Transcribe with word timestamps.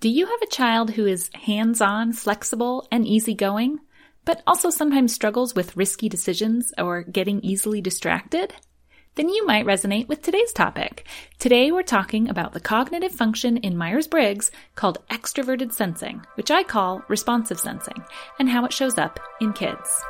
Do 0.00 0.08
you 0.08 0.24
have 0.24 0.40
a 0.40 0.46
child 0.46 0.92
who 0.92 1.04
is 1.04 1.28
hands 1.34 1.82
on, 1.82 2.14
flexible, 2.14 2.88
and 2.90 3.06
easygoing, 3.06 3.80
but 4.24 4.42
also 4.46 4.70
sometimes 4.70 5.12
struggles 5.12 5.54
with 5.54 5.76
risky 5.76 6.08
decisions 6.08 6.72
or 6.78 7.02
getting 7.02 7.40
easily 7.42 7.82
distracted? 7.82 8.54
Then 9.16 9.28
you 9.28 9.44
might 9.44 9.66
resonate 9.66 10.08
with 10.08 10.22
today's 10.22 10.54
topic. 10.54 11.06
Today 11.38 11.70
we're 11.70 11.82
talking 11.82 12.30
about 12.30 12.54
the 12.54 12.60
cognitive 12.60 13.12
function 13.12 13.58
in 13.58 13.76
Myers 13.76 14.06
Briggs 14.06 14.50
called 14.74 15.06
extroverted 15.10 15.70
sensing, 15.70 16.24
which 16.36 16.50
I 16.50 16.62
call 16.62 17.02
responsive 17.08 17.60
sensing, 17.60 18.02
and 18.38 18.48
how 18.48 18.64
it 18.64 18.72
shows 18.72 18.96
up 18.96 19.20
in 19.42 19.52
kids. 19.52 20.02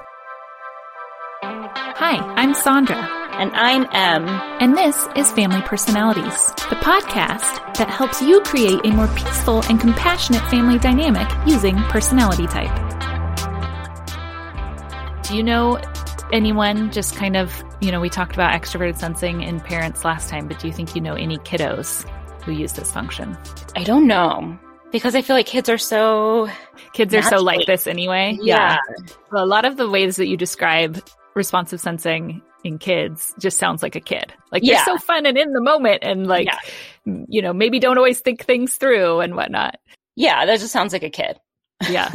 Hi, 1.43 2.19
I'm 2.37 2.53
Sandra. 2.53 2.97
And 3.33 3.51
I'm 3.55 3.85
Em. 3.93 4.29
And 4.61 4.77
this 4.77 5.09
is 5.17 5.33
Family 5.33 5.63
Personalities, 5.63 6.49
the 6.69 6.77
podcast 6.77 7.75
that 7.77 7.89
helps 7.89 8.21
you 8.21 8.43
create 8.43 8.85
a 8.85 8.91
more 8.91 9.09
peaceful 9.09 9.63
and 9.63 9.81
compassionate 9.81 10.43
family 10.51 10.79
dynamic 10.79 11.27
using 11.47 11.77
personality 11.85 12.47
type. 12.47 12.69
Do 15.23 15.35
you 15.35 15.43
know 15.43 15.81
anyone 16.31 16.93
just 16.93 17.17
kind 17.17 17.39
of, 17.39 17.51
you 17.81 17.91
know, 17.91 18.01
we 18.01 18.11
talked 18.11 18.35
about 18.35 18.53
extroverted 18.53 18.99
sensing 18.99 19.41
in 19.41 19.61
parents 19.61 20.05
last 20.05 20.29
time, 20.29 20.47
but 20.47 20.59
do 20.59 20.67
you 20.67 20.75
think 20.75 20.95
you 20.95 21.01
know 21.01 21.15
any 21.15 21.39
kiddos 21.39 22.07
who 22.43 22.53
use 22.53 22.75
this 22.75 22.93
function? 22.93 23.35
I 23.75 23.85
don't 23.85 24.07
know 24.07 24.59
because 24.93 25.15
I 25.15 25.23
feel 25.23 25.37
like 25.37 25.47
kids 25.47 25.71
are 25.71 25.79
so 25.79 26.51
kids 26.93 27.15
are 27.15 27.23
so 27.23 27.41
like 27.41 27.67
this 27.67 27.87
anyway. 27.87 28.37
Yeah. 28.43 28.77
yeah. 28.77 29.15
Well, 29.33 29.45
a 29.45 29.47
lot 29.47 29.65
of 29.65 29.79
the 29.79 29.89
ways 29.89 30.17
that 30.17 30.27
you 30.27 30.37
describe 30.37 31.03
responsive 31.35 31.81
sensing 31.81 32.43
in 32.65 32.79
kids 32.79 33.35
just 33.39 33.59
sounds 33.59 33.83
like 33.83 33.97
a 33.97 34.01
kid. 34.01 34.33
Like 34.53 34.63
yeah. 34.65 34.85
they're 34.85 34.97
so 34.97 35.05
fun 35.05 35.27
and 35.27 35.39
in 35.39 35.53
the 35.53 35.61
moment 35.61 36.01
and 36.03 36.27
like, 36.27 36.47
yeah. 36.47 37.15
you 37.29 37.43
know, 37.43 37.53
maybe 37.53 37.79
don't 37.79 37.99
always 37.99 38.21
think 38.21 38.45
things 38.45 38.75
through 38.77 39.21
and 39.21 39.35
whatnot. 39.35 39.77
Yeah, 40.17 40.45
that 40.47 40.61
just 40.61 40.73
sounds 40.73 40.93
like 40.93 41.03
a 41.03 41.11
kid. 41.11 41.39
yeah. 41.91 42.13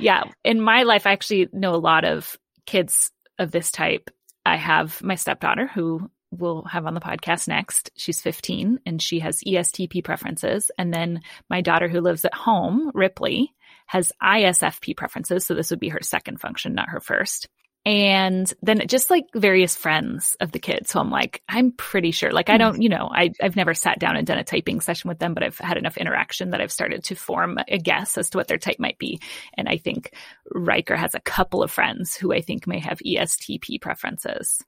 Yeah. 0.00 0.24
In 0.44 0.60
my 0.60 0.82
life, 0.82 1.06
I 1.06 1.12
actually 1.12 1.48
know 1.52 1.74
a 1.74 1.76
lot 1.76 2.04
of 2.04 2.36
kids 2.66 3.10
of 3.38 3.50
this 3.52 3.70
type. 3.70 4.10
I 4.44 4.56
have 4.56 5.02
my 5.02 5.14
stepdaughter 5.14 5.68
who 5.68 6.10
we'll 6.30 6.62
have 6.64 6.86
on 6.86 6.94
the 6.94 7.00
podcast 7.00 7.48
next. 7.48 7.90
She's 7.96 8.20
15 8.20 8.80
and 8.84 9.00
she 9.00 9.20
has 9.20 9.40
ESTP 9.46 10.04
preferences. 10.04 10.70
And 10.76 10.92
then 10.92 11.20
my 11.48 11.60
daughter 11.60 11.88
who 11.88 12.00
lives 12.00 12.24
at 12.24 12.34
home, 12.34 12.90
Ripley, 12.92 13.54
has 13.86 14.12
ISFP 14.22 14.96
preferences. 14.96 15.46
So 15.46 15.54
this 15.54 15.70
would 15.70 15.80
be 15.80 15.88
her 15.90 16.02
second 16.02 16.40
function, 16.40 16.74
not 16.74 16.90
her 16.90 17.00
first 17.00 17.48
and 17.88 18.52
then 18.60 18.86
just 18.86 19.08
like 19.08 19.28
various 19.34 19.74
friends 19.74 20.36
of 20.40 20.52
the 20.52 20.58
kids. 20.58 20.90
So 20.90 21.00
I'm 21.00 21.08
like, 21.10 21.42
I'm 21.48 21.72
pretty 21.72 22.10
sure, 22.10 22.30
like, 22.30 22.50
I 22.50 22.56
hmm. 22.56 22.58
don't, 22.58 22.82
you 22.82 22.90
know, 22.90 23.08
I, 23.10 23.32
I've 23.40 23.56
never 23.56 23.72
sat 23.72 23.98
down 23.98 24.14
and 24.14 24.26
done 24.26 24.36
a 24.36 24.44
typing 24.44 24.82
session 24.82 25.08
with 25.08 25.18
them, 25.18 25.32
but 25.32 25.42
I've 25.42 25.56
had 25.56 25.78
enough 25.78 25.96
interaction 25.96 26.50
that 26.50 26.60
I've 26.60 26.70
started 26.70 27.02
to 27.04 27.14
form 27.14 27.56
a 27.66 27.78
guess 27.78 28.18
as 28.18 28.28
to 28.30 28.36
what 28.36 28.46
their 28.46 28.58
type 28.58 28.78
might 28.78 28.98
be. 28.98 29.20
And 29.54 29.70
I 29.70 29.78
think 29.78 30.12
Riker 30.50 30.96
has 30.96 31.14
a 31.14 31.20
couple 31.20 31.62
of 31.62 31.70
friends 31.70 32.14
who 32.14 32.30
I 32.30 32.42
think 32.42 32.66
may 32.66 32.78
have 32.78 32.98
ESTP 32.98 33.80
preferences. 33.80 34.62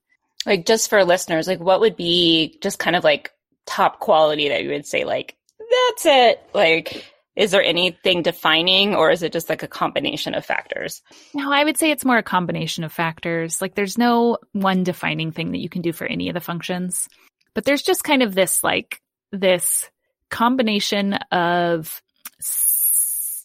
Like, 0.46 0.64
just 0.64 0.88
for 0.88 1.04
listeners, 1.04 1.46
like, 1.46 1.60
what 1.60 1.80
would 1.80 1.96
be 1.96 2.56
just 2.62 2.78
kind 2.78 2.96
of 2.96 3.04
like 3.04 3.32
top 3.66 4.00
quality 4.00 4.48
that 4.48 4.62
you 4.62 4.70
would 4.70 4.86
say, 4.86 5.04
like, 5.04 5.36
that's 5.58 6.06
it? 6.06 6.42
Like, 6.54 7.04
is 7.36 7.52
there 7.52 7.62
anything 7.62 8.22
defining 8.22 8.94
or 8.94 9.10
is 9.10 9.22
it 9.22 9.32
just 9.32 9.48
like 9.48 9.62
a 9.62 9.68
combination 9.68 10.34
of 10.34 10.44
factors? 10.44 11.02
No, 11.32 11.52
I 11.52 11.64
would 11.64 11.78
say 11.78 11.90
it's 11.90 12.04
more 12.04 12.18
a 12.18 12.22
combination 12.22 12.84
of 12.84 12.92
factors. 12.92 13.60
Like 13.60 13.74
there's 13.74 13.96
no 13.96 14.38
one 14.52 14.82
defining 14.82 15.32
thing 15.32 15.52
that 15.52 15.60
you 15.60 15.68
can 15.68 15.82
do 15.82 15.92
for 15.92 16.06
any 16.06 16.28
of 16.28 16.34
the 16.34 16.40
functions, 16.40 17.08
but 17.54 17.64
there's 17.64 17.82
just 17.82 18.04
kind 18.04 18.22
of 18.22 18.34
this 18.34 18.64
like 18.64 19.00
this 19.32 19.88
combination 20.28 21.14
of 21.30 22.02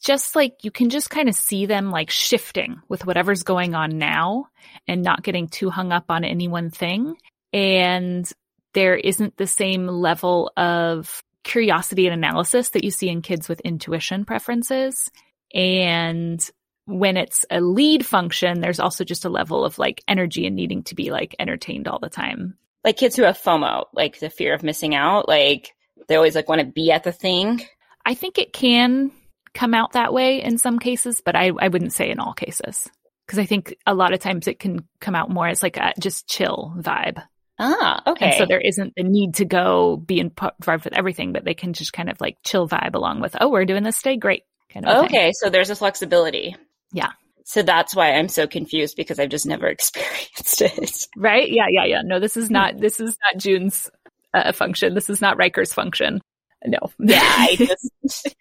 just 0.06 0.36
like 0.36 0.64
you 0.64 0.70
can 0.70 0.90
just 0.90 1.10
kind 1.10 1.28
of 1.28 1.36
see 1.36 1.66
them 1.66 1.90
like 1.90 2.12
shifting 2.12 2.80
with 2.88 3.06
whatever's 3.06 3.44
going 3.44 3.74
on 3.74 3.98
now 3.98 4.46
and 4.88 5.02
not 5.02 5.24
getting 5.24 5.48
too 5.48 5.70
hung 5.70 5.92
up 5.92 6.06
on 6.10 6.24
any 6.24 6.48
one 6.48 6.70
thing. 6.70 7.16
And 7.52 8.32
there 8.74 8.96
isn't 8.96 9.38
the 9.38 9.48
same 9.48 9.88
level 9.88 10.52
of 10.58 11.24
curiosity 11.46 12.08
and 12.08 12.14
analysis 12.14 12.72
that 12.72 12.84
you 12.84 12.92
see 12.92 13.08
in 13.08 13.22
kids 13.22 13.48
with 13.48 13.62
intuition 13.62 14.26
preferences. 14.26 15.10
And 15.54 16.42
when 16.86 17.16
it's 17.16 17.46
a 17.50 17.62
lead 17.62 18.06
function, 18.06 18.60
there's 18.60 18.82
also 18.82 19.06
just 19.06 19.24
a 19.24 19.30
level 19.30 19.64
of 19.64 19.80
like 19.80 20.04
energy 20.08 20.46
and 20.46 20.56
needing 20.56 20.84
to 20.84 20.96
be 20.96 21.12
like 21.12 21.36
entertained 21.40 21.88
all 21.88 22.00
the 22.00 22.10
time. 22.10 22.58
Like 22.84 22.98
kids 22.98 23.16
who 23.16 23.24
have 23.24 23.42
FOMO, 23.42 23.86
like 23.94 24.20
the 24.20 24.30
fear 24.30 24.54
of 24.54 24.64
missing 24.64 24.94
out, 24.94 25.30
like 25.30 25.74
they 26.08 26.16
always 26.16 26.36
like 26.36 26.50
want 26.50 26.60
to 26.60 26.68
be 26.68 26.92
at 26.92 27.04
the 27.04 27.12
thing. 27.12 27.62
I 28.06 28.16
think 28.16 28.38
it 28.38 28.52
can 28.52 29.12
come 29.54 29.74
out 29.74 29.94
that 29.94 30.14
way 30.14 30.44
in 30.44 30.58
some 30.58 30.80
cases, 30.80 31.22
but 31.24 31.36
I, 31.36 31.52
I 31.58 31.70
wouldn't 31.70 31.94
say 31.94 32.12
in 32.12 32.20
all 32.20 32.34
cases. 32.34 32.90
Cause 33.28 33.40
I 33.40 33.46
think 33.46 33.76
a 33.88 33.96
lot 33.96 34.14
of 34.14 34.20
times 34.20 34.48
it 34.48 34.60
can 34.60 34.88
come 35.00 35.16
out 35.16 35.32
more 35.32 35.48
as 35.48 35.64
like 35.64 35.78
a 35.78 35.94
just 36.00 36.28
chill 36.28 36.76
vibe. 36.78 37.24
Ah, 37.58 38.02
okay. 38.08 38.26
And 38.26 38.36
so 38.36 38.46
there 38.46 38.60
isn't 38.60 38.94
the 38.96 39.04
need 39.04 39.36
to 39.36 39.46
go 39.46 39.98
be 39.98 40.20
involved 40.20 40.84
with 40.84 40.94
everything, 40.94 41.32
but 41.32 41.46
they 41.46 41.54
can 41.54 41.74
just 41.74 41.94
kind 41.94 42.10
of 42.10 42.20
like 42.20 42.38
chill 42.44 42.68
vibe 42.68 42.96
along 42.96 43.22
with, 43.22 43.36
oh, 43.40 43.50
we're 43.50 43.66
doing 43.66 43.84
this 43.84 44.02
today. 44.02 44.18
Great. 44.18 44.44
Kind 44.74 44.86
of 44.86 45.06
okay. 45.06 45.32
So 45.34 45.50
there's 45.50 45.70
a 45.70 45.76
flexibility. 45.76 46.56
Yeah. 46.92 47.12
So 47.46 47.62
that's 47.62 47.96
why 47.96 48.14
I'm 48.14 48.28
so 48.28 48.48
confused 48.48 48.98
because 48.98 49.20
I've 49.20 49.30
just 49.30 49.46
never 49.46 49.68
experienced 49.70 50.62
it. 50.62 51.08
Right? 51.16 51.50
Yeah, 51.50 51.68
yeah, 51.70 51.86
yeah. 51.86 52.02
No, 52.04 52.20
this 52.20 52.36
is 52.36 52.50
not 52.50 52.78
this 52.78 53.00
is 53.00 53.18
not 53.24 53.42
June's 53.42 53.90
uh, 54.34 54.52
function. 54.52 54.94
This 54.94 55.10
is 55.10 55.22
not 55.22 55.38
Riker's 55.38 55.74
function. 55.74 56.22
No. 56.66 56.80
Yeah. 57.00 57.48
Just... 57.56 58.36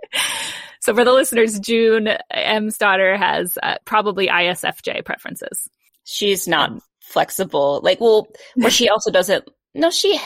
so 0.80 0.94
for 0.94 1.04
the 1.04 1.12
listeners, 1.12 1.58
June 1.58 2.08
Em's 2.30 2.78
daughter 2.78 3.16
has 3.16 3.58
uh, 3.62 3.76
probably 3.84 4.28
ISFJ 4.28 5.04
preferences. 5.04 5.68
She's 6.04 6.46
not 6.46 6.70
um, 6.70 6.80
flexible. 7.10 7.80
Like, 7.82 8.00
well, 8.00 8.26
where 8.54 8.70
she 8.70 8.88
also 8.90 9.10
doesn't, 9.10 9.48
no, 9.74 9.90
she, 9.90 10.18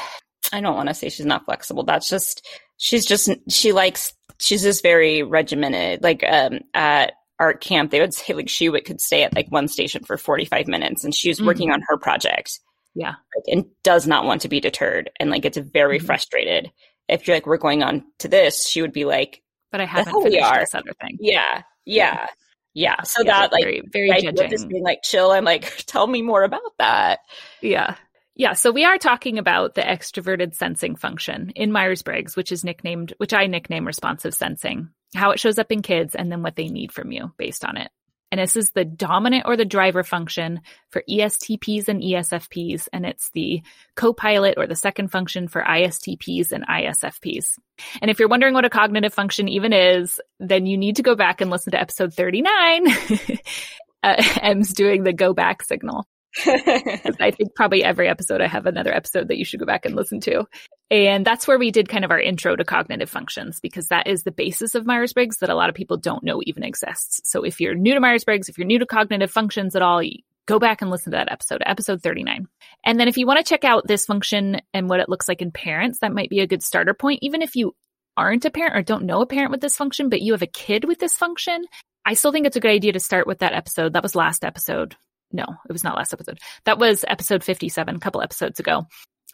I 0.53 0.61
don't 0.61 0.77
want 0.77 0.89
to 0.89 0.95
say 0.95 1.09
she's 1.09 1.27
not 1.27 1.45
flexible. 1.45 1.83
That's 1.83 2.09
just, 2.09 2.47
she's 2.77 3.05
just, 3.05 3.31
she 3.49 3.73
likes, 3.73 4.13
she's 4.39 4.63
just 4.63 4.83
very 4.83 5.23
regimented. 5.23 6.03
Like, 6.03 6.25
um, 6.25 6.61
at 6.75 7.15
art 7.39 7.61
camp, 7.61 7.91
they 7.91 8.01
would 8.01 8.15
say 8.15 8.35
like 8.35 8.49
she 8.49 8.69
would, 8.69 8.85
could 8.85 9.01
stay 9.01 9.23
at 9.23 9.35
like 9.35 9.51
one 9.51 9.69
station 9.69 10.05
for 10.05 10.17
45 10.17 10.69
minutes 10.69 11.05
and 11.05 11.15
she 11.15 11.29
was 11.29 11.39
mm-hmm. 11.39 11.47
working 11.47 11.71
on 11.71 11.83
her 11.89 11.97
project. 11.97 12.61
Yeah. 12.95 13.15
Like, 13.35 13.45
and 13.49 13.67
does 13.83 14.07
not 14.07 14.25
want 14.25 14.43
to 14.43 14.49
be 14.49 14.61
deterred 14.61 15.11
and 15.19 15.31
like 15.31 15.43
gets 15.43 15.59
very 15.59 15.99
mm-hmm. 15.99 16.07
frustrated. 16.07 16.71
If 17.09 17.27
you're 17.27 17.37
like, 17.37 17.47
we're 17.47 17.59
going 17.59 17.83
on 17.83 18.05
to 18.21 18.29
this, 18.29 18.67
she 18.69 18.81
would 18.81 18.93
be 18.93 19.05
like, 19.05 19.43
but 19.71 19.81
I 19.81 19.85
haven't 19.85 20.13
finished 20.13 20.31
we 20.31 20.39
are. 20.39 20.61
this 20.61 20.75
other 20.75 20.93
thing. 21.01 21.19
Yeah. 21.21 21.63
Yeah. 21.85 22.15
yeah. 22.15 22.27
Yeah. 22.75 23.03
So 23.03 23.23
yeah, 23.23 23.33
that 23.33 23.53
like 23.53 23.65
very, 23.65 23.83
very 23.91 24.21
judging. 24.21 24.51
just 24.51 24.69
being 24.69 24.83
like 24.83 25.03
chill. 25.03 25.31
I'm 25.31 25.45
like, 25.45 25.77
tell 25.87 26.07
me 26.07 26.23
more 26.23 26.43
about 26.43 26.77
that. 26.79 27.21
Yeah. 27.61 27.97
Yeah, 28.37 28.55
so 28.55 28.73
we 28.73 28.85
are 28.85 28.99
talking 28.99 29.39
about 29.39 29.77
the 29.77 29.83
extroverted 29.83 30.57
sensing 30.57 30.97
function 30.97 31.51
in 31.55 31.71
Myers 31.71 32.03
Briggs, 32.03 32.35
which 32.35 32.51
is 32.51 32.65
nicknamed, 32.65 33.15
which 33.19 33.33
I 33.33 33.47
nickname 33.47 33.87
responsive 33.87 34.35
sensing, 34.35 34.89
how 35.15 35.31
it 35.31 35.39
shows 35.39 35.57
up 35.61 35.71
in 35.71 35.83
kids, 35.83 36.17
and 36.17 36.33
then 36.33 36.43
what 36.43 36.57
they 36.57 36.67
need 36.67 36.91
from 36.91 37.13
you 37.13 37.33
based 37.39 37.65
on 37.65 37.77
it. 37.77 37.93
And 38.35 38.41
this 38.41 38.57
is 38.57 38.73
the 38.73 38.85
dominant 38.85 39.45
or 39.47 39.57
the 39.57 39.65
driver 39.65 40.03
function 40.03 40.61
for 40.91 41.05
ESTPs 41.09 41.87
and 41.87 42.03
ESFPs. 42.03 42.89
And 42.93 43.07
it's 43.07 43.31
the 43.31 43.63
co-pilot 43.95 44.55
or 44.57 44.67
the 44.67 44.75
second 44.75 45.13
function 45.13 45.47
for 45.47 45.63
ISTPs 45.63 46.51
and 46.51 46.67
ISFPs. 46.67 47.57
And 48.03 48.11
if 48.11 48.19
you're 48.19 48.27
wondering 48.27 48.53
what 48.53 48.65
a 48.65 48.71
cognitive 48.71 49.15
function 49.15 49.47
even 49.47 49.73
is, 49.73 50.21
then 50.41 50.67
you 50.67 50.77
need 50.77 50.97
to 50.97 51.03
go 51.05 51.15
back 51.15 51.43
and 51.43 51.49
listen 51.49 51.71
to 51.71 51.81
episode 51.81 52.13
39. 52.13 52.89
uh, 54.03 54.23
Em's 54.43 54.73
doing 54.73 55.05
the 55.05 55.13
go 55.13 55.33
back 55.33 55.63
signal. 55.63 56.05
I 56.47 57.31
think 57.31 57.55
probably 57.55 57.85
every 57.85 58.09
episode 58.09 58.41
I 58.41 58.49
have 58.49 58.67
another 58.67 58.93
episode 58.93 59.29
that 59.29 59.39
you 59.39 59.45
should 59.45 59.61
go 59.61 59.67
back 59.67 59.85
and 59.85 59.95
listen 59.95 60.21
to. 60.21 60.45
And 60.91 61.25
that's 61.25 61.47
where 61.47 61.59
we 61.59 61.71
did 61.71 61.89
kind 61.89 62.05
of 62.05 62.11
our 62.11 62.21
intro 62.21 62.57
to 62.57 62.65
cognitive 62.65 63.09
functions 63.09 63.61
because 63.61 63.89
that 63.89 64.07
is 64.07 64.23
the 64.23 64.33
basis 64.33 64.75
of 64.75 64.87
Myers 64.87 65.13
Briggs 65.13 65.39
that 65.39 65.51
a 65.51 65.55
lot 65.55 65.69
of 65.69 65.75
people 65.75 65.97
don't 65.97 66.25
know 66.25 66.41
even 66.45 66.65
exists. 66.65 67.21
So 67.25 67.45
if 67.45 67.61
you're 67.61 67.75
new 67.75 67.95
to 67.95 68.01
Myers 68.01 68.25
Briggs, 68.25 68.49
if 68.49 68.59
you're 68.59 68.67
new 68.67 68.79
to 68.79 68.87
cognitive 68.87 69.31
functions 69.31 69.77
at 69.77 69.83
all, 69.83 70.03
go 70.47 70.59
back 70.59 70.83
and 70.83 70.91
listen 70.91 71.13
to 71.13 71.19
that 71.19 71.33
episode, 71.33 71.63
episode 71.65 72.03
39. 72.03 72.47
And 72.85 73.01
then 73.01 73.09
if 73.09 73.17
you 73.17 73.27
want 73.27 73.39
to 73.39 73.49
check 73.49 73.65
out 73.65 73.87
this 73.87 74.05
function 74.05 74.61
and 74.73 74.89
what 74.89 75.01
it 75.01 75.09
looks 75.09 75.29
like 75.29 75.41
in 75.41 75.53
parents, 75.53 76.01
that 76.01 76.13
might 76.13 76.31
be 76.31 76.41
a 76.41 76.47
good 76.47 76.63
starter 76.63 76.95
point. 76.95 77.21
Even 77.23 77.43
if 77.43 77.57
you 77.57 77.75
aren't 78.17 78.45
a 78.45 78.51
parent 78.51 78.77
or 78.77 78.83
don't 78.83 79.07
know 79.07 79.23
a 79.23 79.27
parent 79.27 79.51
with 79.51 79.61
this 79.61 79.77
function, 79.77 80.09
but 80.09 80.21
you 80.21 80.33
have 80.33 80.43
a 80.43 80.47
kid 80.47 80.85
with 80.85 80.99
this 80.99 81.15
function, 81.15 81.65
I 82.05 82.15
still 82.15 82.33
think 82.33 82.47
it's 82.47 82.57
a 82.57 82.61
good 82.61 82.71
idea 82.71 82.93
to 82.93 83.01
start 83.01 83.27
with 83.27 83.39
that 83.39 83.55
episode. 83.55 83.95
That 83.95 84.03
was 84.03 84.15
last 84.15 84.45
episode. 84.45 84.97
No, 85.35 85.45
it 85.69 85.73
was 85.73 85.83
not 85.83 85.97
last 85.97 86.13
episode. 86.13 86.39
That 86.65 86.79
was 86.79 87.05
episode 87.07 87.43
57, 87.43 87.97
a 87.97 87.99
couple 87.99 88.23
episodes 88.23 88.61
ago 88.61 88.87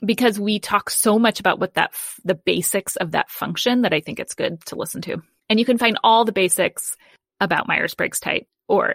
because 0.05 0.41
we 0.41 0.59
talk 0.59 0.89
so 0.89 1.19
much 1.19 1.41
about 1.41 1.61
what 1.61 1.75
that, 1.75 1.91
f- 1.93 2.19
the 2.25 2.35
basics 2.35 2.97
of 2.97 3.11
that 3.11 3.31
function 3.31 3.83
that 3.83 3.93
I 3.93 4.01
think 4.01 4.19
it's 4.19 4.35
good 4.35 4.65
to 4.67 4.77
listen 4.77 5.03
to. 5.03 5.23
And 5.51 5.59
you 5.59 5.67
can 5.67 5.77
find 5.77 5.99
all 6.03 6.25
the 6.25 6.33
basics 6.33 6.97
about 7.39 7.69
Myers 7.69 7.95
Briggs 7.95 8.19
type 8.19 8.47
or 8.67 8.95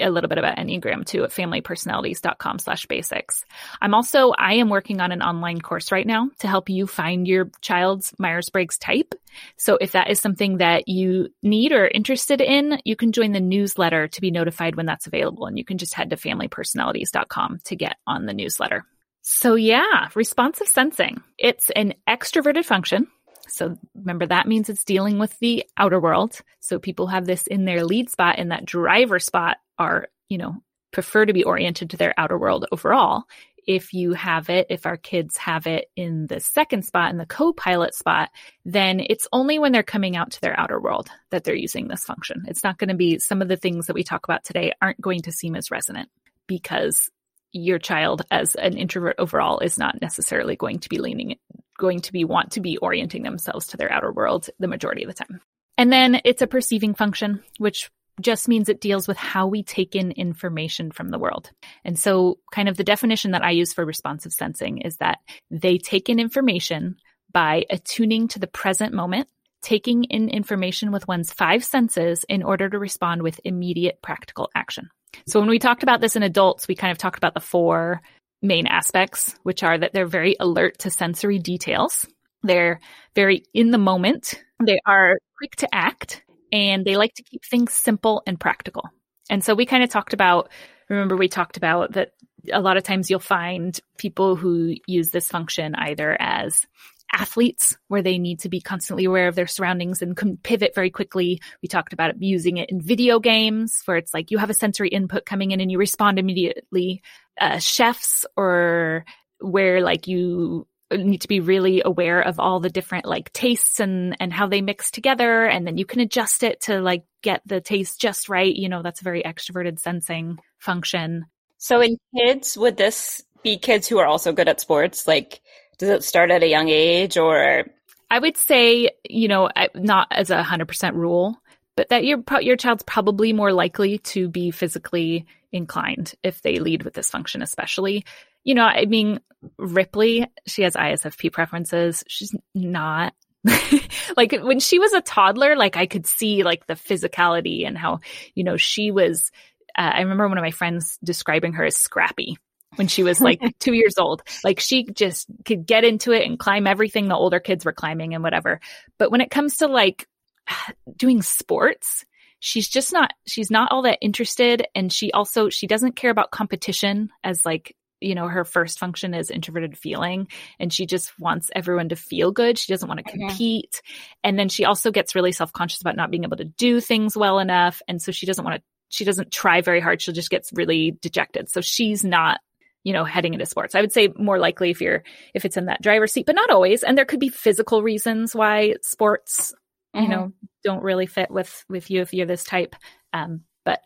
a 0.00 0.10
little 0.10 0.28
bit 0.28 0.38
about 0.38 0.56
Enneagram 0.56 1.04
too 1.04 1.24
at 1.24 1.30
familypersonalities.com 1.30 2.58
slash 2.58 2.86
basics. 2.86 3.44
I'm 3.80 3.94
also, 3.94 4.30
I 4.30 4.54
am 4.54 4.68
working 4.68 5.00
on 5.00 5.12
an 5.12 5.22
online 5.22 5.60
course 5.60 5.92
right 5.92 6.06
now 6.06 6.30
to 6.40 6.48
help 6.48 6.68
you 6.68 6.86
find 6.86 7.28
your 7.28 7.50
child's 7.60 8.12
Myers-Briggs 8.18 8.78
type. 8.78 9.14
So 9.56 9.78
if 9.80 9.92
that 9.92 10.10
is 10.10 10.20
something 10.20 10.58
that 10.58 10.88
you 10.88 11.28
need 11.42 11.72
or 11.72 11.86
interested 11.86 12.40
in, 12.40 12.80
you 12.84 12.96
can 12.96 13.12
join 13.12 13.32
the 13.32 13.40
newsletter 13.40 14.08
to 14.08 14.20
be 14.20 14.30
notified 14.30 14.76
when 14.76 14.86
that's 14.86 15.06
available. 15.06 15.46
And 15.46 15.58
you 15.58 15.64
can 15.64 15.78
just 15.78 15.94
head 15.94 16.10
to 16.10 16.16
familypersonalities.com 16.16 17.60
to 17.64 17.76
get 17.76 17.96
on 18.06 18.26
the 18.26 18.34
newsletter. 18.34 18.84
So 19.22 19.54
yeah, 19.54 20.08
responsive 20.14 20.68
sensing. 20.68 21.22
It's 21.38 21.70
an 21.70 21.94
extroverted 22.06 22.66
function 22.66 23.06
so 23.54 23.78
remember 23.94 24.26
that 24.26 24.48
means 24.48 24.68
it's 24.68 24.84
dealing 24.84 25.18
with 25.18 25.38
the 25.38 25.64
outer 25.76 26.00
world. 26.00 26.40
So 26.60 26.78
people 26.78 27.06
have 27.06 27.26
this 27.26 27.46
in 27.46 27.64
their 27.64 27.84
lead 27.84 28.10
spot 28.10 28.36
and 28.38 28.50
that 28.50 28.66
driver 28.66 29.18
spot 29.18 29.58
are, 29.78 30.08
you 30.28 30.38
know, 30.38 30.56
prefer 30.92 31.24
to 31.24 31.32
be 31.32 31.44
oriented 31.44 31.90
to 31.90 31.96
their 31.96 32.14
outer 32.18 32.38
world 32.38 32.66
overall. 32.72 33.24
If 33.66 33.94
you 33.94 34.12
have 34.12 34.50
it, 34.50 34.66
if 34.68 34.84
our 34.84 34.96
kids 34.96 35.36
have 35.38 35.66
it 35.66 35.86
in 35.96 36.26
the 36.26 36.38
second 36.40 36.84
spot, 36.84 37.10
in 37.10 37.16
the 37.16 37.26
co-pilot 37.26 37.94
spot, 37.94 38.28
then 38.64 39.00
it's 39.00 39.26
only 39.32 39.58
when 39.58 39.72
they're 39.72 39.82
coming 39.82 40.16
out 40.16 40.32
to 40.32 40.40
their 40.40 40.58
outer 40.58 40.78
world 40.78 41.08
that 41.30 41.44
they're 41.44 41.54
using 41.54 41.88
this 41.88 42.04
function. 42.04 42.44
It's 42.46 42.62
not 42.62 42.78
going 42.78 42.90
to 42.90 42.94
be 42.94 43.18
some 43.18 43.40
of 43.40 43.48
the 43.48 43.56
things 43.56 43.86
that 43.86 43.94
we 43.94 44.04
talk 44.04 44.24
about 44.24 44.44
today 44.44 44.72
aren't 44.82 45.00
going 45.00 45.22
to 45.22 45.32
seem 45.32 45.56
as 45.56 45.70
resonant 45.70 46.10
because 46.46 47.10
your 47.52 47.78
child 47.78 48.22
as 48.30 48.54
an 48.56 48.76
introvert 48.76 49.14
overall 49.18 49.60
is 49.60 49.78
not 49.78 50.00
necessarily 50.02 50.56
going 50.56 50.80
to 50.80 50.88
be 50.88 50.98
leaning 50.98 51.36
going 51.84 52.00
to 52.00 52.12
be 52.12 52.24
want 52.24 52.52
to 52.52 52.62
be 52.62 52.78
orienting 52.78 53.24
themselves 53.24 53.66
to 53.68 53.76
their 53.76 53.92
outer 53.92 54.10
world 54.10 54.48
the 54.58 54.66
majority 54.66 55.02
of 55.02 55.08
the 55.08 55.24
time. 55.24 55.42
And 55.76 55.92
then 55.92 56.22
it's 56.24 56.40
a 56.40 56.46
perceiving 56.46 56.94
function, 56.94 57.42
which 57.58 57.90
just 58.22 58.48
means 58.48 58.68
it 58.68 58.80
deals 58.80 59.06
with 59.06 59.18
how 59.18 59.46
we 59.48 59.62
take 59.62 59.94
in 59.94 60.12
information 60.12 60.90
from 60.90 61.10
the 61.10 61.18
world. 61.18 61.50
And 61.84 61.98
so 61.98 62.38
kind 62.50 62.70
of 62.70 62.78
the 62.78 62.84
definition 62.84 63.32
that 63.32 63.44
I 63.44 63.50
use 63.50 63.74
for 63.74 63.84
responsive 63.84 64.32
sensing 64.32 64.78
is 64.78 64.96
that 64.96 65.18
they 65.50 65.76
take 65.76 66.08
in 66.08 66.18
information 66.18 66.96
by 67.32 67.66
attuning 67.68 68.28
to 68.28 68.38
the 68.38 68.46
present 68.46 68.94
moment, 68.94 69.28
taking 69.60 70.04
in 70.04 70.30
information 70.30 70.90
with 70.90 71.06
one's 71.06 71.32
five 71.32 71.64
senses 71.64 72.24
in 72.30 72.42
order 72.42 72.70
to 72.70 72.78
respond 72.78 73.22
with 73.22 73.40
immediate 73.44 74.00
practical 74.00 74.48
action. 74.54 74.88
So 75.26 75.38
when 75.38 75.50
we 75.50 75.58
talked 75.58 75.82
about 75.82 76.00
this 76.00 76.16
in 76.16 76.22
adults, 76.22 76.66
we 76.66 76.76
kind 76.76 76.92
of 76.92 76.98
talked 76.98 77.18
about 77.18 77.34
the 77.34 77.40
four 77.40 78.00
main 78.44 78.66
aspects, 78.66 79.34
which 79.42 79.62
are 79.62 79.76
that 79.76 79.92
they're 79.92 80.06
very 80.06 80.36
alert 80.38 80.78
to 80.80 80.90
sensory 80.90 81.38
details. 81.38 82.06
They're 82.42 82.80
very 83.14 83.44
in 83.54 83.70
the 83.70 83.78
moment. 83.78 84.42
They 84.64 84.78
are 84.86 85.18
quick 85.38 85.56
to 85.56 85.74
act 85.74 86.22
and 86.52 86.84
they 86.84 86.96
like 86.96 87.14
to 87.14 87.22
keep 87.22 87.44
things 87.44 87.72
simple 87.72 88.22
and 88.26 88.38
practical. 88.38 88.84
And 89.30 89.42
so 89.42 89.54
we 89.54 89.66
kind 89.66 89.82
of 89.82 89.90
talked 89.90 90.12
about, 90.12 90.50
remember 90.88 91.16
we 91.16 91.28
talked 91.28 91.56
about 91.56 91.92
that 91.92 92.10
a 92.52 92.60
lot 92.60 92.76
of 92.76 92.82
times 92.82 93.10
you'll 93.10 93.20
find 93.20 93.78
people 93.96 94.36
who 94.36 94.74
use 94.86 95.10
this 95.10 95.28
function 95.28 95.74
either 95.74 96.16
as 96.20 96.66
athletes 97.12 97.76
where 97.88 98.02
they 98.02 98.18
need 98.18 98.40
to 98.40 98.48
be 98.48 98.60
constantly 98.60 99.04
aware 99.04 99.28
of 99.28 99.34
their 99.34 99.46
surroundings 99.46 100.02
and 100.02 100.16
can 100.16 100.36
pivot 100.36 100.74
very 100.74 100.90
quickly. 100.90 101.40
We 101.62 101.68
talked 101.68 101.92
about 101.92 102.20
using 102.20 102.56
it 102.56 102.70
in 102.70 102.80
video 102.80 103.20
games 103.20 103.82
where 103.84 103.96
it's 103.96 104.12
like 104.12 104.30
you 104.30 104.38
have 104.38 104.50
a 104.50 104.54
sensory 104.54 104.88
input 104.88 105.24
coming 105.24 105.52
in 105.52 105.60
and 105.60 105.70
you 105.70 105.78
respond 105.78 106.18
immediately. 106.18 107.02
Uh, 107.40 107.58
chefs 107.58 108.24
or 108.36 109.04
where 109.40 109.80
like 109.80 110.06
you 110.06 110.66
need 110.92 111.22
to 111.22 111.28
be 111.28 111.40
really 111.40 111.82
aware 111.84 112.20
of 112.20 112.38
all 112.38 112.60
the 112.60 112.70
different 112.70 113.06
like 113.06 113.32
tastes 113.32 113.80
and 113.80 114.16
and 114.20 114.32
how 114.32 114.46
they 114.46 114.60
mix 114.60 114.90
together 114.90 115.44
and 115.44 115.66
then 115.66 115.76
you 115.76 115.84
can 115.84 116.00
adjust 116.00 116.42
it 116.42 116.60
to 116.60 116.80
like 116.80 117.04
get 117.22 117.42
the 117.46 117.60
taste 117.60 118.00
just 118.00 118.28
right. 118.28 118.54
You 118.54 118.68
know 118.68 118.82
that's 118.82 119.00
a 119.00 119.04
very 119.04 119.22
extroverted 119.22 119.78
sensing 119.78 120.38
function. 120.58 121.26
So 121.58 121.80
in 121.80 121.96
kids 122.16 122.56
would 122.56 122.76
this 122.76 123.22
be 123.42 123.56
kids 123.56 123.88
who 123.88 123.98
are 123.98 124.06
also 124.06 124.32
good 124.32 124.48
at 124.48 124.60
sports? 124.60 125.06
Like 125.06 125.40
does 125.78 125.88
it 125.88 126.04
start 126.04 126.30
at 126.30 126.42
a 126.42 126.48
young 126.48 126.68
age 126.68 127.16
or? 127.16 127.64
I 128.10 128.18
would 128.18 128.36
say, 128.36 128.90
you 129.08 129.28
know, 129.28 129.48
not 129.74 130.08
as 130.10 130.30
a 130.30 130.42
hundred 130.42 130.68
percent 130.68 130.94
rule, 130.94 131.36
but 131.76 131.88
that 131.88 132.04
your 132.04 132.22
your 132.40 132.56
child's 132.56 132.84
probably 132.84 133.32
more 133.32 133.52
likely 133.52 133.98
to 133.98 134.28
be 134.28 134.50
physically 134.50 135.26
inclined 135.54 136.14
if 136.22 136.42
they 136.42 136.58
lead 136.58 136.82
with 136.82 136.94
this 136.94 137.10
function, 137.10 137.40
especially. 137.40 138.04
You 138.42 138.54
know, 138.54 138.64
I 138.64 138.84
mean, 138.86 139.20
Ripley, 139.56 140.26
she 140.46 140.62
has 140.62 140.74
ISFP 140.74 141.32
preferences. 141.32 142.04
She's 142.08 142.34
not 142.54 143.14
like 144.16 144.32
when 144.32 144.58
she 144.58 144.78
was 144.78 144.92
a 144.92 145.00
toddler, 145.00 145.54
like 145.54 145.76
I 145.76 145.86
could 145.86 146.06
see 146.06 146.42
like 146.42 146.66
the 146.66 146.74
physicality 146.74 147.66
and 147.66 147.76
how, 147.76 148.00
you 148.34 148.42
know, 148.42 148.56
she 148.56 148.90
was, 148.90 149.30
uh, 149.76 149.92
I 149.94 150.00
remember 150.00 150.28
one 150.28 150.38
of 150.38 150.42
my 150.42 150.50
friends 150.50 150.98
describing 151.04 151.54
her 151.54 151.64
as 151.64 151.76
scrappy 151.76 152.38
when 152.76 152.88
she 152.88 153.02
was 153.02 153.20
like 153.20 153.40
two 153.60 153.74
years 153.74 153.94
old. 153.98 154.22
Like 154.42 154.60
she 154.60 154.84
just 154.84 155.26
could 155.44 155.66
get 155.66 155.84
into 155.84 156.12
it 156.12 156.26
and 156.26 156.38
climb 156.38 156.66
everything 156.66 157.08
the 157.08 157.16
older 157.16 157.38
kids 157.38 157.64
were 157.64 157.72
climbing 157.72 158.14
and 158.14 158.22
whatever. 158.22 158.60
But 158.98 159.10
when 159.10 159.20
it 159.20 159.30
comes 159.30 159.58
to 159.58 159.68
like 159.68 160.08
doing 160.96 161.22
sports, 161.22 162.04
she's 162.44 162.68
just 162.68 162.92
not, 162.92 163.10
she's 163.26 163.50
not 163.50 163.72
all 163.72 163.80
that 163.80 163.96
interested. 164.02 164.66
And 164.74 164.92
she 164.92 165.10
also, 165.12 165.48
she 165.48 165.66
doesn't 165.66 165.96
care 165.96 166.10
about 166.10 166.30
competition 166.30 167.08
as 167.24 167.46
like, 167.46 167.74
you 168.02 168.14
know, 168.14 168.28
her 168.28 168.44
first 168.44 168.78
function 168.78 169.14
is 169.14 169.30
introverted 169.30 169.78
feeling 169.78 170.28
and 170.60 170.70
she 170.70 170.84
just 170.84 171.18
wants 171.18 171.50
everyone 171.56 171.88
to 171.88 171.96
feel 171.96 172.32
good. 172.32 172.58
She 172.58 172.70
doesn't 172.70 172.86
want 172.86 172.98
to 172.98 173.10
mm-hmm. 173.10 173.28
compete. 173.28 173.80
And 174.22 174.38
then 174.38 174.50
she 174.50 174.66
also 174.66 174.90
gets 174.90 175.14
really 175.14 175.32
self 175.32 175.54
conscious 175.54 175.80
about 175.80 175.96
not 175.96 176.10
being 176.10 176.24
able 176.24 176.36
to 176.36 176.44
do 176.44 176.80
things 176.80 177.16
well 177.16 177.38
enough. 177.38 177.80
And 177.88 178.02
so 178.02 178.12
she 178.12 178.26
doesn't 178.26 178.44
want 178.44 178.56
to 178.58 178.62
she 178.90 179.06
doesn't 179.06 179.32
try 179.32 179.62
very 179.62 179.80
hard. 179.80 180.02
She'll 180.02 180.14
just 180.14 180.28
gets 180.28 180.52
really 180.52 180.98
dejected. 181.00 181.48
So 181.48 181.62
she's 181.62 182.04
not 182.04 182.40
you 182.82 182.92
know, 182.92 183.04
heading 183.04 183.32
into 183.32 183.46
sports. 183.46 183.74
I 183.74 183.80
would 183.80 183.92
say 183.92 184.12
more 184.18 184.38
likely 184.38 184.68
if 184.68 184.82
you're, 184.82 185.02
if 185.32 185.46
it's 185.46 185.56
in 185.56 185.64
that 185.66 185.80
driver's 185.80 186.12
seat, 186.12 186.26
but 186.26 186.34
not 186.34 186.50
always. 186.50 186.82
And 186.82 186.98
there 186.98 187.06
could 187.06 187.18
be 187.18 187.30
physical 187.30 187.82
reasons 187.82 188.34
why 188.34 188.74
sports, 188.82 189.54
mm-hmm. 189.94 190.02
you 190.02 190.08
know, 190.08 190.32
don't 190.62 190.82
really 190.82 191.06
fit 191.06 191.30
with, 191.30 191.64
with 191.68 191.90
you 191.90 192.02
if 192.02 192.12
you're 192.12 192.26
this 192.26 192.44
type. 192.44 192.74
Um, 193.12 193.42
but 193.64 193.80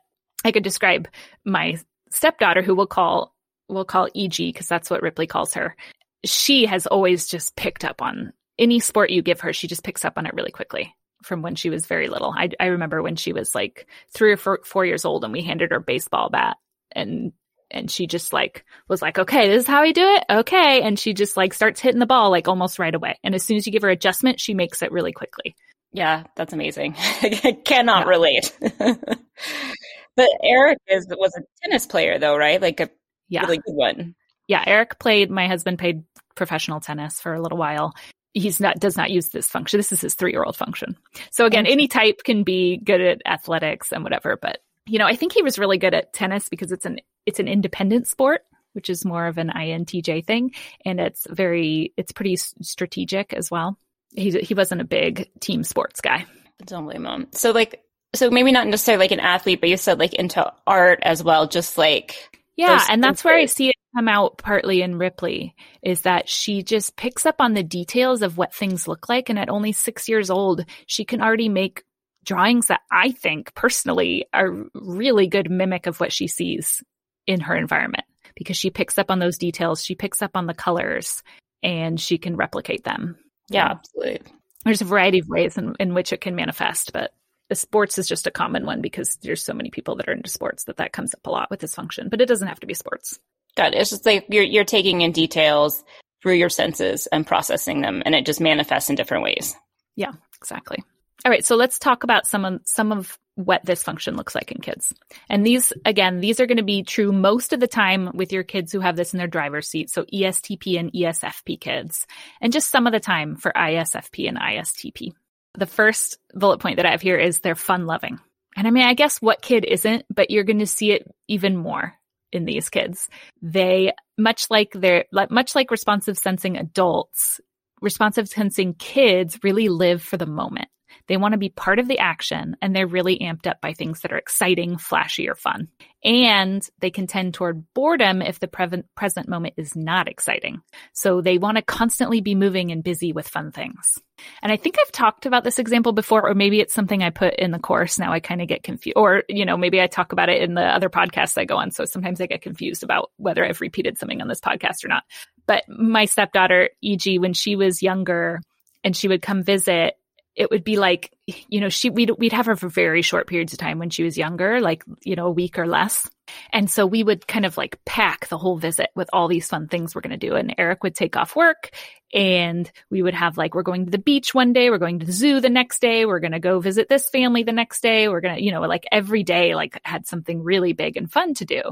I 0.44 0.52
could 0.52 0.64
describe 0.64 1.08
my 1.44 1.78
stepdaughter 2.10 2.62
who 2.62 2.74
we'll 2.74 2.86
call, 2.86 3.34
we'll 3.68 3.84
call 3.84 4.08
EG 4.14 4.36
because 4.36 4.68
that's 4.68 4.90
what 4.90 5.02
Ripley 5.02 5.26
calls 5.26 5.54
her. 5.54 5.76
She 6.24 6.66
has 6.66 6.86
always 6.86 7.28
just 7.28 7.56
picked 7.56 7.84
up 7.84 8.02
on 8.02 8.32
any 8.58 8.80
sport 8.80 9.10
you 9.10 9.22
give 9.22 9.40
her. 9.40 9.52
She 9.52 9.68
just 9.68 9.84
picks 9.84 10.04
up 10.04 10.14
on 10.16 10.26
it 10.26 10.34
really 10.34 10.50
quickly 10.50 10.94
from 11.22 11.42
when 11.42 11.54
she 11.54 11.70
was 11.70 11.86
very 11.86 12.08
little. 12.08 12.32
I, 12.36 12.50
I 12.60 12.66
remember 12.66 13.02
when 13.02 13.16
she 13.16 13.32
was 13.32 13.54
like 13.54 13.86
three 14.12 14.32
or 14.32 14.36
four, 14.36 14.60
four 14.64 14.84
years 14.84 15.04
old 15.04 15.24
and 15.24 15.32
we 15.32 15.42
handed 15.42 15.70
her 15.70 15.80
baseball 15.80 16.30
bat 16.30 16.56
and 16.92 17.32
and 17.70 17.90
she 17.90 18.06
just 18.06 18.32
like 18.32 18.64
was 18.88 19.02
like, 19.02 19.18
okay, 19.18 19.48
this 19.48 19.64
is 19.64 19.68
how 19.68 19.82
we 19.82 19.92
do 19.92 20.02
it. 20.02 20.24
Okay. 20.30 20.80
And 20.80 20.98
she 20.98 21.12
just 21.12 21.36
like 21.36 21.52
starts 21.52 21.80
hitting 21.80 21.98
the 21.98 22.06
ball 22.06 22.30
like 22.30 22.48
almost 22.48 22.78
right 22.78 22.94
away. 22.94 23.18
And 23.22 23.34
as 23.34 23.42
soon 23.42 23.58
as 23.58 23.66
you 23.66 23.72
give 23.72 23.82
her 23.82 23.90
adjustment, 23.90 24.40
she 24.40 24.54
makes 24.54 24.80
it 24.82 24.90
really 24.90 25.12
quickly. 25.12 25.54
Yeah, 25.92 26.24
that's 26.36 26.52
amazing. 26.52 26.94
I 26.98 27.58
cannot 27.64 28.06
yeah. 28.06 28.10
relate. 28.10 28.58
but 30.16 30.28
Eric 30.42 30.78
is 30.88 31.06
was 31.10 31.34
a 31.36 31.42
tennis 31.62 31.86
player 31.86 32.18
though, 32.18 32.36
right? 32.36 32.60
Like 32.60 32.80
a 32.80 32.90
yeah. 33.28 33.42
really 33.42 33.58
good 33.58 33.74
one. 33.74 34.14
Yeah, 34.46 34.64
Eric 34.66 34.98
played 34.98 35.30
my 35.30 35.46
husband 35.46 35.78
played 35.78 36.02
professional 36.34 36.80
tennis 36.80 37.20
for 37.20 37.34
a 37.34 37.40
little 37.40 37.58
while. 37.58 37.94
He's 38.34 38.60
not 38.60 38.78
does 38.78 38.96
not 38.96 39.10
use 39.10 39.28
this 39.28 39.48
function. 39.48 39.78
This 39.78 39.92
is 39.92 40.00
his 40.00 40.14
3-year-old 40.14 40.56
function. 40.56 40.96
So 41.30 41.46
again, 41.46 41.64
mm-hmm. 41.64 41.72
any 41.72 41.88
type 41.88 42.22
can 42.24 42.44
be 42.44 42.78
good 42.78 43.00
at 43.00 43.22
athletics 43.26 43.90
and 43.92 44.04
whatever, 44.04 44.38
but 44.40 44.58
you 44.86 44.98
know, 44.98 45.06
I 45.06 45.16
think 45.16 45.32
he 45.32 45.42
was 45.42 45.58
really 45.58 45.78
good 45.78 45.94
at 45.94 46.12
tennis 46.12 46.48
because 46.48 46.72
it's 46.72 46.86
an 46.86 47.00
it's 47.26 47.40
an 47.40 47.48
independent 47.48 48.06
sport, 48.06 48.42
which 48.72 48.88
is 48.88 49.04
more 49.04 49.26
of 49.26 49.38
an 49.38 49.50
INTJ 49.54 50.24
thing, 50.24 50.52
and 50.84 50.98
it's 50.98 51.26
very 51.30 51.92
it's 51.96 52.12
pretty 52.12 52.36
strategic 52.36 53.34
as 53.34 53.50
well. 53.50 53.78
He 54.14 54.30
he 54.30 54.54
wasn't 54.54 54.80
a 54.80 54.84
big 54.84 55.30
team 55.40 55.62
sports 55.62 56.00
guy. 56.00 56.26
Don't 56.64 56.84
blame 56.84 57.06
him. 57.06 57.28
So 57.32 57.52
like 57.52 57.82
so 58.14 58.30
maybe 58.30 58.52
not 58.52 58.66
necessarily 58.66 59.04
like 59.04 59.12
an 59.12 59.20
athlete, 59.20 59.60
but 59.60 59.68
you 59.68 59.76
said 59.76 59.98
like 59.98 60.14
into 60.14 60.50
art 60.66 61.00
as 61.02 61.22
well, 61.22 61.46
just 61.46 61.76
like 61.78 62.30
yeah, 62.56 62.84
and 62.90 63.02
that's 63.02 63.22
where 63.22 63.36
I 63.36 63.46
see 63.46 63.68
it 63.68 63.76
come 63.94 64.08
out 64.08 64.38
partly 64.38 64.82
in 64.82 64.98
Ripley 64.98 65.54
is 65.82 66.02
that 66.02 66.28
she 66.28 66.62
just 66.62 66.96
picks 66.96 67.24
up 67.24 67.36
on 67.40 67.54
the 67.54 67.62
details 67.62 68.22
of 68.22 68.36
what 68.36 68.54
things 68.54 68.88
look 68.88 69.08
like, 69.08 69.28
and 69.28 69.38
at 69.38 69.48
only 69.48 69.72
six 69.72 70.08
years 70.08 70.30
old, 70.30 70.64
she 70.86 71.04
can 71.04 71.22
already 71.22 71.48
make 71.48 71.84
drawings 72.24 72.66
that 72.66 72.80
I 72.90 73.12
think 73.12 73.54
personally 73.54 74.26
are 74.34 74.66
really 74.74 75.28
good 75.28 75.50
mimic 75.50 75.86
of 75.86 76.00
what 76.00 76.12
she 76.12 76.26
sees 76.26 76.82
in 77.26 77.40
her 77.40 77.56
environment 77.56 78.04
because 78.34 78.56
she 78.56 78.70
picks 78.70 78.98
up 78.98 79.10
on 79.10 79.18
those 79.18 79.38
details, 79.38 79.84
she 79.84 79.94
picks 79.94 80.22
up 80.22 80.32
on 80.34 80.46
the 80.46 80.54
colors, 80.54 81.22
and 81.62 82.00
she 82.00 82.18
can 82.18 82.36
replicate 82.36 82.84
them. 82.84 83.16
Yeah, 83.48 83.70
absolutely. 83.72 84.20
There's 84.64 84.82
a 84.82 84.86
variety 84.86 85.20
of 85.20 85.28
ways 85.28 85.56
in, 85.56 85.74
in 85.80 85.94
which 85.94 86.12
it 86.12 86.20
can 86.20 86.34
manifest, 86.34 86.92
but 86.92 87.12
sports 87.52 87.98
is 87.98 88.08
just 88.08 88.26
a 88.26 88.30
common 88.30 88.66
one 88.66 88.82
because 88.82 89.16
there's 89.22 89.42
so 89.42 89.54
many 89.54 89.70
people 89.70 89.96
that 89.96 90.08
are 90.08 90.12
into 90.12 90.28
sports 90.28 90.64
that 90.64 90.76
that 90.76 90.92
comes 90.92 91.14
up 91.14 91.26
a 91.26 91.30
lot 91.30 91.50
with 91.50 91.60
this 91.60 91.74
function, 91.74 92.08
but 92.08 92.20
it 92.20 92.26
doesn't 92.26 92.48
have 92.48 92.60
to 92.60 92.66
be 92.66 92.74
sports. 92.74 93.18
Got 93.56 93.74
it. 93.74 93.80
It's 93.80 93.90
just 93.90 94.06
like 94.06 94.26
you're 94.28 94.44
you're 94.44 94.64
taking 94.64 95.00
in 95.00 95.12
details 95.12 95.82
through 96.22 96.34
your 96.34 96.50
senses 96.50 97.06
and 97.06 97.26
processing 97.26 97.80
them, 97.80 98.02
and 98.04 98.14
it 98.14 98.26
just 98.26 98.40
manifests 98.40 98.90
in 98.90 98.96
different 98.96 99.24
ways. 99.24 99.54
Yeah, 99.96 100.12
exactly. 100.36 100.78
All 101.24 101.30
right, 101.30 101.44
so 101.44 101.56
let's 101.56 101.78
talk 101.78 102.04
about 102.04 102.26
some 102.26 102.44
of 102.44 102.60
some 102.64 102.92
of 102.92 103.18
what 103.38 103.64
this 103.64 103.84
function 103.84 104.16
looks 104.16 104.34
like 104.34 104.50
in 104.50 104.60
kids. 104.60 104.92
And 105.28 105.46
these 105.46 105.72
again, 105.84 106.18
these 106.18 106.40
are 106.40 106.46
going 106.46 106.56
to 106.56 106.64
be 106.64 106.82
true 106.82 107.12
most 107.12 107.52
of 107.52 107.60
the 107.60 107.68
time 107.68 108.10
with 108.12 108.32
your 108.32 108.42
kids 108.42 108.72
who 108.72 108.80
have 108.80 108.96
this 108.96 109.14
in 109.14 109.18
their 109.18 109.28
driver's 109.28 109.68
seat, 109.68 109.90
so 109.90 110.04
ESTP 110.12 110.78
and 110.78 110.92
ESFP 110.92 111.60
kids, 111.60 112.04
and 112.40 112.52
just 112.52 112.68
some 112.68 112.88
of 112.88 112.92
the 112.92 112.98
time 112.98 113.36
for 113.36 113.52
ISFP 113.54 114.28
and 114.28 114.38
ISTP. 114.38 115.12
The 115.54 115.66
first 115.66 116.18
bullet 116.34 116.58
point 116.58 116.78
that 116.78 116.86
I 116.86 116.90
have 116.90 117.00
here 117.00 117.16
is 117.16 117.38
they're 117.38 117.54
fun 117.54 117.86
loving. 117.86 118.18
And 118.56 118.66
I 118.66 118.72
mean, 118.72 118.84
I 118.84 118.94
guess 118.94 119.22
what 119.22 119.40
kid 119.40 119.64
isn't, 119.64 120.04
but 120.12 120.32
you're 120.32 120.42
going 120.42 120.58
to 120.58 120.66
see 120.66 120.90
it 120.90 121.08
even 121.28 121.56
more 121.56 121.94
in 122.32 122.44
these 122.44 122.68
kids. 122.68 123.08
They 123.40 123.92
much 124.16 124.46
like 124.50 124.72
they're 124.74 125.04
much 125.30 125.54
like 125.54 125.70
responsive 125.70 126.18
sensing 126.18 126.56
adults, 126.56 127.40
responsive 127.80 128.28
sensing 128.28 128.74
kids 128.74 129.38
really 129.44 129.68
live 129.68 130.02
for 130.02 130.16
the 130.16 130.26
moment. 130.26 130.68
They 131.06 131.16
want 131.16 131.32
to 131.32 131.38
be 131.38 131.48
part 131.48 131.78
of 131.78 131.88
the 131.88 131.98
action 131.98 132.56
and 132.62 132.74
they're 132.74 132.86
really 132.86 133.18
amped 133.18 133.46
up 133.46 133.60
by 133.60 133.72
things 133.72 134.00
that 134.00 134.12
are 134.12 134.18
exciting, 134.18 134.78
flashy, 134.78 135.28
or 135.28 135.34
fun. 135.34 135.68
And 136.04 136.66
they 136.78 136.90
can 136.90 137.06
tend 137.06 137.34
toward 137.34 137.64
boredom 137.74 138.22
if 138.22 138.38
the 138.38 138.48
pre- 138.48 138.84
present 138.94 139.28
moment 139.28 139.54
is 139.56 139.74
not 139.74 140.08
exciting. 140.08 140.60
So 140.92 141.20
they 141.20 141.38
want 141.38 141.56
to 141.56 141.62
constantly 141.62 142.20
be 142.20 142.34
moving 142.34 142.70
and 142.70 142.84
busy 142.84 143.12
with 143.12 143.28
fun 143.28 143.50
things. 143.50 143.98
And 144.42 144.52
I 144.52 144.56
think 144.56 144.76
I've 144.80 144.92
talked 144.92 145.26
about 145.26 145.44
this 145.44 145.58
example 145.58 145.92
before, 145.92 146.28
or 146.28 146.34
maybe 146.34 146.60
it's 146.60 146.74
something 146.74 147.02
I 147.02 147.10
put 147.10 147.34
in 147.34 147.50
the 147.50 147.58
course. 147.58 147.98
Now 147.98 148.12
I 148.12 148.20
kind 148.20 148.40
of 148.40 148.48
get 148.48 148.62
confused, 148.62 148.96
or, 148.96 149.24
you 149.28 149.44
know, 149.44 149.56
maybe 149.56 149.80
I 149.80 149.86
talk 149.86 150.12
about 150.12 150.28
it 150.28 150.42
in 150.42 150.54
the 150.54 150.62
other 150.62 150.88
podcasts 150.88 151.38
I 151.38 151.44
go 151.44 151.56
on. 151.56 151.70
So 151.70 151.84
sometimes 151.84 152.20
I 152.20 152.26
get 152.26 152.42
confused 152.42 152.82
about 152.82 153.10
whether 153.16 153.44
I've 153.44 153.60
repeated 153.60 153.98
something 153.98 154.20
on 154.20 154.28
this 154.28 154.40
podcast 154.40 154.84
or 154.84 154.88
not. 154.88 155.04
But 155.46 155.64
my 155.68 156.04
stepdaughter, 156.04 156.70
E.G., 156.82 157.18
when 157.18 157.32
she 157.32 157.56
was 157.56 157.82
younger 157.82 158.40
and 158.84 158.96
she 158.96 159.08
would 159.08 159.22
come 159.22 159.42
visit, 159.42 159.97
it 160.38 160.52
would 160.52 160.62
be 160.62 160.76
like, 160.76 161.12
you 161.26 161.60
know, 161.60 161.68
she, 161.68 161.90
we'd, 161.90 162.10
we'd 162.16 162.32
have 162.32 162.46
her 162.46 162.54
for 162.54 162.68
very 162.68 163.02
short 163.02 163.26
periods 163.26 163.52
of 163.52 163.58
time 163.58 163.80
when 163.80 163.90
she 163.90 164.04
was 164.04 164.16
younger, 164.16 164.60
like, 164.60 164.84
you 165.02 165.16
know, 165.16 165.26
a 165.26 165.32
week 165.32 165.58
or 165.58 165.66
less. 165.66 166.08
And 166.52 166.70
so 166.70 166.86
we 166.86 167.02
would 167.02 167.26
kind 167.26 167.44
of 167.44 167.56
like 167.56 167.80
pack 167.84 168.28
the 168.28 168.38
whole 168.38 168.56
visit 168.56 168.90
with 168.94 169.10
all 169.12 169.26
these 169.26 169.48
fun 169.48 169.66
things 169.66 169.94
we're 169.94 170.00
going 170.00 170.18
to 170.18 170.28
do. 170.28 170.36
And 170.36 170.54
Eric 170.56 170.84
would 170.84 170.94
take 170.94 171.16
off 171.16 171.34
work 171.34 171.70
and 172.14 172.70
we 172.88 173.02
would 173.02 173.14
have 173.14 173.36
like, 173.36 173.52
we're 173.52 173.64
going 173.64 173.86
to 173.86 173.90
the 173.90 173.98
beach 173.98 174.32
one 174.32 174.52
day. 174.52 174.70
We're 174.70 174.78
going 174.78 175.00
to 175.00 175.06
the 175.06 175.12
zoo 175.12 175.40
the 175.40 175.50
next 175.50 175.80
day. 175.80 176.06
We're 176.06 176.20
going 176.20 176.32
to 176.32 176.38
go 176.38 176.60
visit 176.60 176.88
this 176.88 177.08
family 177.10 177.42
the 177.42 177.52
next 177.52 177.82
day. 177.82 178.08
We're 178.08 178.20
going 178.20 178.36
to, 178.36 178.42
you 178.42 178.52
know, 178.52 178.60
like 178.60 178.84
every 178.92 179.24
day, 179.24 179.56
like 179.56 179.80
had 179.84 180.06
something 180.06 180.44
really 180.44 180.72
big 180.72 180.96
and 180.96 181.10
fun 181.10 181.34
to 181.34 181.44
do. 181.46 181.62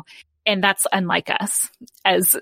And 0.44 0.62
that's 0.62 0.88
unlike 0.92 1.30
us 1.30 1.70
as 2.04 2.35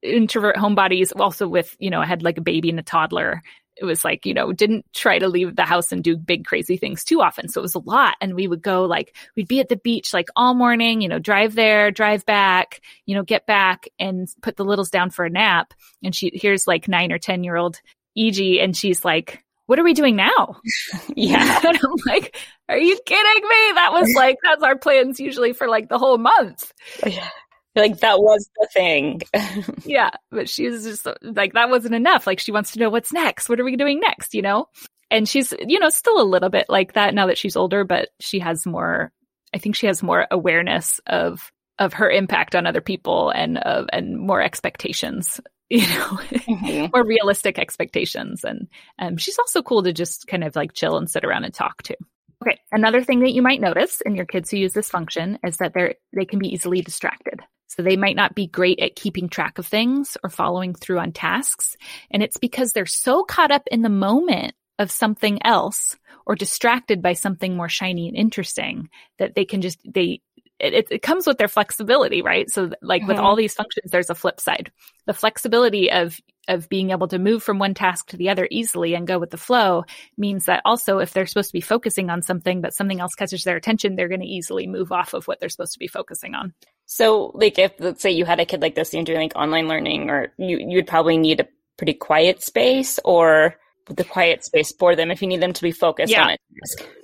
introvert 0.00 0.56
homebodies 0.56 1.12
also 1.18 1.46
with 1.46 1.76
you 1.78 1.88
know 1.88 2.00
i 2.00 2.06
had 2.06 2.24
like 2.24 2.36
a 2.36 2.40
baby 2.40 2.68
and 2.68 2.80
a 2.80 2.82
toddler 2.82 3.40
it 3.82 3.84
was 3.84 4.04
like, 4.04 4.24
you 4.24 4.32
know, 4.32 4.52
didn't 4.52 4.86
try 4.94 5.18
to 5.18 5.28
leave 5.28 5.56
the 5.56 5.64
house 5.64 5.90
and 5.90 6.04
do 6.04 6.16
big 6.16 6.44
crazy 6.44 6.76
things 6.76 7.02
too 7.02 7.20
often. 7.20 7.48
So 7.48 7.60
it 7.60 7.62
was 7.62 7.74
a 7.74 7.80
lot. 7.80 8.16
And 8.20 8.36
we 8.36 8.46
would 8.46 8.62
go 8.62 8.84
like, 8.84 9.16
we'd 9.34 9.48
be 9.48 9.58
at 9.58 9.68
the 9.68 9.76
beach 9.76 10.14
like 10.14 10.28
all 10.36 10.54
morning, 10.54 11.00
you 11.00 11.08
know, 11.08 11.18
drive 11.18 11.56
there, 11.56 11.90
drive 11.90 12.24
back, 12.24 12.80
you 13.06 13.16
know, 13.16 13.24
get 13.24 13.44
back 13.44 13.88
and 13.98 14.28
put 14.40 14.56
the 14.56 14.64
littles 14.64 14.88
down 14.88 15.10
for 15.10 15.24
a 15.24 15.30
nap. 15.30 15.74
And 16.00 16.14
she, 16.14 16.30
here's 16.32 16.68
like 16.68 16.86
nine 16.86 17.10
or 17.10 17.18
10 17.18 17.42
year 17.42 17.56
old 17.56 17.80
E.G. 18.14 18.60
and 18.60 18.76
she's 18.76 19.04
like, 19.04 19.42
what 19.66 19.80
are 19.80 19.84
we 19.84 19.94
doing 19.94 20.14
now? 20.14 20.60
yeah. 21.16 21.60
and 21.66 21.76
I'm 21.76 21.94
like, 22.06 22.36
are 22.68 22.78
you 22.78 23.00
kidding 23.04 23.48
me? 23.48 23.72
That 23.74 23.90
was 23.92 24.12
like, 24.16 24.38
that's 24.44 24.62
our 24.62 24.78
plans 24.78 25.18
usually 25.18 25.54
for 25.54 25.66
like 25.66 25.88
the 25.88 25.98
whole 25.98 26.18
month. 26.18 26.72
Yeah 27.04 27.28
like 27.74 28.00
that 28.00 28.20
was 28.20 28.48
the 28.56 28.68
thing. 28.72 29.22
yeah, 29.84 30.10
but 30.30 30.48
she's 30.48 30.84
just 30.84 31.06
like 31.22 31.54
that 31.54 31.70
wasn't 31.70 31.94
enough. 31.94 32.26
Like 32.26 32.40
she 32.40 32.52
wants 32.52 32.72
to 32.72 32.78
know 32.78 32.90
what's 32.90 33.12
next. 33.12 33.48
What 33.48 33.60
are 33.60 33.64
we 33.64 33.76
doing 33.76 34.00
next? 34.00 34.34
You 34.34 34.42
know, 34.42 34.66
and 35.10 35.28
she's 35.28 35.52
you 35.60 35.78
know 35.78 35.88
still 35.88 36.20
a 36.20 36.24
little 36.24 36.50
bit 36.50 36.66
like 36.68 36.94
that 36.94 37.14
now 37.14 37.26
that 37.26 37.38
she's 37.38 37.56
older, 37.56 37.84
but 37.84 38.08
she 38.20 38.40
has 38.40 38.66
more. 38.66 39.12
I 39.54 39.58
think 39.58 39.76
she 39.76 39.86
has 39.86 40.02
more 40.02 40.26
awareness 40.30 41.00
of 41.06 41.50
of 41.78 41.94
her 41.94 42.10
impact 42.10 42.54
on 42.54 42.66
other 42.66 42.80
people 42.80 43.30
and 43.30 43.58
of 43.58 43.86
and 43.92 44.18
more 44.18 44.42
expectations. 44.42 45.40
You 45.72 45.86
know, 45.86 46.18
mm-hmm. 46.18 46.86
more 46.94 47.02
realistic 47.02 47.58
expectations, 47.58 48.44
and 48.44 48.68
um, 48.98 49.16
she's 49.16 49.38
also 49.38 49.62
cool 49.62 49.82
to 49.84 49.94
just 49.94 50.26
kind 50.26 50.44
of 50.44 50.54
like 50.54 50.74
chill 50.74 50.98
and 50.98 51.10
sit 51.10 51.24
around 51.24 51.44
and 51.44 51.54
talk 51.54 51.82
to. 51.84 51.96
Okay, 52.42 52.58
another 52.72 53.02
thing 53.02 53.20
that 53.20 53.32
you 53.32 53.40
might 53.40 53.58
notice 53.58 54.02
in 54.02 54.14
your 54.14 54.26
kids 54.26 54.50
who 54.50 54.58
use 54.58 54.74
this 54.74 54.90
function 54.90 55.38
is 55.42 55.56
that 55.56 55.72
they're 55.72 55.94
they 56.14 56.26
can 56.26 56.40
be 56.40 56.48
easily 56.48 56.82
distracted. 56.82 57.40
So 57.74 57.82
they 57.82 57.96
might 57.96 58.16
not 58.16 58.34
be 58.34 58.46
great 58.46 58.80
at 58.80 58.96
keeping 58.96 59.28
track 59.28 59.58
of 59.58 59.66
things 59.66 60.16
or 60.22 60.30
following 60.30 60.74
through 60.74 60.98
on 60.98 61.12
tasks. 61.12 61.76
And 62.10 62.22
it's 62.22 62.36
because 62.36 62.72
they're 62.72 62.86
so 62.86 63.24
caught 63.24 63.50
up 63.50 63.62
in 63.70 63.82
the 63.82 63.88
moment 63.88 64.54
of 64.78 64.90
something 64.90 65.44
else 65.44 65.96
or 66.26 66.34
distracted 66.34 67.02
by 67.02 67.14
something 67.14 67.56
more 67.56 67.68
shiny 67.68 68.08
and 68.08 68.16
interesting 68.16 68.88
that 69.18 69.34
they 69.34 69.44
can 69.44 69.62
just, 69.62 69.78
they, 69.84 70.20
it, 70.58 70.88
it 70.90 71.02
comes 71.02 71.26
with 71.26 71.38
their 71.38 71.48
flexibility, 71.48 72.22
right? 72.22 72.48
So 72.50 72.70
like 72.82 73.02
mm-hmm. 73.02 73.08
with 73.08 73.18
all 73.18 73.36
these 73.36 73.54
functions, 73.54 73.90
there's 73.90 74.10
a 74.10 74.14
flip 74.14 74.38
side. 74.38 74.70
The 75.06 75.14
flexibility 75.14 75.90
of 75.90 76.20
of 76.48 76.68
being 76.68 76.90
able 76.90 77.08
to 77.08 77.18
move 77.18 77.42
from 77.42 77.58
one 77.58 77.74
task 77.74 78.08
to 78.08 78.16
the 78.16 78.28
other 78.28 78.48
easily 78.50 78.94
and 78.94 79.06
go 79.06 79.18
with 79.18 79.30
the 79.30 79.36
flow 79.36 79.84
means 80.16 80.46
that 80.46 80.62
also 80.64 80.98
if 80.98 81.12
they're 81.12 81.26
supposed 81.26 81.50
to 81.50 81.56
be 81.56 81.60
focusing 81.60 82.10
on 82.10 82.22
something 82.22 82.60
but 82.60 82.74
something 82.74 83.00
else 83.00 83.14
catches 83.14 83.44
their 83.44 83.56
attention 83.56 83.94
they're 83.94 84.08
going 84.08 84.20
to 84.20 84.26
easily 84.26 84.66
move 84.66 84.90
off 84.90 85.14
of 85.14 85.28
what 85.28 85.38
they're 85.38 85.48
supposed 85.48 85.72
to 85.72 85.78
be 85.78 85.86
focusing 85.86 86.34
on 86.34 86.52
so 86.92 87.30
like 87.34 87.58
if 87.58 87.72
let's 87.78 88.02
say 88.02 88.10
you 88.10 88.24
had 88.24 88.40
a 88.40 88.44
kid 88.44 88.60
like 88.60 88.74
this 88.74 88.92
and 88.92 89.08
you're 89.08 89.16
doing 89.16 89.28
like 89.28 89.36
online 89.36 89.68
learning 89.68 90.10
or 90.10 90.32
you 90.38 90.58
you 90.58 90.76
would 90.76 90.86
probably 90.86 91.16
need 91.16 91.40
a 91.40 91.48
pretty 91.76 91.94
quiet 91.94 92.42
space 92.42 93.00
or 93.04 93.56
the 93.86 94.04
quiet 94.04 94.44
space 94.44 94.72
for 94.72 94.94
them 94.94 95.10
if 95.10 95.22
you 95.22 95.28
need 95.28 95.40
them 95.40 95.52
to 95.52 95.62
be 95.62 95.72
focused 95.72 96.12
yeah. 96.12 96.24
on 96.24 96.30
it 96.30 96.40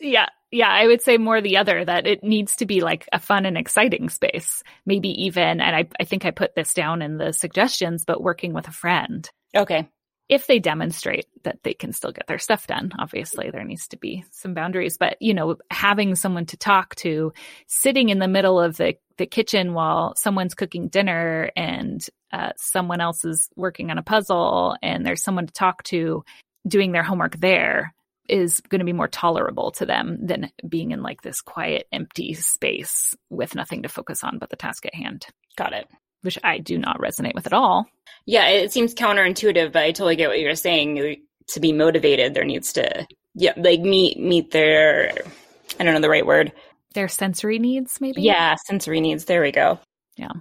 yeah 0.01 0.27
yeah, 0.51 0.71
I 0.71 0.87
would 0.87 1.03
say 1.03 1.19
more 1.19 1.43
the 1.43 1.59
other 1.59 1.85
that 1.85 2.07
it 2.07 2.25
needs 2.25 2.57
to 2.57 2.65
be 2.65 2.81
like 2.81 3.07
a 3.13 3.19
fun 3.19 3.45
and 3.45 3.59
exciting 3.59 4.09
space. 4.09 4.63
Maybe 4.87 5.11
even, 5.25 5.61
and 5.61 5.77
I, 5.77 5.89
I 6.01 6.05
think 6.05 6.25
I 6.25 6.31
put 6.31 6.55
this 6.55 6.73
down 6.73 7.03
in 7.03 7.19
the 7.19 7.33
suggestions, 7.33 8.07
but 8.07 8.23
working 8.23 8.55
with 8.55 8.67
a 8.67 8.73
friend. 8.73 9.29
Okay. 9.55 9.89
If 10.29 10.47
they 10.47 10.59
demonstrate 10.59 11.27
that 11.45 11.63
they 11.63 11.73
can 11.73 11.93
still 11.93 12.13
get 12.13 12.27
their 12.27 12.39
stuff 12.39 12.67
done, 12.67 12.93
obviously 12.99 13.51
there 13.51 13.65
needs 13.65 13.89
to 13.89 13.97
be 13.97 14.25
some 14.31 14.53
boundaries, 14.53 14.99
but 14.99 15.17
you 15.21 15.33
know, 15.33 15.57
having 15.71 16.15
someone 16.15 16.47
to 16.47 16.57
talk 16.57 16.95
to, 16.97 17.33
sitting 17.67 18.11
in 18.11 18.19
the 18.19 18.29
middle 18.29 18.61
of 18.61 18.77
the, 18.77 18.95
the 19.17 19.27
kitchen 19.27 19.73
while 19.73 20.15
someone's 20.17 20.55
cooking 20.55 20.89
dinner 20.89 21.51
and 21.57 22.07
uh, 22.33 22.51
someone 22.57 23.01
else 23.01 23.25
is 23.25 23.49
working 23.57 23.91
on 23.91 23.97
a 23.97 24.03
puzzle 24.03 24.77
and 24.83 25.07
there's 25.07 25.23
someone 25.23 25.47
to 25.47 25.53
talk 25.53 25.83
to 25.85 26.25
doing 26.67 26.93
their 26.93 27.03
homework 27.03 27.41
there 27.41 27.95
is 28.29 28.61
going 28.69 28.81
to 28.81 28.85
be 28.85 28.93
more 28.93 29.09
tolerable 29.09 29.71
to 29.71 29.87
them 29.87 30.19
than 30.21 30.51
being 30.69 30.91
in 30.91 31.03
like 31.03 31.23
this 31.23 31.41
quiet, 31.41 31.89
empty 31.91 32.35
space 32.35 33.15
with 33.31 33.55
nothing 33.55 33.83
to 33.83 33.89
focus 33.89 34.23
on 34.23 34.39
but 34.39 34.51
the 34.51 34.57
task 34.57 34.85
at 34.85 34.95
hand. 34.95 35.27
Got 35.57 35.73
it. 35.73 35.89
Which 36.23 36.39
I 36.43 36.59
do 36.59 36.79
not 36.79 37.01
resonate 37.01 37.35
with 37.35 37.47
at 37.47 37.53
all. 37.53 37.87
Yeah, 38.27 38.49
it 38.49 38.73
seems 38.73 38.95
counterintuitive, 38.95 39.73
but 39.73 39.83
I 39.83 39.93
totally 39.93 40.17
get 40.17 40.29
what 40.29 40.41
you're 40.41 40.55
saying. 40.55 41.17
To 41.49 41.61
be 41.61 41.73
motivated, 41.73 42.35
there 42.35 42.45
needs 42.45 42.73
to, 42.75 43.07
yeah, 43.35 43.55
like 43.57 43.81
meet 43.81 44.19
meet 44.19 44.51
their, 44.51 45.13
I 45.81 45.85
don't 45.85 45.95
know 45.95 46.01
the 46.01 46.11
right 46.11 46.27
word. 46.27 46.53
Their 46.95 47.09
sensory 47.09 47.59
needs, 47.59 48.01
maybe. 48.01 48.23
Yeah, 48.23 48.57
sensory 48.67 49.01
needs. 49.01 49.25
There 49.25 49.41
we 49.41 49.53
go. 49.53 49.79
Yeah. 50.17 50.33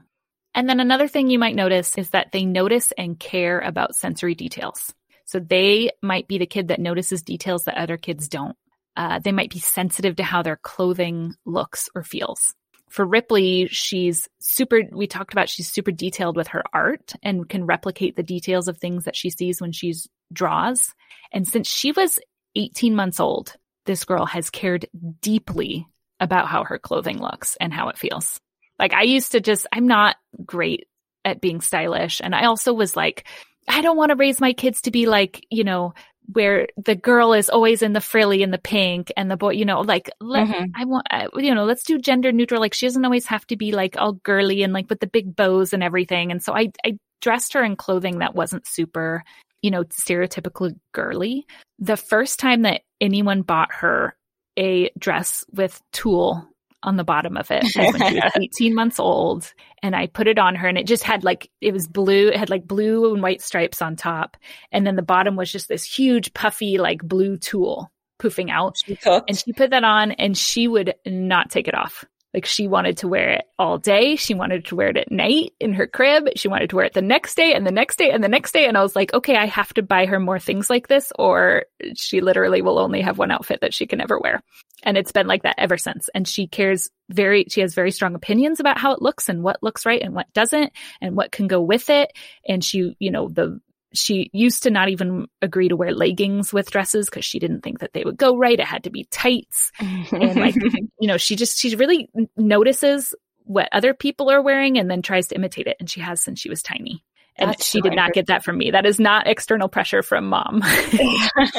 And 0.54 0.68
then 0.68 0.80
another 0.80 1.08
thing 1.08 1.30
you 1.30 1.40
might 1.40 1.56
notice 1.56 1.98
is 1.98 2.10
that 2.10 2.32
they 2.32 2.44
notice 2.44 2.92
and 2.98 3.20
care 3.20 3.60
about 3.60 3.96
sensory 3.96 4.34
details. 4.34 4.94
So 5.26 5.40
they 5.40 5.92
might 6.02 6.28
be 6.28 6.40
the 6.40 6.46
kid 6.46 6.70
that 6.70 6.80
notices 6.80 7.22
details 7.22 7.66
that 7.66 7.78
other 7.78 7.98
kids 7.98 8.28
don't. 8.28 8.58
Uh, 8.96 9.20
they 9.20 9.32
might 9.32 9.52
be 9.52 9.60
sensitive 9.60 10.16
to 10.16 10.24
how 10.24 10.42
their 10.42 10.58
clothing 10.58 11.36
looks 11.46 11.90
or 11.94 12.04
feels. 12.04 12.56
For 12.90 13.06
Ripley, 13.06 13.68
she's 13.68 14.28
super, 14.40 14.82
we 14.92 15.08
talked 15.08 15.34
about 15.34 15.50
she's 15.50 15.70
super 15.70 15.92
detailed 15.92 16.36
with 16.36 16.48
her 16.50 16.64
art 16.74 17.14
and 17.22 17.48
can 17.48 17.66
replicate 17.66 18.16
the 18.16 18.24
details 18.24 18.68
of 18.68 18.78
things 18.78 19.06
that 19.06 19.16
she 19.16 19.30
sees 19.30 19.62
when 19.62 19.72
she 19.72 19.94
draws. 20.32 20.94
And 21.32 21.48
since 21.48 21.68
she 21.68 21.92
was 21.92 22.20
18 22.56 22.96
months 22.96 23.20
old, 23.20 23.56
this 23.86 24.06
girl 24.06 24.26
has 24.26 24.50
cared 24.50 24.88
deeply 25.22 25.88
about 26.20 26.48
how 26.48 26.64
her 26.64 26.80
clothing 26.80 27.20
looks 27.20 27.58
and 27.60 27.74
how 27.74 27.90
it 27.90 27.98
feels. 27.98 28.40
Like 28.80 28.94
I 28.94 29.04
used 29.04 29.34
to 29.34 29.42
just, 29.42 29.68
I'm 29.72 29.88
not 29.88 30.16
great 30.46 30.88
at 31.26 31.42
being 31.42 31.62
stylish. 31.62 32.22
And 32.24 32.34
I 32.34 32.46
also 32.46 32.74
was 32.74 32.96
like, 32.96 33.28
I 33.68 33.82
don't 33.82 33.98
want 33.98 34.12
to 34.12 34.16
raise 34.16 34.40
my 34.40 34.54
kids 34.54 34.84
to 34.84 34.92
be 34.92 35.08
like, 35.08 35.46
you 35.50 35.64
know, 35.64 35.94
where 36.34 36.68
the 36.78 36.96
girl 36.96 37.34
is 37.34 37.50
always 37.50 37.82
in 37.82 37.94
the 37.94 38.02
frilly 38.02 38.44
and 38.44 38.54
the 38.54 38.58
pink 38.58 39.12
and 39.16 39.32
the 39.32 39.38
boy, 39.38 39.52
you 39.52 39.66
know, 39.66 39.82
like, 39.82 40.10
let, 40.20 40.48
mm-hmm. 40.48 40.66
I 40.76 40.86
want, 40.86 41.08
you 41.36 41.56
know, 41.56 41.66
let's 41.66 41.84
do 41.84 41.98
gender 41.98 42.32
neutral. 42.32 42.60
Like 42.60 42.74
she 42.74 42.86
doesn't 42.86 43.06
always 43.06 43.26
have 43.28 43.48
to 43.48 43.56
be 43.56 43.72
like 43.72 43.96
all 43.98 44.14
girly 44.14 44.64
and 44.64 44.74
like 44.74 44.90
with 44.90 45.00
the 45.00 45.08
big 45.08 45.36
bows 45.36 45.74
and 45.74 45.82
everything. 45.82 46.32
And 46.32 46.44
so 46.44 46.54
I, 46.54 46.72
I 46.86 46.98
dressed 47.22 47.54
her 47.54 47.64
in 47.64 47.76
clothing 47.76 48.20
that 48.20 48.36
wasn't 48.36 48.68
super, 48.68 49.24
you 49.62 49.72
know, 49.72 49.84
stereotypically 49.86 50.76
girly. 50.94 51.46
The 51.80 51.98
first 51.98 52.40
time 52.40 52.64
that 52.64 52.82
anyone 53.00 53.42
bought 53.42 53.72
her 53.74 54.16
a 54.58 54.92
dress 54.98 55.46
with 55.52 55.82
tulle 55.94 56.48
on 56.84 56.96
the 56.96 57.04
bottom 57.04 57.38
of 57.38 57.50
it 57.50 57.64
when 57.76 58.10
she 58.10 58.20
was 58.20 58.32
18 58.36 58.76
months 58.76 59.00
old. 59.00 59.54
And 59.82 59.96
I 59.96 60.08
put 60.08 60.28
it 60.28 60.40
on 60.40 60.56
her 60.56 60.68
and 60.68 60.78
it 60.78 60.88
just 60.88 61.04
had 61.04 61.24
like, 61.24 61.50
it 61.62 61.74
was 61.74 61.88
blue. 61.88 62.30
It 62.30 62.38
had 62.38 62.50
like 62.50 62.68
blue 62.68 63.14
and 63.14 63.22
white 63.24 63.42
stripes 63.42 63.82
on 63.82 63.96
top. 63.96 64.38
And 64.72 64.86
then 64.86 64.96
the 64.96 65.02
bottom 65.02 65.36
was 65.36 65.52
just 65.52 65.68
this 65.68 65.84
huge 65.84 66.34
puffy, 66.34 66.78
like 66.78 67.02
blue 67.04 67.38
tulle. 67.38 67.92
poofing 68.20 68.50
out. 68.50 68.76
She. 68.86 68.98
And 69.28 69.38
she 69.38 69.54
put 69.54 69.72
that 69.72 69.84
on 69.84 70.12
and 70.14 70.38
she 70.38 70.68
would 70.68 70.96
not 71.06 71.50
take 71.50 71.68
it 71.68 71.76
off. 71.76 72.06
Like 72.38 72.46
she 72.46 72.68
wanted 72.68 72.98
to 72.98 73.08
wear 73.08 73.32
it 73.32 73.46
all 73.58 73.80
day. 73.80 74.16
She 74.16 74.36
wanted 74.36 74.66
to 74.66 74.76
wear 74.76 74.90
it 74.90 74.98
at 74.98 75.12
night 75.12 75.54
in 75.60 75.74
her 75.74 75.88
crib. 75.88 76.30
She 76.36 76.48
wanted 76.48 76.70
to 76.70 76.76
wear 76.76 76.86
it 76.86 76.94
the 76.94 77.02
next 77.02 77.34
day 77.34 77.56
and 77.56 77.66
the 77.66 77.72
next 77.72 77.98
day 77.98 78.12
and 78.12 78.24
the 78.24 78.28
next 78.28 78.52
day. 78.52 78.68
And 78.68 78.78
I 78.78 78.84
was 78.84 78.96
like, 78.96 79.12
okay, 79.12 79.36
I 79.36 79.48
have 79.48 79.74
to 79.74 79.82
buy 79.82 80.06
her 80.06 80.20
more 80.20 80.38
things 80.38 80.70
like 80.70 80.88
this 80.88 81.12
or 81.18 81.66
she 81.96 82.22
literally 82.22 82.62
will 82.62 82.78
only 82.78 83.02
have 83.02 83.18
one 83.18 83.32
outfit 83.32 83.62
that 83.62 83.74
she 83.74 83.88
can 83.88 84.00
ever 84.00 84.20
wear. 84.20 84.44
And 84.84 85.00
it's 85.00 85.12
been 85.12 85.26
like 85.26 85.42
that 85.44 85.56
ever 85.58 85.80
since. 85.80 86.12
And 86.14 86.28
she 86.28 86.46
cares 86.46 86.92
very, 87.10 87.48
she 87.50 87.62
has 87.62 87.74
very 87.74 87.90
strong 87.90 88.14
opinions 88.14 88.60
about 88.60 88.78
how 88.78 88.92
it 88.92 89.02
looks 89.02 89.30
and 89.30 89.42
what 89.42 89.64
looks 89.64 89.84
right 89.84 90.04
and 90.04 90.14
what 90.14 90.32
doesn't 90.34 90.72
and 91.02 91.16
what 91.16 91.32
can 91.32 91.48
go 91.48 91.60
with 91.60 91.90
it. 91.90 92.12
And 92.48 92.64
she, 92.64 92.96
you 93.00 93.10
know, 93.10 93.30
the, 93.30 93.60
she 93.98 94.30
used 94.34 94.64
to 94.64 94.70
not 94.70 94.90
even 94.90 95.28
agree 95.42 95.70
to 95.70 95.76
wear 95.76 95.94
leggings 95.94 96.54
with 96.54 96.72
dresses 96.72 97.10
because 97.10 97.26
she 97.26 97.40
didn't 97.40 97.62
think 97.62 97.80
that 97.80 97.94
they 97.94 98.04
would 98.04 98.18
go 98.18 98.36
right. 98.38 98.60
It 98.60 98.66
had 98.66 98.84
to 98.84 98.90
be 98.90 99.06
tights. 99.12 99.72
and 99.80 100.36
like, 100.36 100.56
you 101.00 101.08
know, 101.08 101.18
she 101.18 101.36
just, 101.36 101.60
she 101.60 101.76
really 101.76 102.10
notices 102.36 103.14
what 103.44 103.70
other 103.72 103.94
people 103.94 104.30
are 104.30 104.42
wearing 104.42 104.78
and 104.78 104.90
then 104.92 105.02
tries 105.02 105.28
to 105.28 105.36
imitate 105.36 105.68
it. 105.68 105.78
And 105.80 105.90
she 105.90 106.00
has 106.02 106.22
since 106.22 106.40
she 106.40 106.50
was 106.50 106.62
tiny. 106.62 107.04
And 107.38 107.52
That's 107.52 107.66
she 107.66 107.80
so 107.80 107.84
did 107.84 107.96
not 107.96 108.14
get 108.14 108.28
that 108.28 108.44
from 108.44 108.58
me. 108.58 108.72
That 108.72 108.86
is 108.86 109.00
not 109.00 109.28
external 109.28 109.70
pressure 109.70 110.02
from 110.02 110.28
mom. 110.28 110.64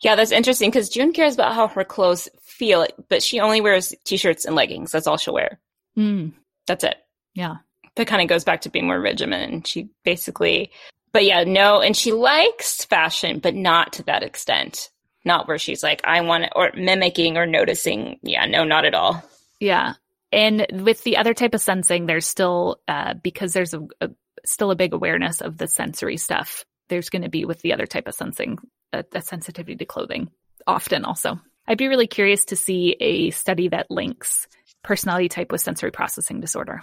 yeah, 0.00 0.16
that's 0.16 0.32
interesting 0.32 0.70
because 0.70 0.88
June 0.88 1.12
cares 1.12 1.34
about 1.34 1.54
how 1.54 1.68
her 1.68 1.84
clothes 1.84 2.28
feel, 2.42 2.86
but 3.08 3.22
she 3.22 3.38
only 3.38 3.60
wears 3.60 3.94
t-shirts 4.04 4.44
and 4.44 4.56
leggings. 4.56 4.90
That's 4.90 5.06
all 5.06 5.16
she'll 5.16 5.34
wear. 5.34 5.60
Mm, 5.96 6.32
That's 6.66 6.84
it. 6.84 6.96
yeah. 7.34 7.56
That 7.94 8.06
kind 8.06 8.20
of 8.20 8.28
goes 8.28 8.44
back 8.44 8.60
to 8.62 8.68
being 8.68 8.86
more 8.86 9.00
regimented. 9.00 9.50
And 9.50 9.66
she 9.66 9.88
basically, 10.04 10.70
but 11.16 11.24
yeah, 11.24 11.44
no, 11.44 11.80
and 11.80 11.96
she 11.96 12.12
likes 12.12 12.84
fashion, 12.84 13.38
but 13.38 13.54
not 13.54 13.94
to 13.94 14.02
that 14.02 14.22
extent. 14.22 14.90
Not 15.24 15.48
where 15.48 15.56
she's 15.56 15.82
like, 15.82 16.02
I 16.04 16.20
want 16.20 16.44
it, 16.44 16.52
or 16.54 16.72
mimicking 16.76 17.38
or 17.38 17.46
noticing. 17.46 18.18
Yeah, 18.22 18.44
no, 18.44 18.64
not 18.64 18.84
at 18.84 18.92
all. 18.92 19.24
Yeah. 19.58 19.94
And 20.30 20.66
with 20.70 21.02
the 21.04 21.16
other 21.16 21.32
type 21.32 21.54
of 21.54 21.62
sensing, 21.62 22.04
there's 22.04 22.26
still, 22.26 22.82
uh, 22.86 23.14
because 23.14 23.54
there's 23.54 23.72
a, 23.72 23.80
a 24.02 24.10
still 24.44 24.70
a 24.70 24.76
big 24.76 24.92
awareness 24.92 25.40
of 25.40 25.56
the 25.56 25.66
sensory 25.68 26.18
stuff. 26.18 26.66
There's 26.90 27.08
going 27.08 27.22
to 27.22 27.30
be 27.30 27.46
with 27.46 27.62
the 27.62 27.72
other 27.72 27.86
type 27.86 28.08
of 28.08 28.14
sensing, 28.14 28.58
a, 28.92 29.02
a 29.14 29.22
sensitivity 29.22 29.76
to 29.76 29.86
clothing 29.86 30.28
often 30.66 31.06
also. 31.06 31.40
I'd 31.66 31.78
be 31.78 31.88
really 31.88 32.08
curious 32.08 32.44
to 32.46 32.56
see 32.56 32.94
a 33.00 33.30
study 33.30 33.68
that 33.68 33.90
links 33.90 34.46
personality 34.82 35.30
type 35.30 35.50
with 35.50 35.62
sensory 35.62 35.92
processing 35.92 36.40
disorder. 36.40 36.82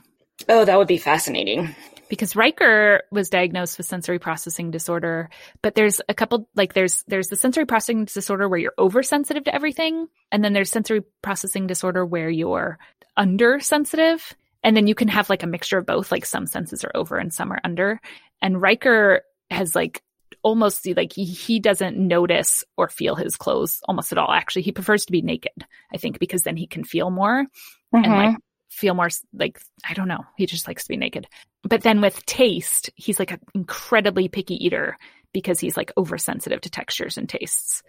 Oh, 0.49 0.65
that 0.65 0.79
would 0.79 0.87
be 0.87 0.97
fascinating. 0.97 1.75
Because 2.13 2.35
Riker 2.35 3.01
was 3.11 3.31
diagnosed 3.31 3.79
with 3.79 3.87
sensory 3.87 4.19
processing 4.19 4.69
disorder, 4.69 5.31
but 5.63 5.73
there's 5.73 5.99
a 6.07 6.13
couple 6.13 6.47
like 6.53 6.73
there's 6.73 7.03
there's 7.07 7.29
the 7.29 7.35
sensory 7.35 7.65
processing 7.65 8.05
disorder 8.05 8.47
where 8.47 8.59
you're 8.59 8.75
oversensitive 8.77 9.45
to 9.45 9.55
everything, 9.55 10.07
and 10.31 10.43
then 10.43 10.53
there's 10.53 10.69
sensory 10.69 11.01
processing 11.23 11.65
disorder 11.65 12.05
where 12.05 12.29
you're 12.29 12.77
undersensitive, 13.17 14.35
and 14.63 14.77
then 14.77 14.85
you 14.85 14.93
can 14.93 15.07
have 15.07 15.27
like 15.27 15.41
a 15.41 15.47
mixture 15.47 15.79
of 15.79 15.87
both, 15.87 16.11
like 16.11 16.23
some 16.23 16.45
senses 16.45 16.83
are 16.83 16.91
over 16.93 17.17
and 17.17 17.33
some 17.33 17.51
are 17.51 17.61
under. 17.63 17.99
And 18.43 18.61
Riker 18.61 19.23
has 19.49 19.75
like 19.75 20.03
almost 20.43 20.85
like 20.95 21.13
he, 21.13 21.25
he 21.25 21.59
doesn't 21.59 21.97
notice 21.97 22.63
or 22.77 22.89
feel 22.89 23.15
his 23.15 23.37
clothes 23.37 23.81
almost 23.87 24.11
at 24.11 24.19
all. 24.19 24.31
Actually, 24.31 24.61
he 24.61 24.71
prefers 24.71 25.05
to 25.05 25.11
be 25.11 25.23
naked, 25.23 25.65
I 25.91 25.97
think, 25.97 26.19
because 26.19 26.43
then 26.43 26.57
he 26.57 26.67
can 26.67 26.83
feel 26.83 27.09
more 27.09 27.47
and 27.91 28.05
like 28.05 28.29
mm-hmm. 28.29 28.35
Feel 28.73 28.93
more 28.93 29.09
like 29.33 29.61
I 29.87 29.93
don't 29.93 30.07
know. 30.07 30.25
He 30.37 30.45
just 30.45 30.67
likes 30.67 30.83
to 30.83 30.89
be 30.89 30.97
naked. 30.97 31.27
But 31.63 31.83
then 31.83 32.01
with 32.01 32.25
taste, 32.25 32.89
he's 32.95 33.19
like 33.19 33.31
an 33.31 33.39
incredibly 33.53 34.27
picky 34.27 34.55
eater 34.55 34.97
because 35.33 35.59
he's 35.59 35.77
like 35.77 35.91
oversensitive 35.97 36.61
to 36.61 36.69
textures 36.69 37.17
and 37.17 37.27
tastes. 37.29 37.81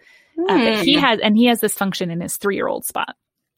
Uh, 0.47 0.59
but 0.63 0.73
he 0.75 0.95
Hmm. 0.95 0.99
has, 0.99 1.19
and 1.19 1.37
he 1.37 1.45
has 1.47 1.59
this 1.59 1.73
function 1.73 2.11
in 2.11 2.21
his 2.21 2.37
three 2.37 2.55
year 2.55 2.67
old 2.67 2.85
spot. 2.85 3.15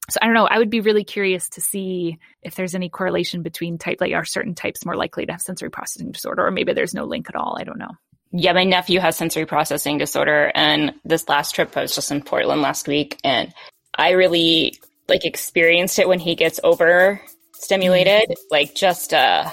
So 0.10 0.20
I 0.22 0.26
don't 0.26 0.36
know. 0.36 0.48
I 0.48 0.58
would 0.58 0.70
be 0.70 0.80
really 0.80 1.04
curious 1.04 1.50
to 1.50 1.62
see 1.62 2.18
if 2.42 2.56
there's 2.56 2.76
any 2.76 2.90
correlation 2.90 3.44
between 3.44 3.78
type, 3.78 3.98
like 4.00 4.14
are 4.14 4.24
certain 4.24 4.56
types 4.56 4.86
more 4.86 4.96
likely 4.96 5.26
to 5.26 5.34
have 5.34 5.42
sensory 5.42 5.70
processing 5.70 6.12
disorder, 6.12 6.46
or 6.48 6.52
maybe 6.52 6.74
there's 6.74 6.94
no 6.94 7.04
link 7.04 7.28
at 7.30 7.36
all. 7.36 7.58
I 7.60 7.64
don't 7.66 7.78
know. 7.78 7.92
Yeah, 8.32 8.54
my 8.54 8.64
nephew 8.64 9.00
has 9.00 9.18
sensory 9.18 9.46
processing 9.46 9.98
disorder, 9.98 10.52
and 10.56 10.94
this 11.06 11.28
last 11.28 11.56
trip 11.56 11.76
I 11.76 11.82
was 11.82 11.96
just 11.96 12.12
in 12.12 12.22
Portland 12.22 12.62
last 12.62 12.88
week, 12.88 13.20
and 13.24 13.54
I 13.98 14.12
really 14.12 14.80
like 15.08 15.26
experienced 15.26 16.00
it 16.00 16.08
when 16.08 16.20
he 16.20 16.36
gets 16.36 16.60
over 16.64 17.22
stimulated, 17.54 18.36
like 18.52 18.76
just 18.76 19.14
uh 19.14 19.50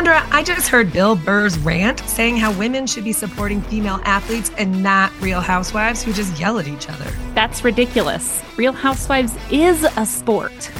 Sandra, 0.00 0.26
I 0.30 0.42
just 0.42 0.68
heard 0.68 0.94
Bill 0.94 1.14
Burr's 1.14 1.58
rant 1.58 2.00
saying 2.08 2.38
how 2.38 2.56
women 2.56 2.86
should 2.86 3.04
be 3.04 3.12
supporting 3.12 3.60
female 3.60 4.00
athletes 4.04 4.50
and 4.56 4.82
not 4.82 5.12
real 5.20 5.42
housewives 5.42 6.02
who 6.02 6.10
just 6.14 6.40
yell 6.40 6.58
at 6.58 6.66
each 6.66 6.88
other. 6.88 7.04
That's 7.34 7.62
ridiculous. 7.62 8.42
Real 8.56 8.72
Housewives 8.72 9.36
is 9.50 9.84
a 9.98 10.06
sport. 10.06 10.70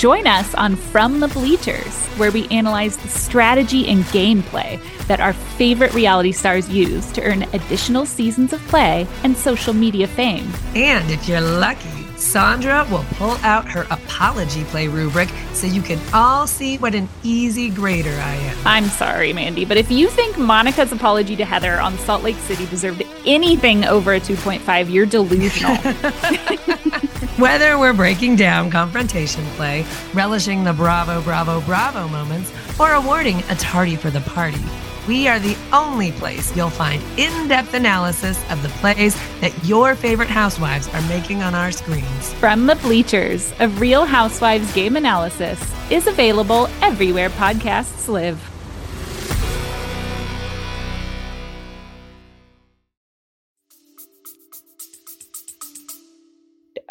Join 0.00 0.26
us 0.26 0.54
on 0.54 0.76
From 0.76 1.20
the 1.20 1.28
Bleachers, 1.28 2.06
where 2.16 2.32
we 2.32 2.48
analyze 2.48 2.96
the 2.96 3.08
strategy 3.08 3.86
and 3.86 4.02
gameplay 4.04 4.80
that 5.08 5.20
our 5.20 5.34
favorite 5.34 5.92
reality 5.92 6.32
stars 6.32 6.70
use 6.70 7.12
to 7.12 7.22
earn 7.22 7.42
additional 7.52 8.06
seasons 8.06 8.54
of 8.54 8.66
play 8.68 9.06
and 9.24 9.36
social 9.36 9.74
media 9.74 10.06
fame. 10.06 10.50
And 10.74 11.10
if 11.10 11.28
you're 11.28 11.42
lucky, 11.42 11.99
Sandra 12.20 12.86
will 12.90 13.04
pull 13.12 13.32
out 13.38 13.66
her 13.66 13.86
apology 13.90 14.62
play 14.64 14.88
rubric 14.88 15.30
so 15.54 15.66
you 15.66 15.80
can 15.80 15.98
all 16.12 16.46
see 16.46 16.76
what 16.76 16.94
an 16.94 17.08
easy 17.22 17.70
grader 17.70 18.10
I 18.10 18.34
am. 18.34 18.58
I'm 18.66 18.84
sorry, 18.84 19.32
Mandy, 19.32 19.64
but 19.64 19.78
if 19.78 19.90
you 19.90 20.08
think 20.08 20.36
Monica's 20.36 20.92
apology 20.92 21.34
to 21.36 21.46
Heather 21.46 21.80
on 21.80 21.96
Salt 21.98 22.22
Lake 22.22 22.36
City 22.36 22.66
deserved 22.66 23.02
anything 23.24 23.86
over 23.86 24.12
a 24.12 24.20
2.5, 24.20 24.92
you're 24.92 25.06
delusional. 25.06 25.76
Whether 27.38 27.78
we're 27.78 27.94
breaking 27.94 28.36
down 28.36 28.70
confrontation 28.70 29.44
play, 29.56 29.86
relishing 30.12 30.62
the 30.62 30.74
bravo, 30.74 31.22
bravo, 31.22 31.62
bravo 31.62 32.06
moments, 32.08 32.52
or 32.78 32.92
awarding 32.92 33.38
a 33.48 33.54
tardy 33.54 33.96
for 33.96 34.10
the 34.10 34.20
party, 34.20 34.60
we 35.10 35.26
are 35.26 35.40
the 35.40 35.56
only 35.72 36.12
place 36.12 36.54
you'll 36.54 36.70
find 36.70 37.02
in 37.18 37.48
depth 37.48 37.74
analysis 37.74 38.38
of 38.48 38.62
the 38.62 38.68
plays 38.68 39.12
that 39.40 39.52
your 39.64 39.96
favorite 39.96 40.28
housewives 40.28 40.86
are 40.94 41.02
making 41.08 41.42
on 41.42 41.52
our 41.52 41.72
screens. 41.72 42.32
From 42.34 42.66
the 42.66 42.76
Bleachers, 42.76 43.52
a 43.58 43.68
Real 43.70 44.04
Housewives 44.04 44.72
game 44.72 44.94
analysis 44.94 45.58
is 45.90 46.06
available 46.06 46.68
everywhere 46.80 47.28
podcasts 47.30 48.06
live. 48.06 48.38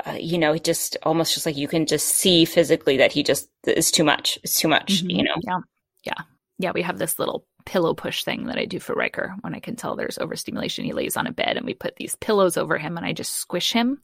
uh, 0.05 0.17
you 0.19 0.37
know, 0.37 0.53
it 0.53 0.63
just 0.63 0.97
almost 1.03 1.33
just 1.33 1.45
like 1.45 1.57
you 1.57 1.67
can 1.67 1.85
just 1.85 2.07
see 2.07 2.45
physically 2.45 2.97
that 2.97 3.11
he 3.11 3.23
just 3.23 3.49
is 3.65 3.91
too 3.91 4.03
much. 4.03 4.39
It's 4.43 4.59
too 4.59 4.67
much, 4.67 5.03
Mhm. 5.03 5.17
you 5.17 5.23
know. 5.23 5.35
Yeah. 5.45 5.59
Yeah. 6.05 6.23
Yeah. 6.57 6.71
We 6.73 6.81
have 6.81 6.97
this 6.97 7.19
little 7.19 7.45
pillow 7.69 7.93
push 7.93 8.23
thing 8.23 8.47
that 8.47 8.57
I 8.57 8.65
do 8.65 8.79
for 8.79 8.93
Riker 8.95 9.35
when 9.41 9.53
I 9.53 9.59
can 9.59 9.75
tell 9.75 9.95
there's 9.95 10.17
overstimulation. 10.17 10.85
He 10.85 10.93
lays 10.93 11.15
on 11.15 11.27
a 11.27 11.31
bed 11.31 11.55
and 11.55 11.65
we 11.65 11.73
put 11.75 11.95
these 11.97 12.15
pillows 12.15 12.57
over 12.57 12.77
him 12.79 12.97
and 12.97 13.05
I 13.05 13.13
just 13.13 13.35
squish 13.35 13.71
him 13.71 14.01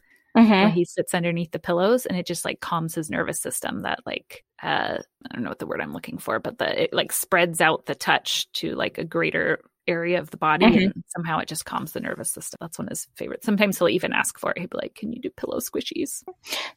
when 0.63 0.71
he 0.71 0.85
sits 0.85 1.13
underneath 1.15 1.51
the 1.51 1.59
pillows 1.59 2.05
and 2.05 2.17
it 2.17 2.25
just 2.27 2.45
like 2.45 2.59
calms 2.59 2.93
his 2.93 3.09
nervous 3.09 3.39
system 3.41 3.81
that 3.83 3.99
like 4.05 4.43
uh 4.61 4.97
I 4.99 5.33
don't 5.33 5.43
know 5.43 5.49
what 5.49 5.59
the 5.59 5.65
word 5.65 5.81
I'm 5.81 5.93
looking 5.93 6.17
for, 6.19 6.39
but 6.39 6.57
the 6.59 6.83
it 6.83 6.93
like 6.93 7.11
spreads 7.11 7.59
out 7.61 7.85
the 7.87 7.95
touch 7.95 8.51
to 8.53 8.75
like 8.75 8.97
a 8.99 9.03
greater 9.05 9.61
area 9.87 10.19
of 10.19 10.29
the 10.31 10.37
body 10.37 10.65
Mhm. 10.65 10.83
and 10.85 11.03
somehow 11.15 11.39
it 11.39 11.47
just 11.47 11.65
calms 11.65 11.93
the 11.93 11.99
nervous 12.01 12.29
system. 12.31 12.57
That's 12.59 12.77
one 12.77 12.87
of 12.87 12.89
his 12.91 13.07
favorites. 13.15 13.45
Sometimes 13.45 13.77
he'll 13.79 13.89
even 13.89 14.13
ask 14.13 14.37
for 14.37 14.51
it. 14.51 14.57
He'll 14.59 14.67
be 14.67 14.77
like, 14.77 14.93
Can 14.95 15.11
you 15.13 15.21
do 15.21 15.29
pillow 15.31 15.59
squishies? 15.59 16.23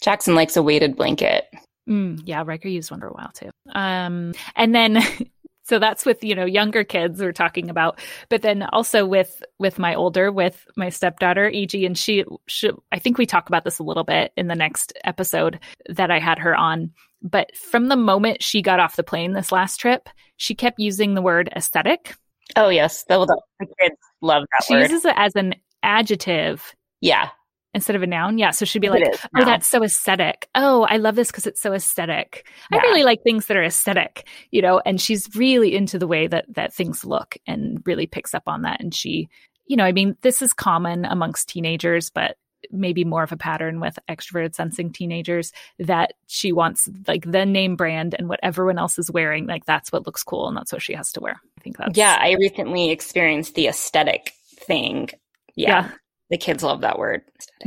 Jackson 0.01 0.35
likes 0.35 0.57
a 0.57 0.63
weighted 0.63 0.97
blanket. 0.97 1.45
Mm, 1.89 2.21
yeah, 2.27 2.43
Riker 2.47 2.69
used 2.69 2.91
one 2.91 3.01
for 3.01 3.09
a 3.09 3.13
while 3.13 3.33
too. 3.33 3.51
Um, 3.75 4.35
and 4.57 4.75
then 4.75 5.03
so 5.69 5.79
that's 5.79 6.07
with 6.07 6.25
you 6.25 6.35
know 6.35 6.47
younger 6.47 6.83
kids 6.83 7.21
we're 7.21 7.33
talking 7.33 7.69
about, 7.69 8.01
but 8.31 8.43
then 8.43 8.63
also 8.73 9.05
with 9.05 9.43
with 9.59 9.79
my 9.79 9.95
older 9.95 10.33
with 10.33 10.67
my 10.77 10.89
stepdaughter 10.89 11.51
EG, 11.53 11.75
and 11.75 11.97
she, 11.97 12.25
she 12.47 12.71
I 12.91 12.99
think 12.99 13.19
we 13.19 13.27
talk 13.27 13.49
about 13.49 13.65
this 13.65 13.79
a 13.79 13.83
little 13.83 14.05
bit 14.05 14.33
in 14.37 14.47
the 14.49 14.55
next 14.55 14.93
episode 15.05 15.61
that 15.89 16.11
I 16.11 16.19
had 16.19 16.39
her 16.39 16.57
on. 16.57 16.91
But 17.21 17.55
from 17.55 17.89
the 17.89 17.97
moment 17.97 18.43
she 18.43 18.63
got 18.63 18.81
off 18.81 18.97
the 18.97 19.03
plane 19.03 19.33
this 19.33 19.53
last 19.53 19.77
trip, 19.77 20.09
she 20.39 20.55
kept 20.55 20.79
using 20.79 21.15
the 21.15 21.23
word 21.23 21.51
aesthetic. 21.55 22.15
Oh 22.57 22.71
yes, 22.71 23.05
will 23.11 23.27
the 23.27 23.41
kids 23.79 23.97
love 24.23 24.45
that 24.53 24.65
She 24.65 24.75
word. 24.75 24.83
uses 24.83 25.05
it 25.05 25.15
as 25.17 25.37
an 25.37 25.55
adjective 25.83 26.75
yeah, 27.01 27.29
instead 27.75 27.97
of 27.97 28.03
a 28.03 28.07
noun. 28.07 28.39
Yeah. 28.39 28.51
So 28.51 28.65
she'd 28.65 28.81
be 28.81 28.89
like, 28.89 29.05
oh, 29.37 29.45
that's 29.45 29.67
so 29.67 29.83
aesthetic. 29.83 30.49
Oh, 30.55 30.83
I 30.85 30.97
love 30.97 31.17
this 31.17 31.29
because 31.29 31.47
it's 31.47 31.61
so 31.61 31.73
aesthetic. 31.73 32.49
I 32.73 32.79
really 32.79 33.05
like 33.05 33.23
things 33.23 33.47
that 33.47 33.57
are 33.57 33.65
aesthetic, 33.65 34.27
you 34.51 34.63
know, 34.63 34.81
and 34.85 35.01
she's 35.01 35.29
really 35.37 35.75
into 35.75 35.99
the 35.99 36.07
way 36.07 36.27
that, 36.27 36.47
that 36.55 36.73
things 36.73 37.05
look 37.05 37.37
and 37.47 37.83
really 37.85 38.07
picks 38.07 38.35
up 38.35 38.45
on 38.47 38.63
that. 38.63 38.81
And 38.81 38.95
she, 38.95 39.29
you 39.67 39.77
know, 39.77 39.85
I 39.85 39.93
mean, 39.93 40.17
this 40.23 40.41
is 40.41 40.53
common 40.53 41.05
amongst 41.05 41.49
teenagers, 41.49 42.11
but 42.11 42.37
maybe 42.71 43.05
more 43.05 43.23
of 43.23 43.33
a 43.33 43.37
pattern 43.37 43.81
with 43.81 43.99
extroverted 44.09 44.55
sensing 44.55 44.93
teenagers 44.93 45.53
that 45.79 46.15
she 46.27 46.53
wants 46.53 46.89
like 47.07 47.31
the 47.31 47.47
name 47.47 47.77
brand 47.77 48.15
and 48.19 48.29
what 48.29 48.41
everyone 48.43 48.79
else 48.79 48.99
is 48.99 49.11
wearing 49.11 49.47
like 49.47 49.65
that's 49.65 49.93
what 49.93 50.07
looks 50.07 50.25
cool 50.25 50.49
and 50.49 50.57
that's 50.57 50.73
what 50.73 50.83
she 50.83 50.93
has 50.93 51.13
to 51.13 51.21
wear 51.21 51.41
i 51.57 51.61
think 51.63 51.79
that's 51.79 51.97
yeah 51.97 52.19
i 52.21 52.33
recently 52.33 52.91
experienced 52.91 53.55
the 53.55 53.69
aesthetic 53.69 54.33
thing 54.59 55.09
yeah, 55.55 55.87
yeah. 55.87 55.91
The 56.31 56.39
kids 56.39 56.63
love 56.63 56.83
that 56.83 56.99
word 56.99 57.23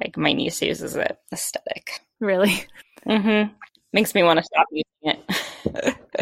like 0.00 0.16
my 0.16 0.32
niece 0.32 0.62
uses 0.62 0.96
it 0.96 1.18
aesthetic. 1.32 2.00
Really? 2.20 2.64
Mm-hmm. 3.06 3.52
makes 3.92 4.14
me 4.14 4.22
want 4.22 4.38
to 4.38 4.44
stop 4.44 4.66
using 4.70 4.84
it. 5.02 5.96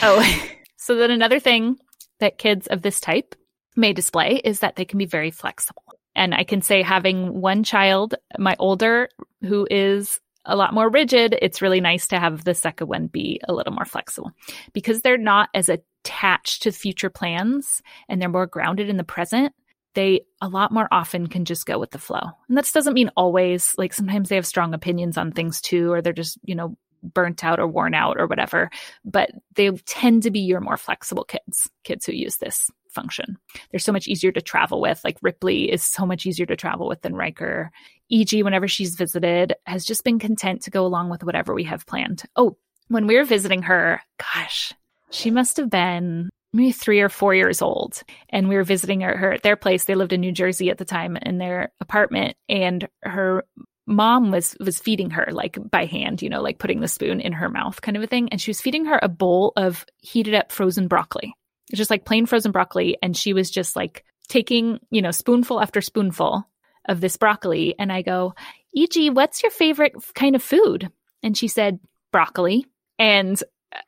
Oh 0.00 0.48
so 0.76 0.94
then 0.96 1.10
another 1.10 1.38
thing 1.38 1.76
that 2.20 2.38
kids 2.38 2.66
of 2.68 2.82
this 2.82 3.00
type 3.00 3.34
may 3.76 3.92
display 3.92 4.40
is 4.44 4.60
that 4.60 4.76
they 4.76 4.84
can 4.84 4.98
be 4.98 5.06
very 5.06 5.30
flexible. 5.30 5.82
And 6.14 6.34
I 6.34 6.44
can 6.44 6.62
say 6.62 6.82
having 6.82 7.40
one 7.40 7.64
child, 7.64 8.14
my 8.38 8.54
older, 8.58 9.08
who 9.42 9.66
is 9.70 10.20
a 10.44 10.56
lot 10.56 10.74
more 10.74 10.90
rigid, 10.90 11.36
it's 11.40 11.62
really 11.62 11.80
nice 11.80 12.06
to 12.08 12.18
have 12.18 12.44
the 12.44 12.54
second 12.54 12.88
one 12.88 13.06
be 13.06 13.40
a 13.48 13.52
little 13.52 13.72
more 13.72 13.84
flexible. 13.84 14.32
Because 14.72 15.00
they're 15.00 15.16
not 15.16 15.48
as 15.54 15.68
attached 15.68 16.62
to 16.62 16.72
future 16.72 17.10
plans 17.10 17.80
and 18.08 18.20
they're 18.20 18.28
more 18.28 18.46
grounded 18.46 18.88
in 18.88 18.96
the 18.96 19.04
present. 19.04 19.54
They 19.94 20.22
a 20.40 20.48
lot 20.48 20.72
more 20.72 20.88
often 20.90 21.26
can 21.26 21.44
just 21.44 21.66
go 21.66 21.78
with 21.78 21.90
the 21.90 21.98
flow. 21.98 22.30
And 22.48 22.56
that 22.56 22.70
doesn't 22.72 22.94
mean 22.94 23.10
always, 23.16 23.74
like 23.76 23.92
sometimes 23.92 24.28
they 24.28 24.36
have 24.36 24.46
strong 24.46 24.74
opinions 24.74 25.18
on 25.18 25.32
things 25.32 25.60
too, 25.60 25.92
or 25.92 26.00
they're 26.00 26.12
just, 26.12 26.38
you 26.44 26.54
know, 26.54 26.76
burnt 27.02 27.44
out 27.44 27.58
or 27.58 27.66
worn 27.66 27.94
out 27.94 28.16
or 28.18 28.26
whatever. 28.26 28.70
But 29.04 29.30
they 29.54 29.70
tend 29.70 30.22
to 30.22 30.30
be 30.30 30.40
your 30.40 30.60
more 30.60 30.76
flexible 30.76 31.24
kids, 31.24 31.68
kids 31.84 32.06
who 32.06 32.12
use 32.12 32.36
this 32.36 32.70
function. 32.90 33.36
They're 33.70 33.80
so 33.80 33.92
much 33.92 34.06
easier 34.06 34.32
to 34.32 34.40
travel 34.40 34.80
with. 34.80 35.00
Like 35.04 35.18
Ripley 35.22 35.70
is 35.70 35.82
so 35.82 36.06
much 36.06 36.26
easier 36.26 36.46
to 36.46 36.56
travel 36.56 36.88
with 36.88 37.02
than 37.02 37.16
Riker. 37.16 37.70
EG, 38.10 38.42
whenever 38.44 38.68
she's 38.68 38.94
visited, 38.94 39.54
has 39.66 39.84
just 39.84 40.04
been 40.04 40.18
content 40.18 40.62
to 40.62 40.70
go 40.70 40.84
along 40.84 41.10
with 41.10 41.24
whatever 41.24 41.54
we 41.54 41.64
have 41.64 41.86
planned. 41.86 42.24
Oh, 42.36 42.56
when 42.88 43.06
we 43.06 43.16
were 43.16 43.24
visiting 43.24 43.62
her, 43.62 44.02
gosh, 44.18 44.74
she 45.10 45.30
must 45.30 45.56
have 45.56 45.70
been 45.70 46.28
maybe 46.52 46.72
three 46.72 47.00
or 47.00 47.08
four 47.08 47.34
years 47.34 47.62
old. 47.62 48.02
And 48.28 48.48
we 48.48 48.56
were 48.56 48.64
visiting 48.64 49.00
her, 49.00 49.16
her 49.16 49.32
at 49.32 49.42
their 49.42 49.56
place. 49.56 49.84
They 49.84 49.94
lived 49.94 50.12
in 50.12 50.20
New 50.20 50.32
Jersey 50.32 50.70
at 50.70 50.78
the 50.78 50.84
time 50.84 51.16
in 51.16 51.38
their 51.38 51.72
apartment. 51.80 52.36
And 52.48 52.88
her 53.02 53.44
mom 53.86 54.30
was 54.30 54.56
was 54.60 54.78
feeding 54.78 55.10
her 55.10 55.28
like 55.32 55.58
by 55.70 55.86
hand, 55.86 56.22
you 56.22 56.28
know, 56.28 56.40
like 56.40 56.58
putting 56.58 56.80
the 56.80 56.88
spoon 56.88 57.20
in 57.20 57.32
her 57.32 57.48
mouth 57.48 57.80
kind 57.80 57.96
of 57.96 58.02
a 58.02 58.06
thing. 58.06 58.28
And 58.30 58.40
she 58.40 58.50
was 58.50 58.60
feeding 58.60 58.84
her 58.86 58.98
a 59.02 59.08
bowl 59.08 59.52
of 59.56 59.84
heated 59.98 60.34
up 60.34 60.52
frozen 60.52 60.88
broccoli 60.88 61.34
just 61.74 61.90
like 61.90 62.04
plain 62.04 62.26
frozen 62.26 62.52
broccoli. 62.52 62.96
And 63.02 63.16
she 63.16 63.32
was 63.32 63.50
just 63.50 63.76
like 63.76 64.04
taking, 64.28 64.78
you 64.90 65.02
know, 65.02 65.10
spoonful 65.10 65.60
after 65.60 65.80
spoonful 65.80 66.46
of 66.88 67.00
this 67.00 67.16
broccoli. 67.16 67.74
And 67.78 67.92
I 67.92 68.02
go, 68.02 68.34
E.G., 68.74 69.10
what's 69.10 69.42
your 69.42 69.50
favorite 69.50 69.94
kind 70.14 70.34
of 70.34 70.42
food? 70.42 70.90
And 71.22 71.36
she 71.36 71.48
said, 71.48 71.78
broccoli. 72.10 72.66
And 72.98 73.42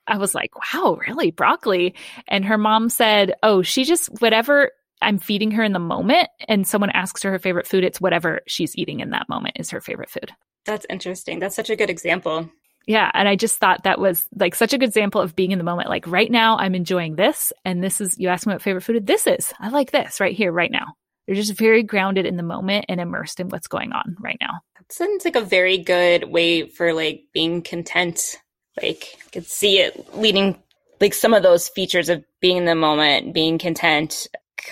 I 0.06 0.18
was 0.18 0.34
like, 0.34 0.50
wow, 0.74 0.98
really? 1.06 1.30
Broccoli? 1.30 1.94
And 2.28 2.44
her 2.44 2.58
mom 2.58 2.88
said, 2.88 3.34
oh, 3.42 3.62
she 3.62 3.84
just, 3.84 4.08
whatever 4.20 4.70
I'm 5.02 5.18
feeding 5.18 5.50
her 5.52 5.62
in 5.62 5.72
the 5.72 5.78
moment, 5.78 6.28
and 6.48 6.66
someone 6.66 6.90
asks 6.90 7.22
her 7.22 7.30
her 7.30 7.38
favorite 7.38 7.66
food, 7.66 7.84
it's 7.84 8.00
whatever 8.00 8.40
she's 8.46 8.76
eating 8.76 9.00
in 9.00 9.10
that 9.10 9.28
moment 9.28 9.56
is 9.58 9.70
her 9.70 9.80
favorite 9.80 10.10
food. 10.10 10.30
That's 10.64 10.86
interesting. 10.88 11.40
That's 11.40 11.56
such 11.56 11.70
a 11.70 11.76
good 11.76 11.90
example. 11.90 12.48
Yeah. 12.86 13.10
And 13.14 13.28
I 13.28 13.36
just 13.36 13.58
thought 13.58 13.84
that 13.84 13.98
was 13.98 14.26
like 14.38 14.54
such 14.54 14.72
a 14.72 14.78
good 14.78 14.88
example 14.88 15.20
of 15.20 15.34
being 15.36 15.52
in 15.52 15.58
the 15.58 15.64
moment. 15.64 15.88
Like 15.88 16.06
right 16.06 16.30
now, 16.30 16.58
I'm 16.58 16.74
enjoying 16.74 17.16
this. 17.16 17.52
And 17.64 17.82
this 17.82 18.00
is, 18.00 18.18
you 18.18 18.28
ask 18.28 18.46
me 18.46 18.52
what 18.52 18.62
favorite 18.62 18.82
food 18.82 19.06
this 19.06 19.26
is. 19.26 19.52
I 19.58 19.68
like 19.68 19.90
this 19.90 20.20
right 20.20 20.34
here, 20.34 20.52
right 20.52 20.70
now. 20.70 20.94
They're 21.26 21.34
just 21.34 21.56
very 21.56 21.82
grounded 21.82 22.26
in 22.26 22.36
the 22.36 22.42
moment 22.42 22.84
and 22.88 23.00
immersed 23.00 23.40
in 23.40 23.48
what's 23.48 23.68
going 23.68 23.92
on 23.92 24.16
right 24.20 24.36
now. 24.40 24.60
That 24.76 24.92
sounds 24.92 25.24
like 25.24 25.36
a 25.36 25.40
very 25.40 25.78
good 25.78 26.24
way 26.24 26.68
for 26.68 26.92
like 26.92 27.24
being 27.32 27.62
content. 27.62 28.36
Like 28.80 29.16
I 29.26 29.30
could 29.30 29.46
see 29.46 29.78
it 29.78 30.16
leading, 30.16 30.60
like 31.00 31.14
some 31.14 31.34
of 31.34 31.42
those 31.42 31.68
features 31.68 32.08
of 32.08 32.24
being 32.40 32.56
in 32.56 32.64
the 32.64 32.74
moment, 32.74 33.34
being 33.34 33.58
content 33.58 34.26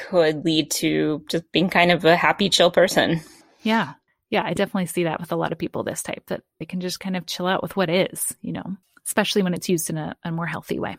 could 0.09 0.45
lead 0.45 0.71
to 0.71 1.25
just 1.29 1.51
being 1.53 1.69
kind 1.69 1.91
of 1.91 2.05
a 2.05 2.17
happy, 2.17 2.49
chill 2.49 2.71
person. 2.71 3.21
Yeah 3.63 3.95
yeah, 4.33 4.43
I 4.47 4.55
definitely 4.55 4.87
see 4.87 5.05
that 5.05 5.21
with 5.21 5.31
a 5.31 5.37
lot 5.37 5.53
of 5.53 5.59
people 5.59 5.85
this 5.85 6.03
type 6.03 6.25
that 6.29 6.41
they 6.59 6.65
can 6.65 6.81
just 6.81 6.99
kind 6.99 7.19
of 7.19 7.27
chill 7.27 7.47
out 7.47 7.63
with 7.63 7.77
what 7.77 7.91
is, 7.91 8.35
you 8.41 8.53
know, 8.53 8.65
especially 9.07 9.43
when 9.43 9.53
it's 9.53 9.69
used 9.69 9.91
in 9.91 9.99
a, 9.99 10.17
a 10.25 10.33
more 10.33 10.47
healthy 10.47 10.81
way. 10.81 10.97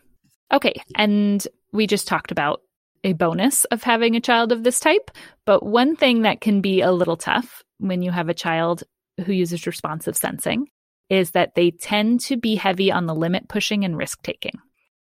Okay. 0.52 0.80
And 0.94 1.44
we 1.72 1.88
just 1.88 2.06
talked 2.06 2.30
about 2.30 2.60
a 3.02 3.12
bonus 3.12 3.64
of 3.66 3.82
having 3.82 4.14
a 4.14 4.20
child 4.20 4.52
of 4.52 4.62
this 4.62 4.78
type. 4.78 5.10
But 5.46 5.66
one 5.66 5.96
thing 5.96 6.22
that 6.22 6.40
can 6.40 6.60
be 6.60 6.80
a 6.80 6.92
little 6.92 7.16
tough 7.16 7.64
when 7.78 8.02
you 8.02 8.12
have 8.12 8.28
a 8.28 8.34
child 8.34 8.84
who 9.26 9.32
uses 9.32 9.66
responsive 9.66 10.16
sensing 10.16 10.68
is 11.10 11.32
that 11.32 11.54
they 11.54 11.70
tend 11.70 12.20
to 12.20 12.36
be 12.36 12.54
heavy 12.54 12.90
on 12.90 13.06
the 13.06 13.14
limit 13.14 13.48
pushing 13.48 13.84
and 13.84 13.96
risk 13.96 14.22
taking 14.22 14.58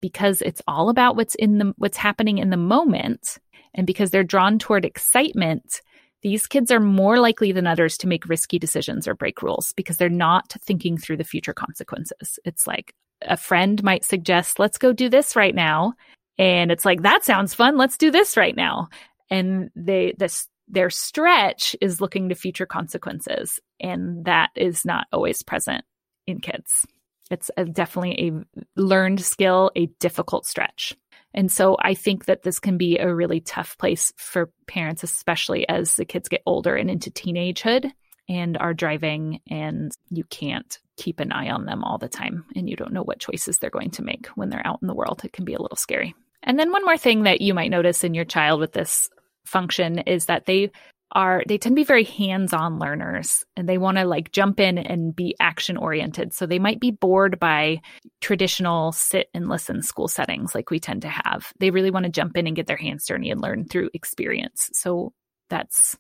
because 0.02 0.42
it's 0.42 0.62
all 0.68 0.90
about 0.90 1.16
what's 1.16 1.36
in 1.36 1.58
the 1.58 1.74
what's 1.78 1.98
happening 1.98 2.38
in 2.38 2.50
the 2.50 2.58
moment 2.58 3.38
and 3.74 3.88
because 3.88 4.12
they're 4.12 4.24
drawn 4.24 4.60
toward 4.60 4.86
excitement 4.86 5.82
these 6.26 6.48
kids 6.48 6.72
are 6.72 6.80
more 6.80 7.20
likely 7.20 7.52
than 7.52 7.68
others 7.68 8.00
to 8.00 8.08
make 8.08 8.28
risky 8.28 8.58
decisions 8.58 9.08
or 9.08 9.14
break 9.14 9.44
rules 9.44 9.74
because 9.74 9.98
they're 9.98 10.10
not 10.10 10.56
thinking 10.64 10.98
through 10.98 11.18
the 11.18 11.24
future 11.24 11.54
consequences. 11.54 12.40
It's 12.44 12.66
like 12.66 12.96
a 13.22 13.38
friend 13.38 13.84
might 13.84 14.04
suggest, 14.04 14.58
let's 14.58 14.80
go 14.80 14.92
do 14.92 15.08
this 15.08 15.36
right 15.36 15.54
now. 15.54 15.94
And 16.40 16.72
it's 16.72 16.84
like, 16.84 17.04
that 17.04 17.24
sounds 17.24 17.54
fun. 17.54 17.78
Let's 17.78 17.96
do 17.96 18.10
this 18.10 18.38
right 18.38 18.56
now. 18.56 18.90
And 19.30 19.70
they, 19.76 20.16
this, 20.18 20.48
their 20.68 20.90
stretch 20.90 21.76
is 21.82 22.02
looking 22.02 22.30
to 22.30 22.36
future 22.36 22.66
consequences. 22.66 23.60
And 23.80 24.26
that 24.26 24.50
is 24.56 24.86
not 24.86 25.08
always 25.12 25.44
present 25.44 25.84
in 26.28 26.40
kids. 26.40 26.86
It's 27.32 27.50
a, 27.58 27.66
definitely 27.66 28.30
a 28.30 28.80
learned 28.80 29.22
skill, 29.22 29.72
a 29.76 29.88
difficult 30.00 30.46
stretch. 30.46 30.96
And 31.34 31.52
so 31.52 31.76
I 31.80 31.94
think 31.94 32.26
that 32.26 32.44
this 32.44 32.60
can 32.60 32.78
be 32.78 32.98
a 32.98 33.14
really 33.14 33.42
tough 33.42 33.78
place 33.78 34.14
for 34.16 34.52
parents, 34.68 35.04
especially 35.04 35.68
as 35.68 35.96
the 35.96 36.06
kids 36.06 36.30
get 36.30 36.42
older 36.46 36.76
and 36.76 36.90
into 36.90 37.12
teenagehood 37.12 37.92
and 38.30 38.58
are 38.58 38.74
driving 38.74 39.42
and 39.50 39.92
you 40.10 40.24
can't 40.24 40.80
keep 40.98 41.20
an 41.20 41.32
eye 41.32 41.50
on 41.50 41.66
them 41.66 41.84
all 41.84 41.98
the 41.98 42.08
time 42.08 42.46
and 42.56 42.70
you 42.70 42.76
don't 42.76 42.94
know 42.94 43.04
what 43.04 43.20
choices 43.20 43.58
they're 43.58 43.70
going 43.70 43.92
to 43.92 44.04
make 44.04 44.28
when 44.36 44.50
they're 44.50 44.66
out 44.66 44.80
in 44.82 44.88
the 44.88 44.96
world. 44.96 45.22
It 45.24 45.34
can 45.34 45.46
be 45.46 45.54
a 45.54 45.62
little 45.62 45.78
scary. 45.78 46.16
And 46.42 46.58
then 46.58 46.72
one 46.72 46.86
more 46.86 46.98
thing 46.98 47.24
that 47.24 47.42
you 47.42 47.54
might 47.54 47.72
notice 47.72 48.04
in 48.04 48.14
your 48.14 48.26
child 48.26 48.60
with 48.60 48.72
this 48.72 49.10
function 49.46 50.00
is 50.00 50.26
that 50.26 50.46
they 50.46 50.72
are 51.12 51.44
they 51.48 51.58
tend 51.58 51.76
to 51.76 51.80
be 51.80 51.86
very 51.86 52.04
hands-on 52.04 52.80
learners 52.80 53.46
and 53.56 53.70
they 53.70 53.78
want 53.78 53.98
to 53.98 54.06
like 54.06 54.32
jump 54.32 54.60
in 54.60 54.78
and 54.78 55.16
be 55.16 55.36
action 55.40 55.78
oriented 55.78 56.34
so 56.34 56.46
they 56.46 56.60
might 56.60 56.80
be 56.80 56.92
bored 56.92 57.40
by 57.40 57.80
traditional 58.22 58.92
sit 58.92 59.30
and 59.34 59.48
listen 59.48 59.82
school 59.82 60.08
settings 60.08 60.56
like 60.56 60.72
we 60.72 60.80
tend 60.80 61.04
to 61.04 61.10
have. 61.10 61.54
They 61.60 61.70
really 61.70 61.92
want 61.92 62.06
to 62.06 62.12
jump 62.12 62.36
in 62.38 62.48
and 62.48 62.56
get 62.56 62.68
their 62.68 62.76
hands 62.76 63.06
dirty 63.06 63.30
and 63.30 63.42
learn 63.42 63.66
through 63.66 63.92
experience. 63.94 64.70
So 64.74 65.14
that's 65.50 65.96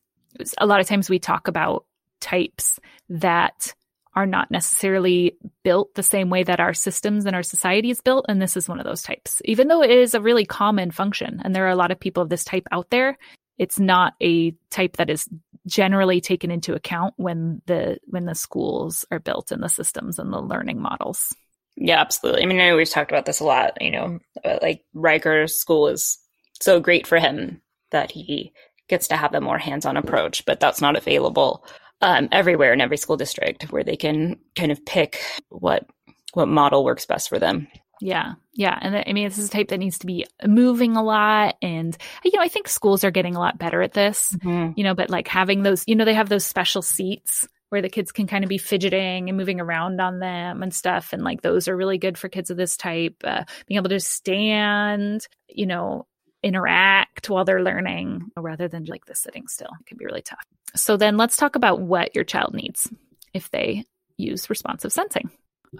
a 0.57 0.65
lot 0.65 0.81
of 0.81 0.87
times 0.87 1.09
we 1.09 1.19
talk 1.19 1.47
about 1.47 1.85
types 2.19 2.79
that 3.09 3.73
are 4.15 4.25
not 4.25 4.49
necessarily 4.51 5.37
built 5.63 5.93
the 5.95 6.03
same 6.03 6.29
way 6.29 6.43
that 6.43 6.59
our 6.59 6.73
systems 6.73 7.25
and 7.25 7.35
our 7.35 7.43
society 7.43 7.89
is 7.89 8.01
built. 8.01 8.25
And 8.29 8.41
this 8.41 8.55
is 8.55 8.69
one 8.69 8.79
of 8.79 8.85
those 8.85 9.03
types, 9.03 9.41
even 9.45 9.67
though 9.67 9.83
it 9.83 9.91
is 9.91 10.13
a 10.13 10.21
really 10.21 10.45
common 10.45 10.91
function. 10.91 11.41
And 11.43 11.55
there 11.55 11.65
are 11.65 11.71
a 11.71 11.75
lot 11.75 11.91
of 11.91 11.99
people 11.99 12.23
of 12.23 12.29
this 12.29 12.45
type 12.45 12.67
out 12.71 12.89
there 12.89 13.17
it's 13.57 13.79
not 13.79 14.13
a 14.21 14.51
type 14.69 14.97
that 14.97 15.09
is 15.09 15.27
generally 15.67 16.21
taken 16.21 16.51
into 16.51 16.73
account 16.73 17.13
when 17.17 17.61
the 17.65 17.97
when 18.05 18.25
the 18.25 18.35
schools 18.35 19.05
are 19.11 19.19
built 19.19 19.51
and 19.51 19.63
the 19.63 19.69
systems 19.69 20.19
and 20.19 20.31
the 20.31 20.41
learning 20.41 20.79
models. 20.79 21.33
Yeah, 21.77 21.99
absolutely. 21.99 22.43
I 22.43 22.45
mean, 22.45 22.59
I 22.59 22.69
know 22.69 22.77
we've 22.77 22.89
talked 22.89 23.11
about 23.11 23.25
this 23.25 23.39
a 23.39 23.45
lot. 23.45 23.81
You 23.81 23.91
know, 23.91 24.19
like 24.61 24.83
Riker's 24.93 25.55
school 25.55 25.87
is 25.87 26.17
so 26.61 26.79
great 26.79 27.07
for 27.07 27.17
him 27.17 27.61
that 27.91 28.11
he 28.11 28.53
gets 28.87 29.07
to 29.07 29.17
have 29.17 29.33
a 29.33 29.41
more 29.41 29.57
hands-on 29.57 29.97
approach, 29.97 30.45
but 30.45 30.59
that's 30.59 30.79
not 30.79 30.95
available 30.95 31.65
um, 32.01 32.29
everywhere 32.31 32.73
in 32.73 32.81
every 32.81 32.97
school 32.97 33.17
district 33.17 33.71
where 33.71 33.83
they 33.83 33.95
can 33.95 34.37
kind 34.55 34.71
of 34.71 34.85
pick 34.85 35.19
what 35.49 35.85
what 36.33 36.47
model 36.47 36.83
works 36.83 37.05
best 37.05 37.29
for 37.29 37.39
them. 37.39 37.67
Yeah. 38.01 38.33
Yeah. 38.53 38.77
And 38.81 38.95
I 38.95 39.13
mean, 39.13 39.27
this 39.27 39.37
is 39.37 39.47
a 39.47 39.51
type 39.51 39.69
that 39.69 39.77
needs 39.77 39.99
to 39.99 40.05
be 40.05 40.25
moving 40.45 40.97
a 40.97 41.03
lot. 41.03 41.55
And, 41.61 41.95
you 42.23 42.31
know, 42.35 42.41
I 42.41 42.49
think 42.49 42.67
schools 42.67 43.03
are 43.03 43.11
getting 43.11 43.35
a 43.35 43.39
lot 43.39 43.57
better 43.57 43.81
at 43.81 43.93
this, 43.93 44.35
mm-hmm. 44.37 44.73
you 44.75 44.83
know, 44.83 44.93
but 44.93 45.09
like 45.09 45.27
having 45.27 45.63
those, 45.63 45.83
you 45.87 45.95
know, 45.95 46.05
they 46.05 46.13
have 46.13 46.29
those 46.29 46.45
special 46.45 46.81
seats 46.81 47.47
where 47.69 47.81
the 47.81 47.89
kids 47.89 48.11
can 48.11 48.27
kind 48.27 48.43
of 48.43 48.49
be 48.49 48.57
fidgeting 48.57 49.29
and 49.29 49.37
moving 49.37 49.59
around 49.59 49.99
on 49.99 50.19
them 50.19 50.61
and 50.61 50.73
stuff. 50.73 51.13
And 51.13 51.23
like 51.23 51.41
those 51.41 51.67
are 51.67 51.75
really 51.75 51.97
good 51.97 52.17
for 52.17 52.29
kids 52.29 52.49
of 52.49 52.57
this 52.57 52.77
type. 52.77 53.15
Uh, 53.23 53.43
being 53.65 53.77
able 53.77 53.89
to 53.89 53.99
stand, 53.99 55.25
you 55.49 55.65
know, 55.65 56.05
interact 56.45 57.29
while 57.29 57.43
they're 57.43 57.63
learning 57.63 58.29
rather 58.37 58.67
than 58.67 58.85
like 58.85 59.05
the 59.05 59.15
sitting 59.15 59.47
still 59.47 59.71
it 59.81 59.85
can 59.87 59.97
be 59.97 60.05
really 60.05 60.21
tough. 60.21 60.45
So 60.75 60.95
then 60.95 61.17
let's 61.17 61.35
talk 61.37 61.55
about 61.55 61.81
what 61.81 62.13
your 62.13 62.23
child 62.23 62.53
needs 62.53 62.87
if 63.33 63.49
they 63.49 63.83
use 64.17 64.49
responsive 64.49 64.93
sensing. 64.93 65.31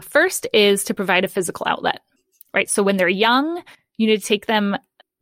First 0.01 0.47
is 0.51 0.84
to 0.86 0.93
provide 0.93 1.23
a 1.23 1.30
physical 1.30 1.65
outlet, 1.69 2.01
right? 2.54 2.69
So 2.69 2.82
when 2.84 2.97
they're 2.97 3.08
young, 3.08 3.62
you 3.97 4.08
need 4.08 4.19
to 4.19 4.28
take 4.28 4.47
them 4.47 4.75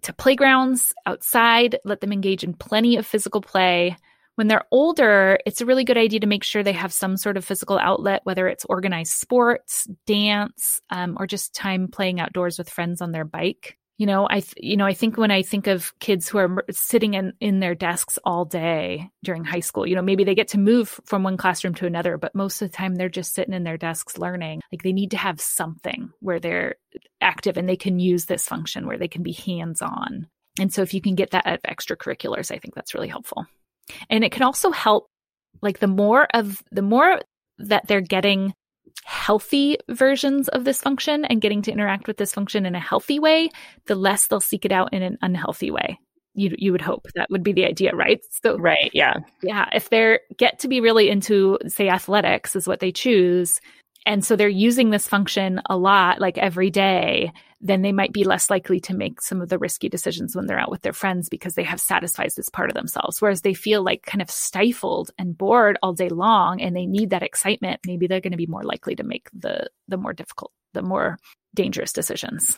to 0.04 0.14
playgrounds 0.14 0.94
outside, 1.06 1.78
let 1.86 2.02
them 2.02 2.14
engage 2.14 2.44
in 2.44 2.54
plenty 2.54 2.96
of 2.98 3.06
physical 3.06 3.42
play 3.42 3.98
When 4.36 4.48
they're 4.48 4.66
older, 4.72 5.38
it's 5.46 5.62
a 5.62 5.66
really 5.66 5.84
good 5.84 5.98
idea 5.98 6.20
to 6.22 6.28
make 6.28 6.44
sure 6.44 6.64
they 6.64 6.72
have 6.72 6.92
some 6.92 7.18
sort 7.18 7.38
of 7.38 7.46
physical 7.46 7.78
outlet, 7.78 8.22
whether 8.24 8.48
it's 8.48 8.66
organized 8.66 9.14
sports, 9.14 9.88
dance, 10.08 10.82
um, 10.90 11.18
or 11.20 11.28
just 11.28 11.54
time 11.54 11.88
playing 11.88 12.20
outdoors 12.20 12.58
with 12.58 12.70
friends 12.70 13.00
on 13.02 13.12
their 13.12 13.26
bike. 13.26 13.78
You 13.98 14.08
know, 14.08 14.28
I 14.30 14.40
th- 14.40 14.56
you 14.58 14.76
know 14.76 14.86
I 14.86 14.94
think 14.94 15.18
when 15.18 15.32
I 15.32 15.44
think 15.44 15.68
of 15.68 15.94
kids 16.00 16.28
who 16.28 16.40
are 16.40 16.64
sitting 16.72 17.14
in 17.14 17.34
in 17.40 17.60
their 17.60 17.76
desks 17.76 18.18
all 18.26 18.44
day 18.44 19.10
during 19.24 19.44
high 19.44 19.60
school, 19.60 19.88
you 19.88 19.96
know, 19.96 20.02
maybe 20.02 20.24
they 20.24 20.36
get 20.36 20.50
to 20.50 20.60
move 20.60 21.00
from 21.06 21.24
one 21.24 21.38
classroom 21.38 21.76
to 21.76 21.86
another, 21.86 22.18
but 22.18 22.36
most 22.36 22.62
of 22.62 22.70
the 22.70 22.76
time 22.76 22.96
they're 22.96 23.10
just 23.10 23.34
sitting 23.34 23.54
in 23.54 23.64
their 23.64 23.78
desks 23.78 24.18
learning. 24.18 24.62
Like 24.72 24.84
they 24.84 24.94
need 24.94 25.12
to 25.12 25.18
have 25.18 25.40
something 25.40 26.12
where 26.20 26.40
they're 26.40 26.76
active 27.22 27.58
and 27.58 27.70
they 27.70 27.78
can 27.78 28.00
use 28.00 28.26
this 28.26 28.48
function 28.48 28.88
where 28.88 28.98
they 28.98 29.08
can 29.08 29.24
be 29.24 29.34
hands 29.34 29.82
on. 29.82 30.28
And 30.60 30.74
so 30.74 30.82
if 30.82 30.94
you 30.94 31.02
can 31.02 31.16
get 31.16 31.32
that 31.32 31.48
out 31.48 31.60
of 31.64 31.64
extracurriculars, 31.64 32.52
I 32.52 32.60
think 32.60 32.76
that's 32.76 32.94
really 32.94 33.08
helpful. 33.08 33.46
And 34.10 34.24
it 34.24 34.32
can 34.32 34.44
also 34.44 34.72
help 34.72 35.08
like 35.62 35.80
the 35.80 35.88
more 35.88 36.28
of 36.34 36.62
the 36.72 36.82
more 36.82 37.22
that 37.60 37.88
they're 37.88 38.02
getting 38.02 38.54
healthy 39.06 39.78
versions 39.90 40.48
of 40.50 40.66
this 40.66 40.82
function 40.82 41.26
and 41.26 41.42
getting 41.42 41.62
to 41.64 41.72
interact 41.72 42.08
with 42.08 42.18
this 42.18 42.34
function 42.34 42.66
in 42.66 42.76
a 42.76 42.80
healthy 42.80 43.20
way, 43.20 43.50
the 43.86 43.96
less 43.96 44.28
they'll 44.28 44.40
seek 44.40 44.66
it 44.66 44.72
out 44.72 44.94
in 44.94 45.02
an 45.02 45.18
unhealthy 45.22 45.72
way. 45.72 46.00
You 46.36 46.56
you 46.58 46.72
would 46.72 46.82
hope 46.82 47.08
that 47.16 47.30
would 47.30 47.44
be 47.44 47.54
the 47.54 47.66
idea, 47.66 47.96
right? 47.96 48.20
So 48.44 48.58
right, 48.58 48.90
yeah, 48.94 49.18
yeah. 49.44 49.70
If 49.72 49.90
they're 49.90 50.22
get 50.38 50.58
to 50.60 50.68
be 50.68 50.82
really 50.82 51.10
into 51.10 51.60
say 51.68 51.90
athletics 51.90 52.56
is 52.56 52.68
what 52.68 52.80
they 52.80 52.92
choose, 52.92 53.62
and 54.06 54.26
so 54.26 54.36
they're 54.36 54.50
using 54.50 54.90
this 54.90 55.08
function 55.08 55.62
a 55.70 55.78
lot, 55.78 56.20
like 56.20 56.38
every 56.40 56.72
day, 56.72 57.32
then 57.63 57.82
they 57.82 57.93
might 57.93 58.12
be 58.12 58.26
less 58.26 58.49
likely 58.49 58.82
to 58.82 58.93
make 58.93 59.21
some 59.21 59.41
of 59.41 59.47
the 59.47 59.58
risky 59.58 59.88
decisions 59.88 60.36
when 60.36 60.45
they're 60.45 60.60
out 60.60 60.69
with 60.69 60.82
their 60.82 60.91
friends 60.93 61.30
because 61.30 61.56
they 61.56 61.63
have 61.63 61.80
satisfied 61.80 62.30
this 62.36 62.49
part 62.49 62.69
of 62.69 62.76
themselves. 62.76 63.21
Whereas 63.21 63.41
they 63.41 63.54
feel 63.54 63.82
like 63.82 64.06
kind 64.06 64.21
of 64.21 64.30
stifled 64.30 65.12
and 65.17 65.38
bored 65.38 65.78
all 65.82 65.93
day 65.93 66.10
long 66.10 66.62
and 66.62 66.76
they 66.76 66.86
need 66.86 67.12
that 67.12 67.23
excitement, 67.23 67.80
maybe 67.88 68.06
they're 68.06 68.19
going 68.19 68.32
to 68.32 68.38
be 68.38 68.47
more 68.47 68.63
likely 68.63 68.95
to 68.95 69.04
make 69.04 69.30
the 69.34 69.69
the 69.88 69.97
more 69.97 70.13
difficult, 70.13 70.52
the 70.73 70.82
more 70.82 71.17
dangerous 71.56 71.93
decisions. 71.93 72.58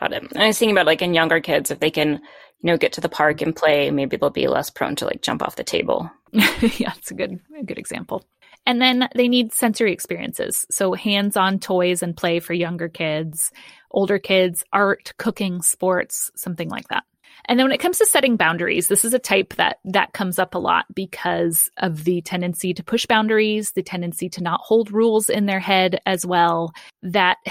Got 0.00 0.14
it. 0.14 0.22
And 0.32 0.42
I 0.42 0.46
was 0.46 0.58
thinking 0.58 0.74
about 0.74 0.86
like 0.86 1.02
in 1.02 1.14
younger 1.14 1.40
kids, 1.40 1.70
if 1.70 1.80
they 1.80 1.90
can, 1.90 2.12
you 2.12 2.20
know, 2.62 2.78
get 2.78 2.94
to 2.94 3.00
the 3.02 3.08
park 3.08 3.42
and 3.42 3.54
play, 3.54 3.90
maybe 3.90 4.16
they'll 4.16 4.30
be 4.30 4.48
less 4.48 4.70
prone 4.70 4.96
to 4.96 5.04
like 5.04 5.20
jump 5.20 5.42
off 5.42 5.56
the 5.56 5.64
table. 5.64 6.10
yeah, 6.32 6.92
it's 6.96 7.10
a 7.10 7.14
good 7.14 7.40
a 7.58 7.62
good 7.62 7.78
example. 7.78 8.24
And 8.66 8.82
then 8.82 9.08
they 9.14 9.28
need 9.28 9.52
sensory 9.52 9.92
experiences. 9.92 10.66
So 10.70 10.92
hands 10.92 11.36
on 11.36 11.60
toys 11.60 12.02
and 12.02 12.16
play 12.16 12.40
for 12.40 12.52
younger 12.52 12.88
kids, 12.88 13.52
older 13.96 14.20
kids, 14.20 14.62
art, 14.72 15.12
cooking, 15.18 15.62
sports, 15.62 16.30
something 16.36 16.68
like 16.68 16.86
that. 16.88 17.02
And 17.46 17.58
then 17.58 17.66
when 17.66 17.74
it 17.74 17.80
comes 17.80 17.98
to 17.98 18.06
setting 18.06 18.36
boundaries, 18.36 18.88
this 18.88 19.04
is 19.04 19.14
a 19.14 19.18
type 19.18 19.54
that 19.54 19.78
that 19.84 20.12
comes 20.12 20.38
up 20.38 20.54
a 20.54 20.58
lot 20.58 20.84
because 20.94 21.70
of 21.78 22.04
the 22.04 22.20
tendency 22.22 22.72
to 22.74 22.84
push 22.84 23.06
boundaries, 23.06 23.72
the 23.72 23.82
tendency 23.82 24.28
to 24.30 24.42
not 24.42 24.60
hold 24.62 24.92
rules 24.92 25.28
in 25.28 25.46
their 25.46 25.60
head 25.60 26.00
as 26.06 26.24
well. 26.24 26.72
That 27.02 27.38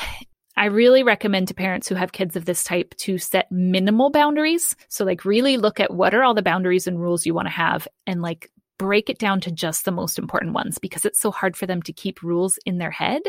I 0.58 0.68
really 0.68 1.04
recommend 1.04 1.50
to 1.50 1.54
parents 1.54 1.90
who 1.90 1.96
have 1.96 2.14
kids 2.14 2.38
of 2.38 2.46
this 2.46 2.64
type 2.64 2.96
to 3.00 3.18
set 3.18 3.52
minimal 3.52 4.10
boundaries. 4.10 4.74
So 4.88 5.04
like 5.04 5.26
really 5.26 5.58
look 5.58 5.82
at 5.82 5.94
what 5.94 6.16
are 6.16 6.24
all 6.24 6.34
the 6.34 6.42
boundaries 6.42 6.88
and 6.88 6.98
rules 6.98 7.26
you 7.26 7.34
want 7.34 7.48
to 7.48 7.54
have 7.54 7.90
and 8.08 8.22
like 8.22 8.50
break 8.78 9.10
it 9.10 9.18
down 9.18 9.42
to 9.42 9.52
just 9.52 9.86
the 9.86 9.92
most 9.92 10.18
important 10.18 10.54
ones 10.54 10.78
because 10.78 11.06
it's 11.06 11.20
so 11.20 11.32
hard 11.32 11.56
for 11.56 11.66
them 11.66 11.82
to 11.84 11.94
keep 11.94 12.22
rules 12.22 12.60
in 12.66 12.78
their 12.78 12.92
head. 12.92 13.22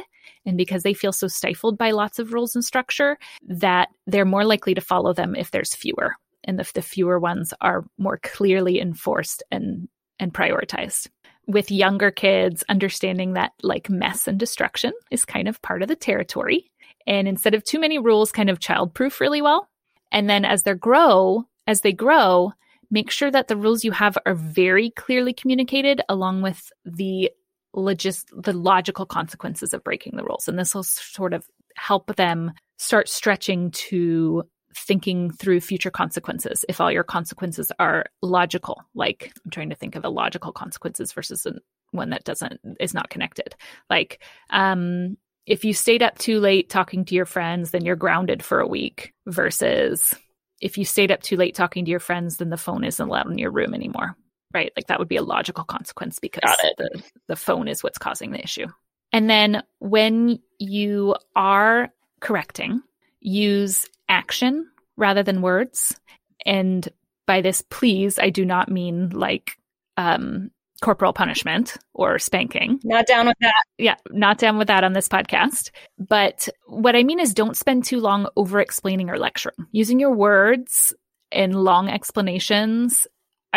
And 0.44 0.56
because 0.56 0.82
they 0.82 0.94
feel 0.94 1.12
so 1.12 1.28
stifled 1.28 1.78
by 1.78 1.92
lots 1.92 2.18
of 2.18 2.32
rules 2.32 2.54
and 2.54 2.64
structure 2.64 3.18
that 3.46 3.88
they're 4.06 4.24
more 4.24 4.44
likely 4.44 4.74
to 4.74 4.80
follow 4.80 5.12
them 5.12 5.35
if 5.35 5.50
there's 5.50 5.74
fewer 5.74 6.16
and 6.44 6.61
if 6.61 6.72
the 6.72 6.82
fewer 6.82 7.18
ones 7.18 7.52
are 7.61 7.85
more 7.98 8.18
clearly 8.18 8.80
enforced 8.80 9.42
and 9.50 9.88
and 10.18 10.32
prioritized. 10.32 11.09
With 11.46 11.70
younger 11.70 12.11
kids 12.11 12.64
understanding 12.68 13.35
that 13.35 13.52
like 13.62 13.90
mess 13.90 14.26
and 14.26 14.38
destruction 14.38 14.92
is 15.11 15.24
kind 15.24 15.46
of 15.46 15.62
part 15.62 15.82
of 15.82 15.88
the 15.88 15.96
territory. 15.96 16.70
And 17.06 17.28
instead 17.28 17.54
of 17.54 17.62
too 17.62 17.78
many 17.78 17.98
rules 17.98 18.32
kind 18.32 18.50
of 18.50 18.59
childproof 18.59 19.20
really 19.20 19.42
well. 19.42 19.68
And 20.11 20.28
then 20.28 20.44
as 20.44 20.62
they 20.62 20.74
grow 20.74 21.44
as 21.66 21.82
they 21.82 21.92
grow 21.92 22.52
make 22.90 23.11
sure 23.11 23.31
that 23.31 23.49
the 23.49 23.57
rules 23.57 23.85
you 23.85 23.92
have 23.92 24.16
are 24.27 24.35
very 24.35 24.90
clearly 24.90 25.33
communicated 25.33 26.01
along 26.09 26.42
with 26.42 26.70
the 26.85 27.31
logis- 27.75 28.25
the 28.42 28.53
logical 28.53 29.07
consequences 29.07 29.72
of 29.75 29.85
breaking 29.85 30.16
the 30.16 30.25
rules. 30.25 30.49
And 30.49 30.59
this 30.59 30.75
will 30.75 30.83
sort 30.83 31.35
of 31.35 31.46
help 31.77 32.16
them 32.16 32.53
start 32.79 33.09
stretching 33.09 33.70
to 33.70 34.44
thinking 34.75 35.31
through 35.31 35.61
future 35.61 35.90
consequences 35.90 36.64
if 36.68 36.81
all 36.81 36.92
your 36.92 37.05
consequences 37.05 37.72
are 37.79 38.07
logical. 38.22 38.83
Like 38.94 39.33
i'm 39.44 39.51
trying 39.51 39.70
to 39.70 39.77
think 39.77 39.94
of 39.94 40.05
a 40.05 40.11
logical 40.11 40.53
consequences 40.53 41.12
versus 41.12 41.46
one 41.92 42.11
that 42.11 42.25
doesn't 42.25 42.61
is 42.79 42.92
not 42.94 43.11
connected. 43.11 43.55
Like 43.88 44.22
um 44.51 45.16
if 45.46 45.64
you 45.64 45.72
stayed 45.72 46.03
up 46.03 46.18
too 46.18 46.40
late 46.40 46.68
talking 46.68 47.05
to 47.07 47.14
your 47.14 47.27
friends 47.27 47.70
then 47.70 47.85
you're 47.85 47.96
grounded 47.96 48.42
for 48.42 48.61
a 48.61 48.68
week 48.68 49.14
versus 49.27 50.14
if 50.61 50.79
you 50.79 50.85
stayed 50.85 51.11
up 51.11 51.23
too 51.23 51.37
late 51.37 51.55
talking 51.55 51.85
to 51.85 51.90
your 51.90 52.01
friends, 52.01 52.38
then 52.38 52.51
the 52.51 52.57
phone 52.57 52.85
isn't 52.85 53.09
allowed 53.09 53.31
in 53.31 53.38
your 53.38 53.51
room 53.51 53.75
anymore. 53.75 54.16
Right? 54.55 54.73
Like 54.77 54.87
that 54.87 54.99
would 54.99 55.09
be 55.09 55.16
a 55.16 55.23
logical 55.23 55.64
consequence 55.64 56.19
because 56.19 56.57
the, 56.79 57.03
the 57.27 57.37
phone 57.37 57.69
is 57.69 57.83
what's 57.83 57.99
causing 57.99 58.31
the 58.31 58.42
issue. 58.42 58.66
And 59.12 59.29
then 59.29 59.62
when 59.81 60.40
you 60.59 61.16
are 61.35 61.90
correcting, 62.21 62.83
use 63.21 63.87
action 64.09 64.71
rather 64.97 65.23
than 65.23 65.42
words. 65.42 65.99
And 66.45 66.88
by 67.27 67.40
this, 67.40 67.61
please, 67.61 68.19
I 68.19 68.31
do 68.31 68.45
not 68.45 68.71
mean 68.71 69.11
like 69.11 69.59
um, 69.97 70.51
corporal 70.82 71.12
punishment 71.12 71.76
or 71.94 72.18
spanking. 72.18 72.80
Not 72.84 73.06
down 73.06 73.26
with 73.26 73.38
that. 73.40 73.64
Yeah, 73.78 73.96
not 74.10 74.38
down 74.38 74.58
with 74.58 74.68
that 74.68 74.84
on 74.84 74.92
this 74.92 75.08
podcast. 75.08 75.70
But 75.98 76.48
what 76.66 76.96
I 76.96 77.02
mean 77.02 77.20
is 77.20 77.34
don't 77.34 77.56
spend 77.56 77.84
too 77.84 78.00
long 78.00 78.28
over 78.36 78.60
explaining 78.60 79.10
or 79.10 79.18
lecturing. 79.18 79.66
Using 79.72 80.00
your 80.00 80.12
words 80.12 80.94
in 81.32 81.52
long 81.52 81.88
explanations 81.88 83.06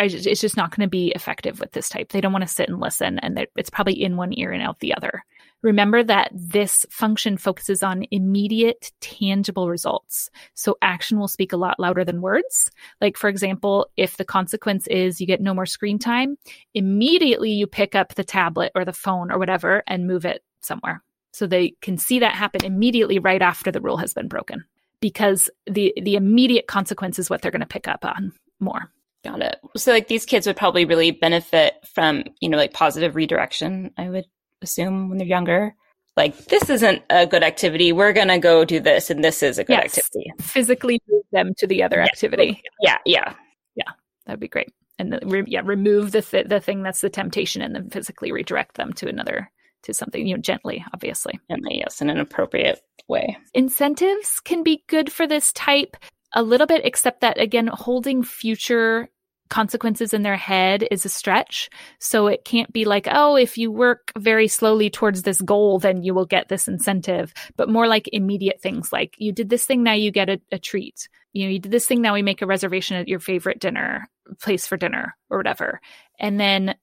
I, 0.00 0.04
it's 0.04 0.40
just 0.40 0.56
not 0.56 0.74
going 0.74 0.86
to 0.86 0.90
be 0.90 1.08
effective 1.08 1.60
with 1.60 1.72
this 1.72 1.90
type. 1.90 2.10
They 2.10 2.22
don't 2.22 2.32
want 2.32 2.42
to 2.42 2.48
sit 2.48 2.70
and 2.70 2.80
listen, 2.80 3.18
and 3.18 3.46
it's 3.54 3.68
probably 3.68 4.02
in 4.02 4.16
one 4.16 4.32
ear 4.32 4.50
and 4.50 4.62
out 4.62 4.80
the 4.80 4.94
other. 4.94 5.24
Remember 5.62 6.02
that 6.02 6.30
this 6.32 6.86
function 6.90 7.36
focuses 7.36 7.82
on 7.82 8.06
immediate, 8.10 8.92
tangible 9.00 9.68
results. 9.68 10.30
So 10.54 10.78
action 10.80 11.18
will 11.18 11.28
speak 11.28 11.52
a 11.52 11.58
lot 11.58 11.78
louder 11.78 12.04
than 12.04 12.22
words. 12.22 12.70
Like, 13.00 13.16
for 13.16 13.28
example, 13.28 13.88
if 13.96 14.16
the 14.16 14.24
consequence 14.24 14.86
is 14.86 15.20
you 15.20 15.26
get 15.26 15.40
no 15.40 15.52
more 15.52 15.66
screen 15.66 15.98
time, 15.98 16.36
immediately 16.74 17.50
you 17.50 17.66
pick 17.66 17.94
up 17.94 18.14
the 18.14 18.24
tablet 18.24 18.72
or 18.74 18.84
the 18.84 18.92
phone 18.92 19.30
or 19.30 19.38
whatever 19.38 19.82
and 19.86 20.06
move 20.06 20.24
it 20.24 20.42
somewhere. 20.60 21.02
So 21.32 21.46
they 21.46 21.74
can 21.82 21.98
see 21.98 22.18
that 22.20 22.34
happen 22.34 22.64
immediately 22.64 23.18
right 23.18 23.42
after 23.42 23.70
the 23.70 23.80
rule 23.80 23.98
has 23.98 24.14
been 24.14 24.28
broken 24.28 24.64
because 25.00 25.50
the, 25.66 25.92
the 26.02 26.16
immediate 26.16 26.66
consequence 26.66 27.18
is 27.18 27.30
what 27.30 27.42
they're 27.42 27.52
going 27.52 27.60
to 27.60 27.66
pick 27.66 27.86
up 27.86 28.04
on 28.04 28.32
more. 28.58 28.90
Got 29.22 29.42
it. 29.42 29.56
So 29.76 29.92
like 29.92 30.08
these 30.08 30.24
kids 30.24 30.46
would 30.46 30.56
probably 30.56 30.86
really 30.86 31.10
benefit 31.10 31.74
from, 31.94 32.24
you 32.40 32.48
know, 32.48 32.56
like 32.56 32.72
positive 32.72 33.14
redirection, 33.14 33.92
I 33.98 34.08
would 34.08 34.24
assume 34.62 35.08
when 35.08 35.18
they're 35.18 35.26
younger. 35.26 35.74
Like 36.16 36.36
this 36.46 36.68
isn't 36.68 37.02
a 37.08 37.26
good 37.26 37.42
activity. 37.42 37.92
We're 37.92 38.12
going 38.12 38.28
to 38.28 38.38
go 38.38 38.64
do 38.64 38.80
this 38.80 39.10
and 39.10 39.24
this 39.24 39.42
is 39.42 39.58
a 39.58 39.64
good 39.64 39.74
yes. 39.74 39.98
activity. 39.98 40.32
Physically 40.40 41.00
move 41.08 41.22
them 41.32 41.54
to 41.58 41.66
the 41.66 41.82
other 41.82 41.98
yeah. 41.98 42.04
activity. 42.04 42.62
Yeah, 42.82 42.98
yeah. 43.06 43.34
Yeah. 43.74 43.92
That'd 44.26 44.40
be 44.40 44.48
great. 44.48 44.72
And 44.98 45.12
the, 45.12 45.20
re- 45.24 45.44
yeah, 45.46 45.62
remove 45.64 46.12
the 46.12 46.20
th- 46.20 46.48
the 46.48 46.60
thing 46.60 46.82
that's 46.82 47.00
the 47.00 47.08
temptation 47.08 47.62
and 47.62 47.74
then 47.74 47.88
physically 47.88 48.32
redirect 48.32 48.76
them 48.76 48.92
to 48.94 49.08
another 49.08 49.50
to 49.84 49.94
something, 49.94 50.26
you 50.26 50.36
know, 50.36 50.42
gently, 50.42 50.84
obviously. 50.92 51.40
Gently, 51.50 51.78
yes, 51.78 52.02
in 52.02 52.10
an 52.10 52.20
appropriate 52.20 52.82
way. 53.08 53.38
Incentives 53.54 54.40
can 54.40 54.62
be 54.62 54.84
good 54.88 55.10
for 55.10 55.26
this 55.26 55.52
type 55.54 55.96
a 56.34 56.42
little 56.42 56.66
bit, 56.66 56.82
except 56.84 57.22
that 57.22 57.40
again, 57.40 57.66
holding 57.66 58.22
future 58.22 59.08
consequences 59.50 60.14
in 60.14 60.22
their 60.22 60.36
head 60.36 60.86
is 60.90 61.04
a 61.04 61.10
stretch. 61.10 61.68
So 61.98 62.28
it 62.28 62.44
can't 62.44 62.72
be 62.72 62.84
like, 62.84 63.06
oh, 63.10 63.36
if 63.36 63.58
you 63.58 63.70
work 63.70 64.12
very 64.16 64.48
slowly 64.48 64.88
towards 64.88 65.22
this 65.22 65.40
goal, 65.42 65.78
then 65.78 66.02
you 66.02 66.14
will 66.14 66.24
get 66.24 66.48
this 66.48 66.66
incentive, 66.66 67.34
but 67.56 67.68
more 67.68 67.86
like 67.86 68.08
immediate 68.12 68.62
things 68.62 68.92
like 68.92 69.14
you 69.18 69.32
did 69.32 69.50
this 69.50 69.66
thing, 69.66 69.82
now 69.82 69.92
you 69.92 70.10
get 70.10 70.30
a, 70.30 70.40
a 70.50 70.58
treat. 70.58 71.08
You 71.32 71.44
know, 71.44 71.50
you 71.50 71.58
did 71.58 71.72
this 71.72 71.86
thing, 71.86 72.00
now 72.00 72.14
we 72.14 72.22
make 72.22 72.40
a 72.42 72.46
reservation 72.46 72.96
at 72.96 73.08
your 73.08 73.20
favorite 73.20 73.60
dinner 73.60 74.08
place 74.40 74.66
for 74.66 74.76
dinner 74.76 75.16
or 75.28 75.36
whatever. 75.36 75.80
And 76.18 76.40
then 76.40 76.76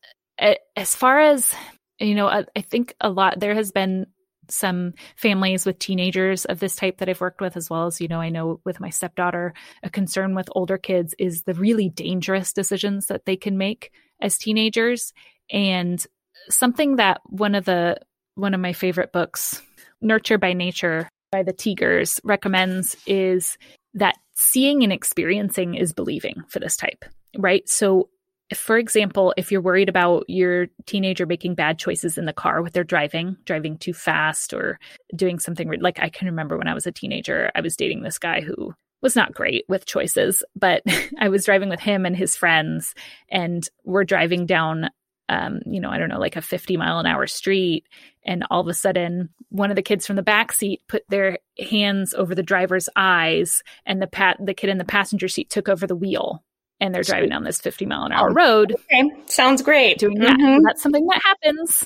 as 0.76 0.96
far 0.96 1.20
as, 1.20 1.54
you 2.00 2.14
know, 2.14 2.28
I, 2.28 2.46
I 2.56 2.62
think 2.62 2.94
a 3.02 3.10
lot, 3.10 3.40
there 3.40 3.56
has 3.56 3.72
been 3.72 4.06
some 4.50 4.94
families 5.16 5.66
with 5.66 5.80
teenagers 5.80 6.46
of 6.46 6.60
this 6.60 6.76
type 6.76 6.98
that 6.98 7.10
I've 7.10 7.22
worked 7.22 7.42
with, 7.42 7.58
as 7.58 7.70
well 7.70 7.88
as, 7.88 8.02
you 8.02 8.08
know, 8.08 8.22
I 8.22 8.30
know 8.30 8.60
with 8.66 8.80
my 8.80 8.90
stepdaughter, 8.90 9.54
a 9.84 9.90
concern 9.90 10.36
with 10.36 10.50
older 10.54 10.78
kids 10.78 11.16
is 11.20 11.44
the 11.44 11.54
really 11.54 11.90
dangerous 11.90 12.54
decisions 12.54 13.08
that 13.08 13.26
they 13.26 13.36
can 13.36 13.58
make 13.58 13.92
as 14.22 14.38
teenagers. 14.38 15.14
And 15.52 16.06
something 16.50 16.98
that 16.98 17.22
one 17.26 17.56
of 17.56 17.66
the, 17.66 17.98
one 18.36 18.54
of 18.54 18.60
my 18.60 18.74
favorite 18.74 19.12
books, 19.12 19.62
Nurture 20.02 20.38
by 20.38 20.54
Nature 20.54 21.10
by 21.32 21.44
the 21.44 21.54
Tiegers, 21.54 22.22
recommends 22.24 22.96
is 23.06 23.58
that 23.94 24.18
seeing 24.36 24.84
and 24.84 24.94
experiencing 24.94 25.76
is 25.76 25.94
believing 25.94 26.44
for 26.48 26.60
this 26.60 26.78
type, 26.78 27.04
right? 27.38 27.68
So 27.68 28.10
for 28.56 28.78
example, 28.78 29.34
if 29.36 29.52
you're 29.52 29.62
worried 29.62 29.90
about 29.90 30.24
your 30.30 30.68
teenager 30.86 31.26
making 31.26 31.56
bad 31.56 31.78
choices 31.78 32.18
in 32.18 32.26
the 32.26 32.34
car 32.34 32.62
with 32.62 32.74
their 32.74 32.84
driving, 32.84 33.36
driving 33.46 33.78
too 33.78 33.94
fast 33.94 34.54
or 34.54 34.80
doing 35.16 35.40
something 35.40 35.70
like 35.82 36.00
I 36.00 36.10
can 36.10 36.28
remember 36.28 36.58
when 36.58 36.68
I 36.68 36.74
was 36.74 36.88
a 36.88 36.92
teenager, 36.92 37.52
I 37.56 37.62
was 37.62 37.76
dating 37.76 38.04
this 38.04 38.18
guy 38.18 38.42
who 38.42 38.74
was 39.02 39.16
not 39.16 39.34
great 39.34 39.66
with 39.68 39.86
choices, 39.86 40.44
but 40.56 40.82
I 41.20 41.30
was 41.30 41.46
driving 41.46 41.70
with 41.70 41.80
him 41.80 42.06
and 42.06 42.16
his 42.16 42.36
friends, 42.36 42.96
and 43.30 43.68
we're 43.84 44.06
driving 44.06 44.46
down, 44.46 44.90
um, 45.28 45.60
you 45.66 45.82
know, 45.82 45.90
I 45.90 45.98
don't 45.98 46.10
know, 46.10 46.20
like 46.20 46.38
a 46.38 46.42
50 46.42 46.78
mile 46.78 47.00
an 47.00 47.06
hour 47.06 47.28
street. 47.28 47.86
And 48.26 48.46
all 48.50 48.62
of 48.62 48.68
a 48.68 48.74
sudden, 48.74 49.30
one 49.50 49.70
of 49.70 49.76
the 49.76 49.82
kids 49.82 50.08
from 50.08 50.16
the 50.16 50.24
back 50.24 50.52
seat 50.52 50.82
put 50.88 51.04
their 51.10 51.40
hands 51.70 52.14
over 52.14 52.34
the 52.34 52.44
driver's 52.44 52.88
eyes, 52.96 53.62
and 53.86 54.02
the 54.02 54.08
pat 54.08 54.38
the 54.40 54.54
kid 54.54 54.70
in 54.70 54.78
the 54.78 54.86
passenger 54.86 55.28
seat 55.28 55.50
took 55.50 55.68
over 55.68 55.86
the 55.86 55.96
wheel. 55.96 56.44
And 56.80 56.94
they're 56.94 57.04
driving 57.04 57.30
down 57.30 57.44
this 57.44 57.60
50 57.60 57.88
mile 57.88 58.04
an 58.04 58.12
hour 58.12 58.30
oh, 58.30 58.34
road. 58.34 58.74
Okay, 58.74 59.10
sounds 59.26 59.64
great. 59.64 59.98
Doing 59.98 60.20
that. 60.20 60.38
Mm-hmm. 60.38 60.64
That's 60.64 60.84
something 60.84 61.06
that 61.08 61.22
happens 61.24 61.86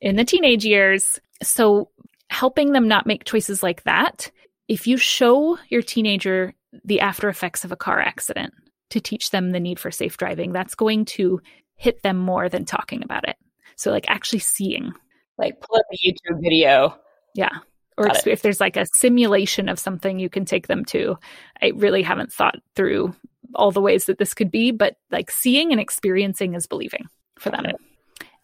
in 0.00 0.16
the 0.16 0.24
teenage 0.24 0.64
years. 0.64 1.18
So 1.42 1.90
helping 2.30 2.72
them 2.72 2.88
not 2.88 3.06
make 3.06 3.24
choices 3.24 3.62
like 3.62 3.82
that 3.82 4.30
if 4.70 4.86
you 4.86 4.96
show 4.96 5.58
your 5.68 5.82
teenager 5.82 6.54
the 6.84 7.00
after 7.00 7.28
effects 7.28 7.64
of 7.64 7.72
a 7.72 7.76
car 7.76 8.00
accident 8.00 8.54
to 8.90 9.00
teach 9.00 9.30
them 9.30 9.50
the 9.50 9.58
need 9.58 9.80
for 9.80 9.90
safe 9.90 10.16
driving, 10.16 10.52
that's 10.52 10.76
going 10.76 11.04
to 11.06 11.40
hit 11.74 12.04
them 12.04 12.16
more 12.16 12.48
than 12.48 12.64
talking 12.64 13.02
about 13.02 13.28
it. 13.28 13.34
So, 13.74 13.90
like 13.90 14.08
actually 14.08 14.38
seeing. 14.38 14.92
Like 15.38 15.60
pull 15.60 15.76
up 15.76 15.86
a 15.92 15.96
YouTube 15.96 16.40
video. 16.40 16.96
Yeah. 17.34 17.58
Or 17.98 18.08
if 18.26 18.42
there's 18.42 18.60
like 18.60 18.76
a 18.76 18.86
simulation 18.94 19.68
of 19.68 19.78
something 19.78 20.20
you 20.20 20.30
can 20.30 20.44
take 20.44 20.68
them 20.68 20.84
to. 20.86 21.18
I 21.60 21.72
really 21.74 22.02
haven't 22.02 22.32
thought 22.32 22.54
through 22.76 23.14
all 23.54 23.70
the 23.70 23.80
ways 23.80 24.06
that 24.06 24.18
this 24.18 24.34
could 24.34 24.50
be, 24.50 24.70
but 24.70 24.96
like 25.10 25.30
seeing 25.30 25.72
and 25.72 25.80
experiencing 25.80 26.54
is 26.54 26.66
believing 26.66 27.06
for 27.38 27.50
them. 27.50 27.66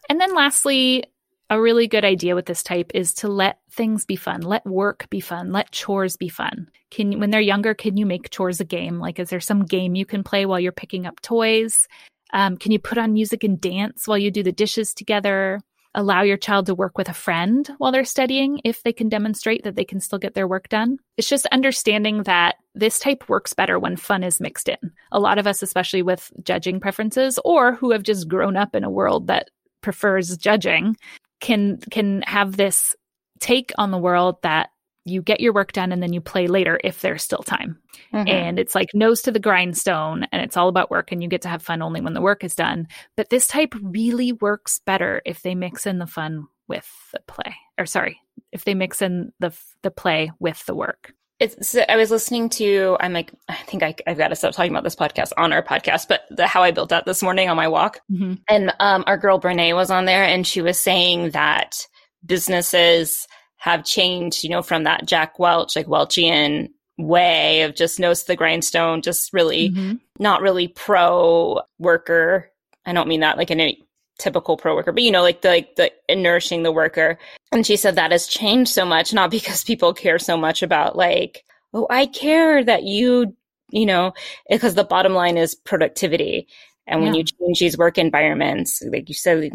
And 0.09 0.19
then 0.19 0.33
lastly, 0.33 1.03
a 1.49 1.61
really 1.61 1.87
good 1.87 2.03
idea 2.03 2.35
with 2.35 2.45
this 2.45 2.63
type 2.63 2.91
is 2.93 3.13
to 3.15 3.27
let 3.27 3.59
things 3.71 4.05
be 4.05 4.15
fun, 4.15 4.41
let 4.41 4.65
work 4.65 5.09
be 5.09 5.21
fun, 5.21 5.51
let 5.51 5.71
chores 5.71 6.17
be 6.17 6.29
fun. 6.29 6.69
Can 6.91 7.19
when 7.19 7.29
they're 7.29 7.39
younger, 7.39 7.73
can 7.73 7.95
you 7.95 8.05
make 8.05 8.29
chores 8.29 8.59
a 8.59 8.65
game? 8.65 8.99
Like, 8.99 9.19
is 9.19 9.29
there 9.29 9.39
some 9.39 9.63
game 9.63 9.95
you 9.95 10.05
can 10.05 10.23
play 10.23 10.45
while 10.45 10.59
you're 10.59 10.71
picking 10.71 11.05
up 11.05 11.21
toys? 11.21 11.87
Um, 12.33 12.57
can 12.57 12.73
you 12.73 12.79
put 12.79 12.97
on 12.97 13.13
music 13.13 13.43
and 13.43 13.59
dance 13.59 14.07
while 14.07 14.17
you 14.17 14.29
do 14.29 14.43
the 14.43 14.51
dishes 14.51 14.93
together? 14.93 15.61
Allow 15.97 16.21
your 16.21 16.37
child 16.37 16.67
to 16.67 16.75
work 16.75 16.95
with 16.95 17.09
a 17.09 17.13
friend 17.13 17.67
while 17.79 17.91
they're 17.91 18.05
studying 18.05 18.61
if 18.63 18.83
they 18.83 18.93
can 18.93 19.09
demonstrate 19.09 19.63
that 19.63 19.75
they 19.75 19.83
can 19.83 19.99
still 19.99 20.19
get 20.19 20.35
their 20.35 20.47
work 20.47 20.69
done. 20.69 20.99
It's 21.17 21.27
just 21.27 21.47
understanding 21.47 22.21
that 22.23 22.57
this 22.75 22.99
type 22.99 23.27
works 23.27 23.53
better 23.53 23.79
when 23.79 23.95
fun 23.95 24.23
is 24.23 24.39
mixed 24.39 24.69
in. 24.69 24.77
A 25.11 25.19
lot 25.19 25.39
of 25.39 25.47
us, 25.47 25.63
especially 25.63 26.03
with 26.03 26.31
judging 26.43 26.79
preferences 26.79 27.39
or 27.43 27.73
who 27.73 27.89
have 27.89 28.03
just 28.03 28.27
grown 28.27 28.55
up 28.55 28.75
in 28.75 28.83
a 28.83 28.91
world 28.91 29.25
that 29.25 29.49
prefers 29.81 30.37
judging, 30.37 30.95
can 31.39 31.79
can 31.89 32.21
have 32.27 32.57
this 32.57 32.95
take 33.39 33.71
on 33.79 33.89
the 33.89 33.97
world 33.97 34.35
that 34.43 34.69
you 35.07 35.21
get 35.21 35.39
your 35.39 35.53
work 35.53 35.71
done 35.71 35.91
and 35.91 36.01
then 36.01 36.13
you 36.13 36.21
play 36.21 36.47
later 36.47 36.79
if 36.83 37.01
there's 37.01 37.23
still 37.23 37.43
time. 37.43 37.79
Mm-hmm. 38.13 38.27
And 38.27 38.59
it's 38.59 38.75
like 38.75 38.93
nose 38.93 39.21
to 39.23 39.31
the 39.31 39.39
grindstone 39.39 40.25
and 40.31 40.41
it's 40.41 40.57
all 40.57 40.69
about 40.69 40.91
work 40.91 41.11
and 41.11 41.21
you 41.21 41.29
get 41.29 41.41
to 41.43 41.49
have 41.49 41.61
fun 41.61 41.81
only 41.81 42.01
when 42.01 42.13
the 42.13 42.21
work 42.21 42.43
is 42.43 42.55
done. 42.55 42.87
But 43.15 43.29
this 43.29 43.47
type 43.47 43.73
really 43.81 44.33
works 44.33 44.79
better 44.85 45.21
if 45.25 45.41
they 45.41 45.55
mix 45.55 45.85
in 45.85 45.99
the 45.99 46.07
fun 46.07 46.47
with 46.67 46.89
the 47.13 47.19
play. 47.27 47.55
Or 47.77 47.85
sorry, 47.85 48.19
if 48.51 48.65
they 48.65 48.73
mix 48.73 49.01
in 49.01 49.33
the 49.39 49.53
the 49.81 49.91
play 49.91 50.31
with 50.39 50.65
the 50.65 50.75
work 50.75 51.13
it's 51.39 51.75
i 51.87 51.95
was 51.95 52.09
listening 52.09 52.49
to 52.49 52.97
i'm 52.99 53.13
like 53.13 53.31
i 53.47 53.55
think 53.55 53.83
I, 53.83 53.95
have 54.07 54.17
got 54.17 54.29
to 54.29 54.35
stop 54.35 54.53
talking 54.53 54.71
about 54.71 54.83
this 54.83 54.95
podcast 54.95 55.31
on 55.37 55.53
our 55.53 55.61
podcast 55.61 56.07
but 56.07 56.21
the 56.31 56.47
how 56.47 56.63
i 56.63 56.71
built 56.71 56.89
that 56.89 57.05
this 57.05 57.21
morning 57.21 57.49
on 57.49 57.55
my 57.55 57.67
walk 57.67 57.99
mm-hmm. 58.11 58.35
and 58.49 58.73
um, 58.79 59.03
our 59.07 59.17
girl 59.17 59.39
brene 59.39 59.75
was 59.75 59.91
on 59.91 60.05
there 60.05 60.23
and 60.23 60.47
she 60.47 60.61
was 60.61 60.79
saying 60.79 61.31
that 61.31 61.87
businesses 62.25 63.27
have 63.57 63.83
changed 63.83 64.43
you 64.43 64.49
know 64.49 64.61
from 64.61 64.83
that 64.83 65.05
jack 65.05 65.39
welch 65.39 65.75
like 65.75 65.87
welchian 65.87 66.69
way 66.97 67.61
of 67.61 67.75
just 67.75 67.99
nose 67.99 68.21
to 68.21 68.27
the 68.27 68.35
grindstone 68.35 69.01
just 69.01 69.33
really 69.33 69.69
mm-hmm. 69.69 69.95
not 70.19 70.41
really 70.41 70.67
pro 70.67 71.59
worker 71.79 72.49
i 72.85 72.93
don't 72.93 73.07
mean 73.07 73.19
that 73.19 73.37
like 73.37 73.51
in 73.51 73.59
a 73.59 73.77
typical 74.17 74.57
pro 74.57 74.75
worker, 74.75 74.91
but 74.91 75.03
you 75.03 75.11
know, 75.11 75.21
like 75.21 75.41
the 75.41 75.49
like 75.49 75.75
the 75.75 75.91
nourishing 76.09 76.63
the 76.63 76.71
worker. 76.71 77.17
And 77.51 77.65
she 77.65 77.77
said 77.77 77.95
that 77.95 78.11
has 78.11 78.27
changed 78.27 78.71
so 78.71 78.85
much, 78.85 79.13
not 79.13 79.31
because 79.31 79.63
people 79.63 79.93
care 79.93 80.19
so 80.19 80.37
much 80.37 80.63
about 80.63 80.95
like, 80.95 81.45
oh, 81.73 81.87
I 81.89 82.05
care 82.07 82.63
that 82.63 82.83
you, 82.83 83.35
you 83.69 83.85
know, 83.85 84.13
because 84.49 84.75
the 84.75 84.83
bottom 84.83 85.13
line 85.13 85.37
is 85.37 85.55
productivity. 85.55 86.47
And 86.85 87.01
when 87.01 87.13
yeah. 87.13 87.19
you 87.19 87.25
change 87.25 87.59
these 87.59 87.77
work 87.77 87.97
environments, 87.97 88.81
like 88.89 89.09
you 89.09 89.15
said, 89.15 89.51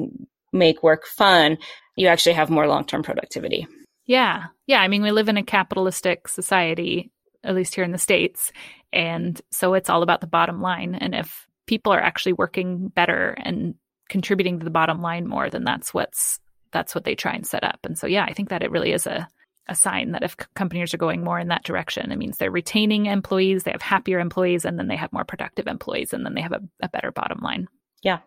make 0.52 0.82
work 0.82 1.06
fun, 1.06 1.56
you 1.96 2.08
actually 2.08 2.34
have 2.34 2.50
more 2.50 2.66
long 2.66 2.84
term 2.84 3.02
productivity. 3.02 3.66
Yeah. 4.12 4.48
Yeah. 4.66 4.82
I 4.82 4.88
mean, 4.88 5.02
we 5.02 5.10
live 5.10 5.30
in 5.30 5.38
a 5.38 5.42
capitalistic 5.42 6.28
society, 6.28 7.10
at 7.42 7.54
least 7.54 7.74
here 7.74 7.82
in 7.82 7.92
the 7.92 7.98
States. 7.98 8.52
And 8.92 9.40
so 9.50 9.72
it's 9.72 9.88
all 9.88 10.02
about 10.02 10.20
the 10.20 10.26
bottom 10.26 10.60
line. 10.60 10.94
And 10.94 11.14
if 11.14 11.46
people 11.66 11.94
are 11.94 12.00
actually 12.00 12.34
working 12.34 12.88
better 12.88 13.30
and 13.42 13.74
contributing 14.10 14.58
to 14.58 14.64
the 14.64 14.70
bottom 14.70 15.00
line 15.00 15.26
more, 15.26 15.48
then 15.48 15.64
that's 15.64 15.94
what's 15.94 16.40
that's 16.72 16.94
what 16.94 17.04
they 17.04 17.14
try 17.14 17.32
and 17.32 17.46
set 17.46 17.64
up. 17.64 17.78
And 17.84 17.96
so, 17.96 18.06
yeah, 18.06 18.26
I 18.28 18.34
think 18.34 18.50
that 18.50 18.62
it 18.62 18.70
really 18.70 18.92
is 18.92 19.06
a 19.06 19.26
a 19.66 19.74
sign 19.74 20.12
that 20.12 20.22
if 20.22 20.36
companies 20.52 20.92
are 20.92 20.98
going 20.98 21.24
more 21.24 21.38
in 21.38 21.48
that 21.48 21.64
direction, 21.64 22.12
it 22.12 22.18
means 22.18 22.36
they're 22.36 22.50
retaining 22.50 23.06
employees, 23.06 23.62
they 23.62 23.70
have 23.70 23.80
happier 23.80 24.20
employees, 24.20 24.66
and 24.66 24.78
then 24.78 24.88
they 24.88 24.96
have 24.96 25.12
more 25.14 25.24
productive 25.24 25.66
employees, 25.66 26.12
and 26.12 26.26
then 26.26 26.34
they 26.34 26.42
have 26.42 26.52
a, 26.52 26.60
a 26.82 26.88
better 26.90 27.12
bottom 27.12 27.38
line. 27.40 27.66
Yeah. 28.02 28.18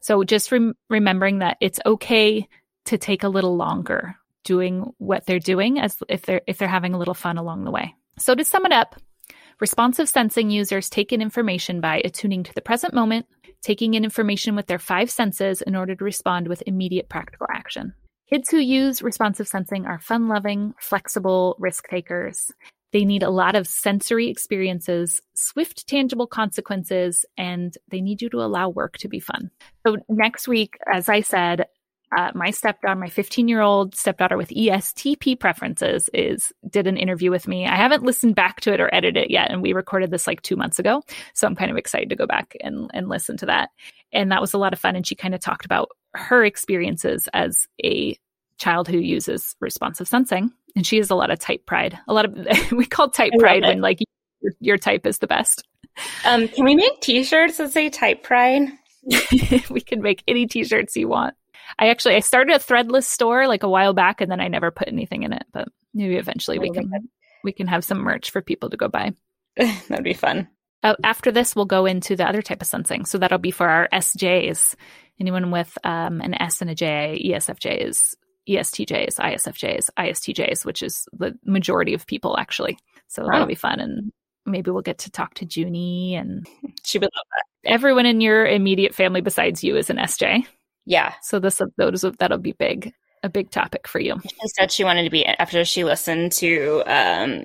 So 0.00 0.22
just 0.22 0.52
rem- 0.52 0.74
remembering 0.90 1.38
that 1.38 1.56
it's 1.62 1.80
okay 1.86 2.46
to 2.86 2.98
take 2.98 3.22
a 3.22 3.28
little 3.28 3.56
longer 3.56 4.16
doing 4.44 4.92
what 4.98 5.26
they're 5.26 5.38
doing 5.38 5.78
as 5.78 5.96
if 6.08 6.22
they're 6.22 6.42
if 6.46 6.58
they're 6.58 6.68
having 6.68 6.94
a 6.94 6.98
little 6.98 7.14
fun 7.14 7.38
along 7.38 7.64
the 7.64 7.70
way. 7.70 7.94
So 8.18 8.34
to 8.34 8.44
sum 8.44 8.66
it 8.66 8.72
up, 8.72 8.96
responsive 9.60 10.08
sensing 10.08 10.50
users 10.50 10.90
take 10.90 11.12
in 11.12 11.22
information 11.22 11.80
by 11.80 12.00
attuning 12.04 12.42
to 12.44 12.54
the 12.54 12.60
present 12.60 12.94
moment, 12.94 13.26
taking 13.62 13.94
in 13.94 14.04
information 14.04 14.56
with 14.56 14.66
their 14.66 14.78
five 14.78 15.10
senses 15.10 15.62
in 15.62 15.76
order 15.76 15.94
to 15.94 16.04
respond 16.04 16.48
with 16.48 16.62
immediate 16.66 17.08
practical 17.08 17.46
action. 17.52 17.94
Kids 18.28 18.48
who 18.48 18.58
use 18.58 19.02
responsive 19.02 19.48
sensing 19.48 19.86
are 19.86 19.98
fun 19.98 20.28
loving, 20.28 20.74
flexible 20.78 21.56
risk 21.58 21.88
takers. 21.88 22.52
They 22.92 23.04
need 23.04 23.22
a 23.22 23.30
lot 23.30 23.54
of 23.54 23.68
sensory 23.68 24.28
experiences, 24.28 25.20
swift, 25.34 25.86
tangible 25.86 26.26
consequences, 26.26 27.24
and 27.36 27.76
they 27.88 28.00
need 28.00 28.20
you 28.20 28.28
to 28.30 28.42
allow 28.42 28.68
work 28.68 28.98
to 28.98 29.08
be 29.08 29.20
fun. 29.20 29.50
So, 29.86 29.96
next 30.08 30.48
week, 30.48 30.76
as 30.92 31.08
I 31.08 31.20
said, 31.20 31.66
uh, 32.16 32.32
my 32.34 32.50
stepdaughter, 32.50 32.98
my 32.98 33.08
15 33.08 33.48
year 33.48 33.60
old 33.60 33.94
stepdaughter 33.94 34.36
with 34.36 34.48
ESTP 34.50 35.38
preferences, 35.38 36.10
is 36.12 36.52
did 36.68 36.86
an 36.86 36.96
interview 36.96 37.30
with 37.30 37.46
me. 37.46 37.66
I 37.66 37.76
haven't 37.76 38.02
listened 38.02 38.34
back 38.34 38.60
to 38.62 38.72
it 38.72 38.80
or 38.80 38.92
edited 38.92 39.24
it 39.24 39.30
yet, 39.30 39.50
and 39.50 39.62
we 39.62 39.72
recorded 39.72 40.10
this 40.10 40.26
like 40.26 40.42
two 40.42 40.56
months 40.56 40.78
ago, 40.78 41.02
so 41.34 41.46
I'm 41.46 41.54
kind 41.54 41.70
of 41.70 41.76
excited 41.76 42.08
to 42.10 42.16
go 42.16 42.26
back 42.26 42.56
and 42.60 42.90
and 42.92 43.08
listen 43.08 43.36
to 43.38 43.46
that. 43.46 43.70
And 44.12 44.32
that 44.32 44.40
was 44.40 44.54
a 44.54 44.58
lot 44.58 44.72
of 44.72 44.80
fun. 44.80 44.96
And 44.96 45.06
she 45.06 45.14
kind 45.14 45.34
of 45.34 45.40
talked 45.40 45.64
about 45.64 45.90
her 46.14 46.44
experiences 46.44 47.28
as 47.32 47.68
a 47.84 48.18
child 48.58 48.88
who 48.88 48.98
uses 48.98 49.54
responsive 49.60 50.08
sensing, 50.08 50.50
and 50.74 50.86
she 50.86 50.96
has 50.96 51.10
a 51.10 51.14
lot 51.14 51.30
of 51.30 51.38
type 51.38 51.64
pride. 51.66 51.96
A 52.08 52.12
lot 52.12 52.24
of 52.24 52.72
we 52.72 52.86
call 52.86 53.10
type 53.10 53.32
pride 53.38 53.62
when 53.62 53.80
like 53.80 53.98
your, 54.40 54.52
your 54.60 54.78
type 54.78 55.06
is 55.06 55.18
the 55.18 55.26
best. 55.26 55.66
Um, 56.24 56.48
can 56.48 56.64
we 56.64 56.74
make 56.74 57.00
T-shirts 57.00 57.58
that 57.58 57.72
say 57.72 57.90
type 57.90 58.22
pride? 58.22 58.68
we 59.70 59.80
can 59.80 60.02
make 60.02 60.22
any 60.28 60.46
T-shirts 60.46 60.96
you 60.96 61.08
want. 61.08 61.34
I 61.78 61.88
actually 61.88 62.16
I 62.16 62.20
started 62.20 62.54
a 62.54 62.58
threadless 62.58 63.04
store 63.04 63.46
like 63.46 63.62
a 63.62 63.68
while 63.68 63.92
back, 63.92 64.20
and 64.20 64.30
then 64.30 64.40
I 64.40 64.48
never 64.48 64.70
put 64.70 64.88
anything 64.88 65.22
in 65.22 65.32
it. 65.32 65.44
But 65.52 65.68
maybe 65.94 66.16
eventually 66.16 66.58
we 66.58 66.70
can 66.70 66.90
we 67.44 67.52
can 67.52 67.66
have 67.66 67.84
some 67.84 67.98
merch 67.98 68.30
for 68.30 68.42
people 68.42 68.70
to 68.70 68.76
go 68.76 68.88
buy. 68.88 69.12
That'd 69.56 70.04
be 70.04 70.14
fun. 70.14 70.48
Uh, 70.82 70.94
after 71.04 71.30
this, 71.30 71.54
we'll 71.54 71.66
go 71.66 71.84
into 71.86 72.16
the 72.16 72.26
other 72.26 72.42
type 72.42 72.62
of 72.62 72.68
sensing. 72.68 73.04
So 73.04 73.18
that'll 73.18 73.38
be 73.38 73.50
for 73.50 73.68
our 73.68 73.88
SJs. 73.92 74.74
Anyone 75.20 75.50
with 75.50 75.76
um, 75.84 76.20
an 76.22 76.34
S 76.40 76.62
and 76.62 76.70
a 76.70 76.74
J, 76.74 77.20
ESFJs, 77.26 78.14
ESTJs, 78.48 79.16
ISFJs, 79.16 79.90
ISTJs, 79.98 80.64
which 80.64 80.82
is 80.82 81.06
the 81.12 81.38
majority 81.44 81.92
of 81.92 82.06
people 82.06 82.38
actually. 82.38 82.78
So 83.08 83.26
that'll 83.26 83.46
be 83.46 83.54
fun, 83.54 83.80
and 83.80 84.12
maybe 84.46 84.70
we'll 84.70 84.82
get 84.82 84.98
to 84.98 85.10
talk 85.10 85.34
to 85.34 85.46
Junie 85.46 86.14
and 86.14 86.46
she 86.84 86.98
would 86.98 87.10
love 87.14 87.26
that. 87.30 87.70
Everyone 87.70 88.06
in 88.06 88.20
your 88.20 88.46
immediate 88.46 88.94
family 88.94 89.20
besides 89.20 89.62
you 89.62 89.76
is 89.76 89.90
an 89.90 89.98
SJ. 89.98 90.46
Yeah. 90.86 91.14
So 91.22 91.38
this 91.38 91.60
those 91.76 92.04
that'll 92.18 92.38
be 92.38 92.52
big 92.52 92.92
a 93.22 93.28
big 93.28 93.50
topic 93.50 93.86
for 93.86 94.00
you. 94.00 94.20
She 94.22 94.48
said 94.48 94.72
she 94.72 94.84
wanted 94.84 95.04
to 95.04 95.10
be 95.10 95.26
after 95.26 95.64
she 95.64 95.84
listened 95.84 96.32
to 96.32 96.82
um, 96.86 97.44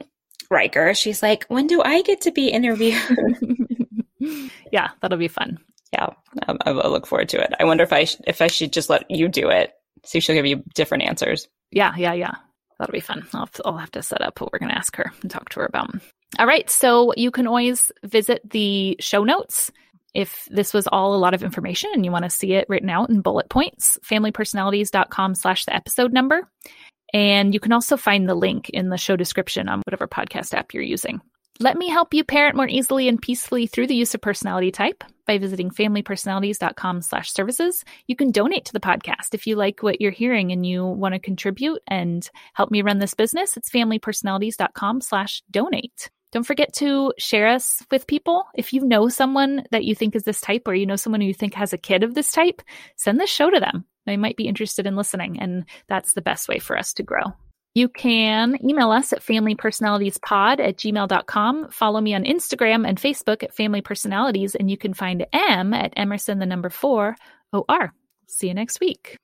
Riker. 0.49 0.93
She's 0.93 1.21
like, 1.21 1.45
when 1.47 1.67
do 1.67 1.81
I 1.81 2.01
get 2.01 2.21
to 2.21 2.31
be 2.31 2.49
interviewed? 2.49 3.01
yeah, 4.71 4.89
that'll 5.01 5.17
be 5.17 5.27
fun. 5.27 5.59
Yeah, 5.93 6.07
I, 6.47 6.55
I 6.65 6.71
look 6.71 7.07
forward 7.07 7.29
to 7.29 7.41
it. 7.41 7.53
I 7.59 7.65
wonder 7.65 7.83
if 7.83 7.93
I 7.93 8.05
sh- 8.05 8.17
if 8.25 8.41
I 8.41 8.47
should 8.47 8.73
just 8.73 8.89
let 8.89 9.09
you 9.09 9.27
do 9.27 9.49
it. 9.49 9.73
See 10.03 10.17
if 10.17 10.23
she'll 10.23 10.35
give 10.35 10.45
you 10.45 10.63
different 10.73 11.03
answers. 11.03 11.47
Yeah, 11.71 11.93
yeah, 11.97 12.13
yeah. 12.13 12.35
That'll 12.77 12.93
be 12.93 12.99
fun. 12.99 13.25
I'll, 13.33 13.49
I'll 13.63 13.77
have 13.77 13.91
to 13.91 14.03
set 14.03 14.21
up 14.21 14.41
what 14.41 14.51
we're 14.51 14.59
going 14.59 14.71
to 14.71 14.77
ask 14.77 14.95
her 14.97 15.11
and 15.21 15.31
talk 15.31 15.49
to 15.49 15.61
her 15.61 15.65
about. 15.65 15.89
All 16.37 16.45
right. 16.45 16.69
So 16.69 17.13
you 17.15 17.31
can 17.31 17.47
always 17.47 17.91
visit 18.03 18.41
the 18.49 18.97
show 18.99 19.23
notes 19.23 19.71
If 20.15 20.47
this 20.49 20.73
was 20.73 20.87
all 20.87 21.13
a 21.13 21.17
lot 21.17 21.33
of 21.33 21.43
information 21.43 21.91
and 21.93 22.05
you 22.05 22.11
want 22.11 22.23
to 22.23 22.29
see 22.29 22.53
it 22.53 22.67
written 22.69 22.89
out 22.89 23.09
in 23.09 23.21
bullet 23.21 23.49
points, 23.49 23.99
familypersonalities.com 24.03 25.35
slash 25.35 25.65
the 25.65 25.75
episode 25.75 26.13
number. 26.13 26.49
And 27.13 27.53
you 27.53 27.59
can 27.59 27.73
also 27.73 27.97
find 27.97 28.27
the 28.27 28.35
link 28.35 28.69
in 28.69 28.89
the 28.89 28.97
show 28.97 29.15
description 29.15 29.69
on 29.69 29.81
whatever 29.85 30.07
podcast 30.07 30.53
app 30.53 30.73
you're 30.73 30.83
using. 30.83 31.21
Let 31.59 31.77
me 31.77 31.87
help 31.87 32.13
you 32.13 32.25
parent 32.25 32.57
more 32.57 32.67
easily 32.67 33.07
and 33.07 33.21
peacefully 33.21 33.67
through 33.67 33.87
the 33.87 33.95
use 33.95 34.13
of 34.13 34.21
personality 34.21 34.71
type 34.71 35.05
by 35.25 35.37
visiting 35.37 35.69
familypersonalities.com 35.69 37.01
slash 37.01 37.31
services. 37.31 37.85
You 38.07 38.17
can 38.17 38.31
donate 38.31 38.65
to 38.65 38.73
the 38.73 38.81
podcast 38.81 39.33
if 39.33 39.47
you 39.47 39.55
like 39.55 39.81
what 39.81 40.01
you're 40.01 40.11
hearing 40.11 40.51
and 40.51 40.65
you 40.65 40.85
want 40.85 41.13
to 41.13 41.19
contribute 41.19 41.81
and 41.87 42.29
help 42.53 42.71
me 42.71 42.81
run 42.81 42.99
this 42.99 43.13
business. 43.13 43.55
It's 43.55 43.69
familypersonalities.com 43.69 44.99
slash 44.99 45.43
donate. 45.49 46.09
Don't 46.35 46.43
forget 46.43 46.73
to 46.73 47.13
share 47.17 47.47
us 47.47 47.81
with 47.89 48.07
people. 48.07 48.43
If 48.53 48.73
you 48.73 48.83
know 48.83 49.07
someone 49.07 49.63
that 49.71 49.85
you 49.85 49.95
think 49.95 50.17
is 50.17 50.23
this 50.23 50.41
type 50.41 50.67
or 50.67 50.75
you 50.75 50.85
know 50.85 50.97
someone 50.97 51.21
who 51.21 51.27
you 51.27 51.33
think 51.33 51.53
has 51.53 51.71
a 51.71 51.77
kid 51.77 52.03
of 52.03 52.13
this 52.13 52.33
type, 52.33 52.61
send 52.97 53.21
this 53.21 53.29
show 53.29 53.49
to 53.49 53.57
them. 53.57 53.85
They 54.05 54.17
might 54.17 54.35
be 54.35 54.49
interested 54.49 54.85
in 54.85 54.97
listening, 54.97 55.39
and 55.39 55.63
that's 55.87 56.11
the 56.11 56.21
best 56.21 56.49
way 56.49 56.59
for 56.59 56.77
us 56.77 56.91
to 56.95 57.03
grow. 57.03 57.23
You 57.73 57.87
can 57.87 58.57
email 58.61 58.91
us 58.91 59.13
at 59.13 59.21
familypersonalitiespod 59.21 60.59
at 60.59 60.75
gmail.com. 60.75 61.69
Follow 61.69 62.01
me 62.01 62.13
on 62.13 62.25
Instagram 62.25 62.85
and 62.85 62.99
Facebook 62.99 63.41
at 63.41 63.55
Family 63.55 63.79
Personalities, 63.79 64.55
and 64.55 64.69
you 64.69 64.75
can 64.75 64.93
find 64.93 65.25
Em 65.31 65.73
at 65.73 65.93
Emerson, 65.95 66.39
the 66.39 66.45
number 66.45 66.69
four, 66.69 67.15
OR. 67.53 67.93
See 68.27 68.49
you 68.49 68.53
next 68.53 68.81
week. 68.81 69.19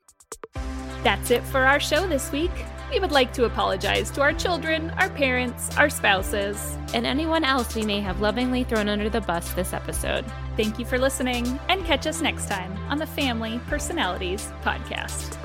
That's 1.03 1.29
it 1.29 1.43
for 1.43 1.59
our 1.59 1.81
show 1.81 2.07
this 2.07 2.31
week. 2.31 2.51
We 2.91 2.99
would 2.99 3.13
like 3.13 3.31
to 3.33 3.45
apologize 3.45 4.11
to 4.11 4.21
our 4.21 4.33
children, 4.33 4.89
our 4.97 5.09
parents, 5.09 5.75
our 5.77 5.89
spouses, 5.89 6.77
and 6.93 7.05
anyone 7.05 7.45
else 7.45 7.73
we 7.73 7.83
may 7.83 8.01
have 8.01 8.19
lovingly 8.19 8.65
thrown 8.65 8.89
under 8.89 9.09
the 9.09 9.21
bus 9.21 9.53
this 9.53 9.71
episode. 9.71 10.25
Thank 10.57 10.77
you 10.77 10.83
for 10.83 10.99
listening, 10.99 11.57
and 11.69 11.85
catch 11.85 12.05
us 12.05 12.21
next 12.21 12.49
time 12.49 12.77
on 12.89 12.97
the 12.97 13.07
Family 13.07 13.61
Personalities 13.67 14.51
Podcast. 14.61 15.40